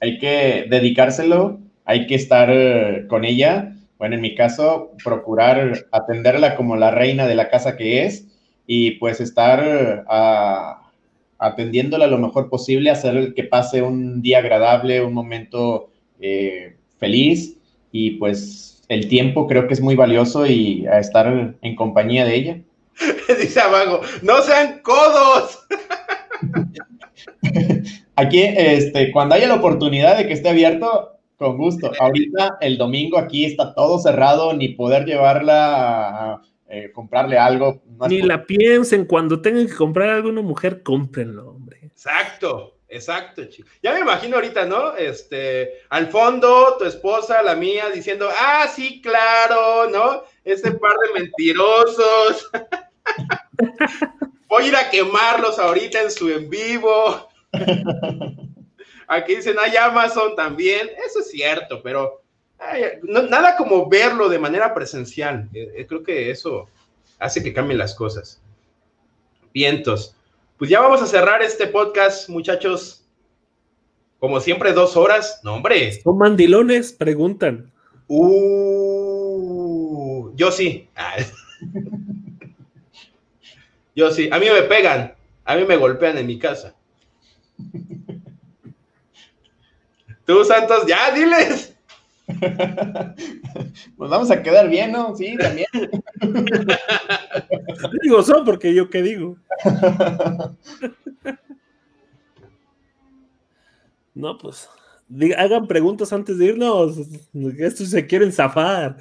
[0.00, 3.76] hay que dedicárselo, hay que estar eh, con ella.
[3.98, 8.26] Bueno, en mi caso, procurar atenderla como la reina de la casa que es
[8.66, 10.90] y pues estar a
[11.38, 15.90] atendiéndola lo mejor posible, hacer que pase un día agradable, un momento
[16.20, 17.58] eh, feliz
[17.92, 22.60] y pues el tiempo creo que es muy valioso y estar en compañía de ella.
[23.40, 25.66] Dice Abago, no sean codos.
[28.16, 31.92] Aquí, este, cuando haya la oportunidad de que esté abierto, con gusto.
[31.98, 37.82] Ahorita el domingo aquí está todo cerrado, ni poder llevarla a, eh, comprarle algo.
[38.08, 41.78] Ni la piensen, cuando tengan que comprar algo una mujer, cómprenlo, hombre.
[41.82, 42.72] Exacto.
[42.88, 43.68] Exacto, chico.
[43.82, 44.94] Ya me imagino ahorita, ¿no?
[44.94, 50.22] Este, al fondo, tu esposa, la mía, diciendo, ah, sí, claro, ¿no?
[50.44, 52.48] Ese par de mentirosos.
[54.48, 57.28] Voy a ir a quemarlos ahorita en su en vivo.
[59.08, 60.88] Aquí dicen, hay Amazon también.
[61.06, 62.22] Eso es cierto, pero
[63.02, 65.48] nada como verlo de manera presencial.
[65.52, 66.68] Eh, eh, creo que eso
[67.18, 68.40] hace que cambien las cosas.
[69.52, 70.14] Vientos.
[70.58, 73.04] Pues ya vamos a cerrar este podcast, muchachos.
[74.18, 75.40] Como siempre, dos horas.
[75.44, 76.00] No, hombre.
[76.02, 76.92] ¿Son mandilones?
[76.92, 77.70] Preguntan.
[78.08, 79.06] Uh,
[80.34, 80.88] yo sí.
[80.96, 81.16] Ah.
[83.96, 84.28] yo sí.
[84.30, 85.14] A mí me pegan.
[85.44, 86.76] A mí me golpean en mi casa.
[90.26, 91.74] Tú, Santos, ya diles.
[93.96, 95.16] Pues vamos a quedar bien, ¿no?
[95.16, 95.68] Sí, también.
[98.02, 99.36] digo, son porque yo qué digo.
[104.12, 104.68] No, pues
[105.36, 106.96] hagan preguntas antes de irnos.
[107.58, 108.98] Estos se quieren zafar.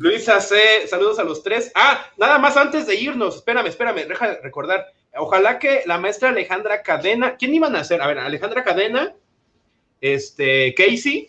[0.00, 0.56] Luisa C,
[0.88, 1.70] saludos a los tres.
[1.74, 4.86] Ah, nada más antes de irnos, espérame, espérame, deja de recordar.
[5.14, 8.00] Ojalá que la maestra Alejandra Cadena, ¿quién iban a hacer?
[8.00, 9.14] A ver, Alejandra Cadena,
[10.00, 11.28] este, Casey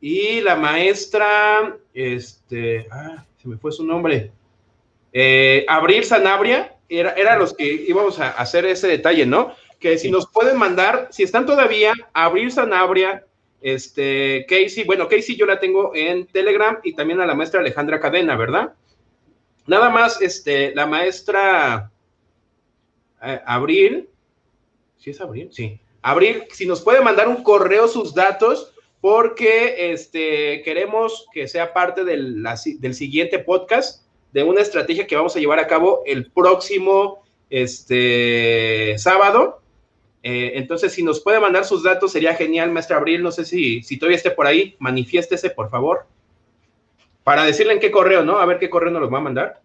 [0.00, 4.32] y la maestra, este, ah, se me fue su nombre,
[5.12, 9.54] eh, Abril Sanabria, era, era los que íbamos a hacer ese detalle, ¿no?
[9.78, 13.26] Que si nos pueden mandar, si están todavía, Abril Sanabria,
[13.60, 18.00] este, Casey, bueno, Casey yo la tengo en Telegram y también a la maestra Alejandra
[18.00, 18.74] Cadena, ¿verdad?
[19.66, 21.90] Nada más, este, la maestra
[23.22, 24.08] eh, Abril,
[24.98, 25.48] ¿sí es Abril?
[25.52, 25.78] Sí.
[26.02, 32.04] Abril, si nos puede mandar un correo sus datos, porque este, queremos que sea parte
[32.04, 32.42] del,
[32.78, 38.96] del siguiente podcast de una estrategia que vamos a llevar a cabo el próximo este,
[38.98, 39.59] sábado.
[40.22, 43.22] Eh, entonces, si nos puede mandar sus datos, sería genial, maestra Abril.
[43.22, 46.06] No sé si, si todavía esté por ahí, manifiéstese, por favor.
[47.24, 48.38] Para decirle en qué correo, ¿no?
[48.38, 49.62] A ver qué correo nos los va a mandar.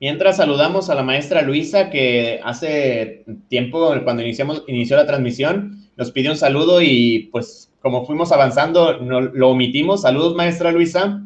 [0.00, 6.10] Mientras saludamos a la maestra Luisa, que hace tiempo, cuando iniciamos, inició la transmisión, nos
[6.10, 10.02] pidió un saludo y pues como fuimos avanzando, no, lo omitimos.
[10.02, 11.22] Saludos, maestra Luisa.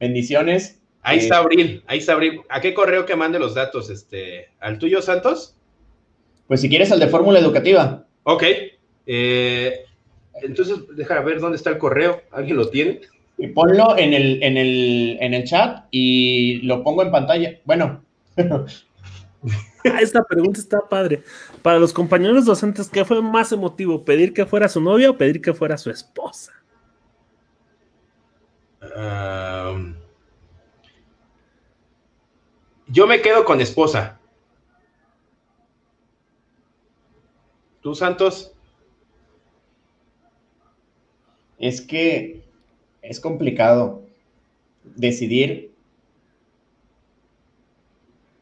[0.00, 0.80] Bendiciones.
[1.02, 2.40] Ahí está eh, Abril, ahí está Abril.
[2.48, 3.88] ¿A qué correo que mande los datos?
[3.88, 5.56] Este, ¿Al tuyo, Santos?
[6.50, 8.04] Pues si quieres al de fórmula educativa.
[8.24, 8.42] Ok.
[9.06, 9.84] Eh,
[10.42, 12.22] entonces, deja ver dónde está el correo.
[12.32, 13.02] ¿Alguien lo tiene?
[13.38, 17.60] Y ponlo en el, en, el, en el chat y lo pongo en pantalla.
[17.64, 18.02] Bueno.
[19.82, 21.22] Ah, esta pregunta está padre.
[21.62, 24.04] Para los compañeros docentes, ¿qué fue más emotivo?
[24.04, 26.52] ¿Pedir que fuera su novia o pedir que fuera su esposa?
[32.88, 34.19] yo me quedo con esposa.
[37.80, 38.52] ¿Tú, Santos?
[41.58, 42.42] Es que
[43.02, 44.02] es complicado
[44.84, 45.72] decidir.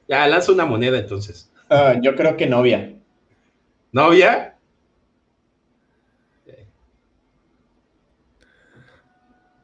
[0.09, 1.51] Ya, lanza una moneda entonces.
[1.69, 2.95] Ah, yo creo que novia.
[3.93, 4.57] ¿Novia?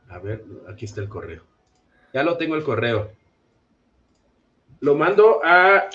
[0.08, 1.42] A ver, aquí está el correo.
[2.12, 3.10] Ya lo tengo el correo.
[4.80, 5.88] Lo mando a.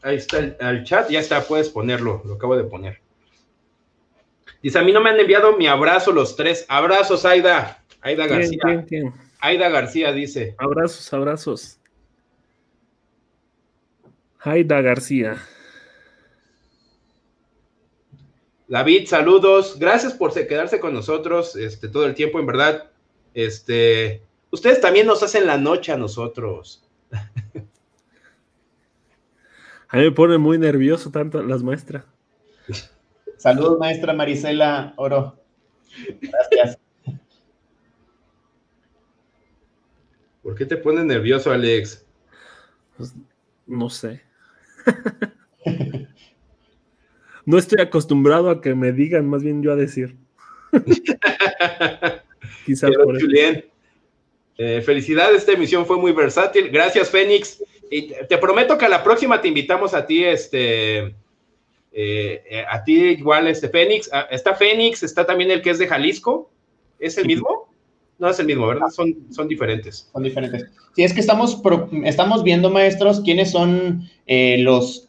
[0.00, 3.00] Ahí está el, al chat, ya está, puedes ponerlo, lo acabo de poner.
[4.62, 6.66] Dice, a mí no me han enviado mi abrazo los tres.
[6.68, 7.82] Abrazos, Aida.
[8.00, 8.86] Aida García.
[9.40, 10.54] Aida García dice.
[10.58, 11.80] Abrazos, abrazos.
[14.40, 15.36] Aida García.
[18.66, 19.78] David, saludos.
[19.78, 22.90] Gracias por quedarse con nosotros este, todo el tiempo, en verdad.
[23.34, 26.84] Este, ustedes también nos hacen la noche a nosotros.
[29.90, 32.04] A mí me pone muy nervioso tanto las maestras.
[33.38, 35.38] Saludos, maestra Marisela Oro.
[36.20, 36.78] Gracias.
[40.42, 42.04] ¿Por qué te pone nervioso, Alex?
[42.96, 43.14] Pues,
[43.66, 44.22] no sé.
[47.46, 50.16] no estoy acostumbrado a que me digan, más bien yo a decir.
[52.66, 53.18] Quizás por
[54.60, 56.70] eh, felicidades, esta emisión fue muy versátil.
[56.70, 57.62] Gracias, Fénix.
[57.90, 61.14] Y te prometo que a la próxima te invitamos a ti, este,
[62.00, 64.08] eh, a ti igual, este Fénix.
[64.12, 66.48] Ah, está Fénix, está también el que es de Jalisco.
[67.00, 67.72] ¿Es el mismo?
[68.18, 68.88] No es el mismo, ¿verdad?
[68.88, 70.08] Son, son diferentes.
[70.12, 70.66] Son diferentes.
[70.94, 71.60] Sí, es que estamos,
[72.04, 75.08] estamos viendo, maestros, quiénes son eh, los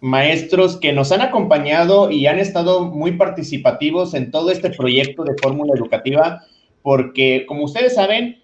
[0.00, 5.36] maestros que nos han acompañado y han estado muy participativos en todo este proyecto de
[5.42, 6.42] fórmula educativa,
[6.82, 8.42] porque como ustedes saben,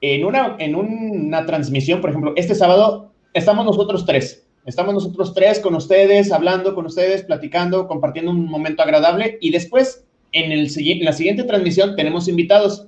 [0.00, 4.46] en una, en una transmisión, por ejemplo, este sábado estamos nosotros tres.
[4.64, 10.04] Estamos nosotros tres con ustedes, hablando con ustedes, platicando, compartiendo un momento agradable y después
[10.30, 12.86] en, el, en la siguiente transmisión tenemos invitados.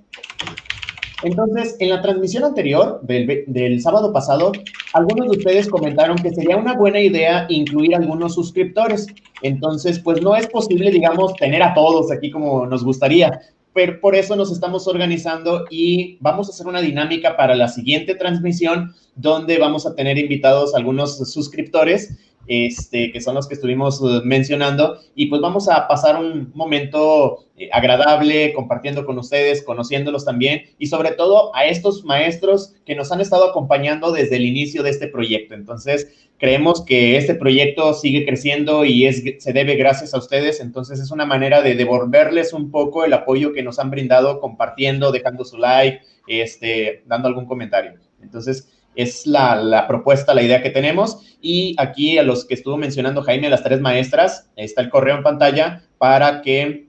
[1.25, 4.53] Entonces, en la transmisión anterior del, del, sábado pasado,
[4.93, 9.09] algunos de ustedes comentaron que sería una buena idea incluir algunos suscriptores.
[9.43, 13.41] Entonces, pues no es posible, digamos, tener a todos aquí como nos gustaría
[13.75, 18.15] pero por eso nos estamos organizando y vamos a hacer una dinámica para la siguiente
[18.15, 24.23] transmisión donde vamos a tener invitados algunos suscriptores este, que son los que estuvimos uh,
[24.25, 30.63] mencionando, y pues vamos a pasar un momento eh, agradable compartiendo con ustedes, conociéndolos también,
[30.79, 34.91] y sobre todo a estos maestros que nos han estado acompañando desde el inicio de
[34.91, 35.55] este proyecto.
[35.55, 41.01] Entonces, creemos que este proyecto sigue creciendo y es, se debe gracias a ustedes, entonces
[41.01, 45.45] es una manera de devolverles un poco el apoyo que nos han brindado compartiendo, dejando
[45.45, 47.95] su like, este, dando algún comentario.
[48.23, 51.37] Entonces, es la, propuesta, la idea que tenemos.
[51.41, 55.17] Y aquí a los que estuvo mencionando Jaime, a las tres maestras, está el correo
[55.17, 56.87] en pantalla para que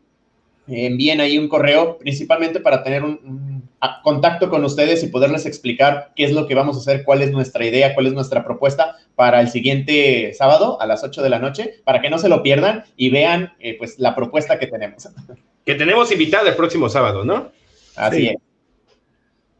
[0.67, 3.63] envíen ahí un correo, principalmente para tener un,
[4.03, 7.31] contacto con ustedes y poderles explicar qué es lo que vamos a hacer, cuál es
[7.31, 11.39] nuestra idea, cuál es nuestra propuesta para el siguiente sábado a las 8 de la
[11.39, 15.07] noche, para que no se lo pierdan y vean eh, pues la propuesta que tenemos.
[15.65, 17.51] Que tenemos invitada el próximo sábado, ¿no?
[17.95, 18.44] Así es.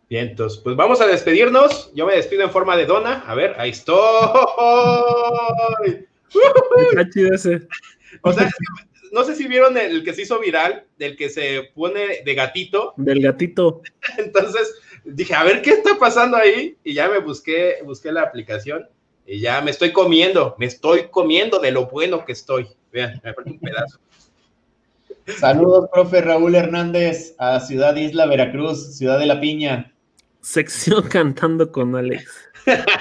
[0.10, 1.91] Bien, entonces, pues vamos a despedirnos.
[1.95, 3.23] Yo me despido en forma de dona.
[3.27, 3.95] A ver, ahí estoy.
[8.22, 8.49] O sea,
[9.11, 12.94] no sé si vieron el que se hizo viral, del que se pone de gatito.
[12.98, 13.82] Del gatito.
[14.18, 16.77] Entonces dije, a ver qué está pasando ahí.
[16.84, 18.88] Y ya me busqué, busqué la aplicación
[19.26, 22.68] y ya me estoy comiendo, me estoy comiendo de lo bueno que estoy.
[22.91, 23.99] Vean, me falta un pedazo.
[25.40, 29.94] Saludos, profe Raúl Hernández, a Ciudad Isla, Veracruz, Ciudad de la Piña
[30.45, 32.30] sección cantando con Alex.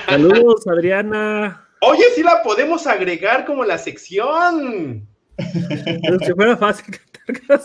[0.07, 1.69] Saludos, Adriana.
[1.81, 5.07] Oye, sí la podemos agregar como la sección.
[5.37, 6.97] Pero si fuera fácil
[7.27, 7.61] cantar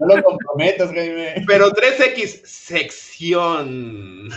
[0.00, 1.44] No lo comprometas, Jaime.
[1.46, 4.28] Pero 3X, sección.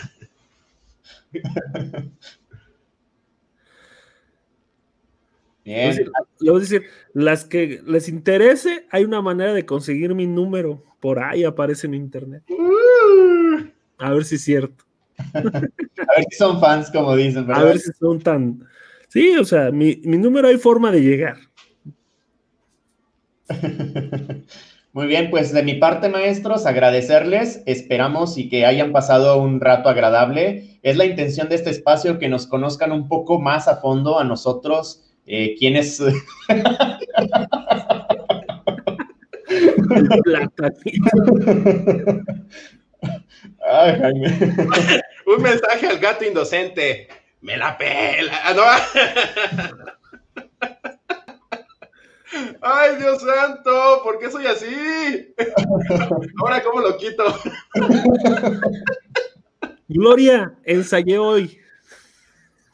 [5.65, 6.11] Bien.
[6.39, 10.83] Le voy a decir, las que les interese, hay una manera de conseguir mi número.
[10.99, 12.43] Por ahí aparece en internet.
[12.49, 13.78] Uh.
[13.99, 14.85] A ver si es cierto.
[15.33, 17.63] A ver si son fans, como dicen, ¿verdad?
[17.63, 18.63] A ver si son tan.
[19.09, 21.37] Sí, o sea, mi, número hay forma de llegar.
[24.91, 27.61] Muy bien, pues de mi parte, maestros, agradecerles.
[27.65, 30.79] Esperamos y que hayan pasado un rato agradable.
[30.81, 34.23] Es la intención de este espacio que nos conozcan un poco más a fondo a
[34.23, 36.01] nosotros, eh, quienes.
[43.65, 43.99] Ay,
[45.25, 47.07] Un mensaje al gato indocente.
[47.41, 48.33] Me la pela.
[48.43, 48.81] Ah,
[52.61, 55.33] Ay, Dios santo, ¿por qué soy así?
[56.39, 57.23] Ahora, ¿cómo lo quito?
[59.87, 61.59] Gloria, ensayé hoy.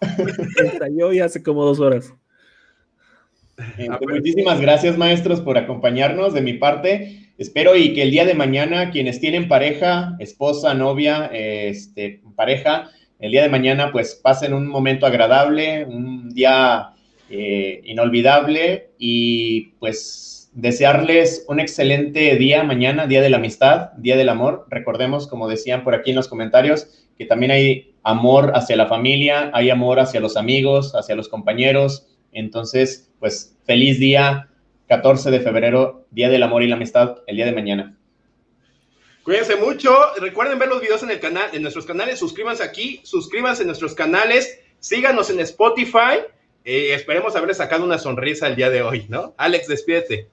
[0.01, 2.13] Ensayé hoy hace como dos horas.
[4.01, 7.24] Muchísimas gracias, maestros, por acompañarnos de mi parte.
[7.37, 12.89] Espero y que el día de mañana, quienes tienen pareja, esposa, novia, este, pareja,
[13.19, 16.91] el día de mañana, pues pasen un momento agradable, un día
[17.29, 24.29] eh, inolvidable y pues desearles un excelente día mañana, Día de la Amistad, Día del
[24.29, 24.65] Amor.
[24.69, 29.51] Recordemos, como decían por aquí en los comentarios, que también hay amor hacia la familia,
[29.53, 32.07] hay amor hacia los amigos, hacia los compañeros.
[32.31, 34.49] Entonces, pues feliz día,
[34.87, 37.97] 14 de febrero, Día del Amor y la Amistad, el día de mañana.
[39.23, 39.91] Cuídense mucho.
[40.19, 42.19] Recuerden ver los videos en el canal, en nuestros canales.
[42.19, 46.19] Suscríbanse aquí, suscríbanse en nuestros canales, síganos en Spotify.
[46.63, 49.33] Eh, esperemos haberles sacado una sonrisa el día de hoy, ¿no?
[49.37, 50.27] Alex, despídete.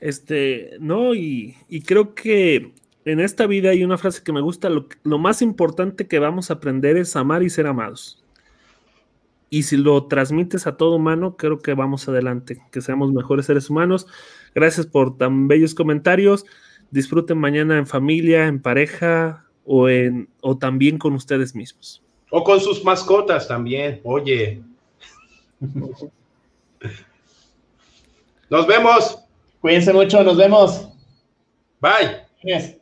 [0.00, 2.72] Este, no, y, creo que
[3.04, 6.54] en esta vida hay una frase que me gusta, lo más importante que vamos a
[6.54, 8.19] aprender es amar y ser amados
[9.50, 13.68] y si lo transmites a todo humano, creo que vamos adelante, que seamos mejores seres
[13.68, 14.06] humanos.
[14.54, 16.46] Gracias por tan bellos comentarios.
[16.92, 22.00] Disfruten mañana en familia, en pareja o, en, o también con ustedes mismos.
[22.30, 24.00] O con sus mascotas también.
[24.04, 24.62] Oye.
[28.50, 29.18] Nos vemos.
[29.60, 30.88] Cuídense mucho, nos vemos.
[31.80, 32.22] Bye.
[32.42, 32.79] Yes.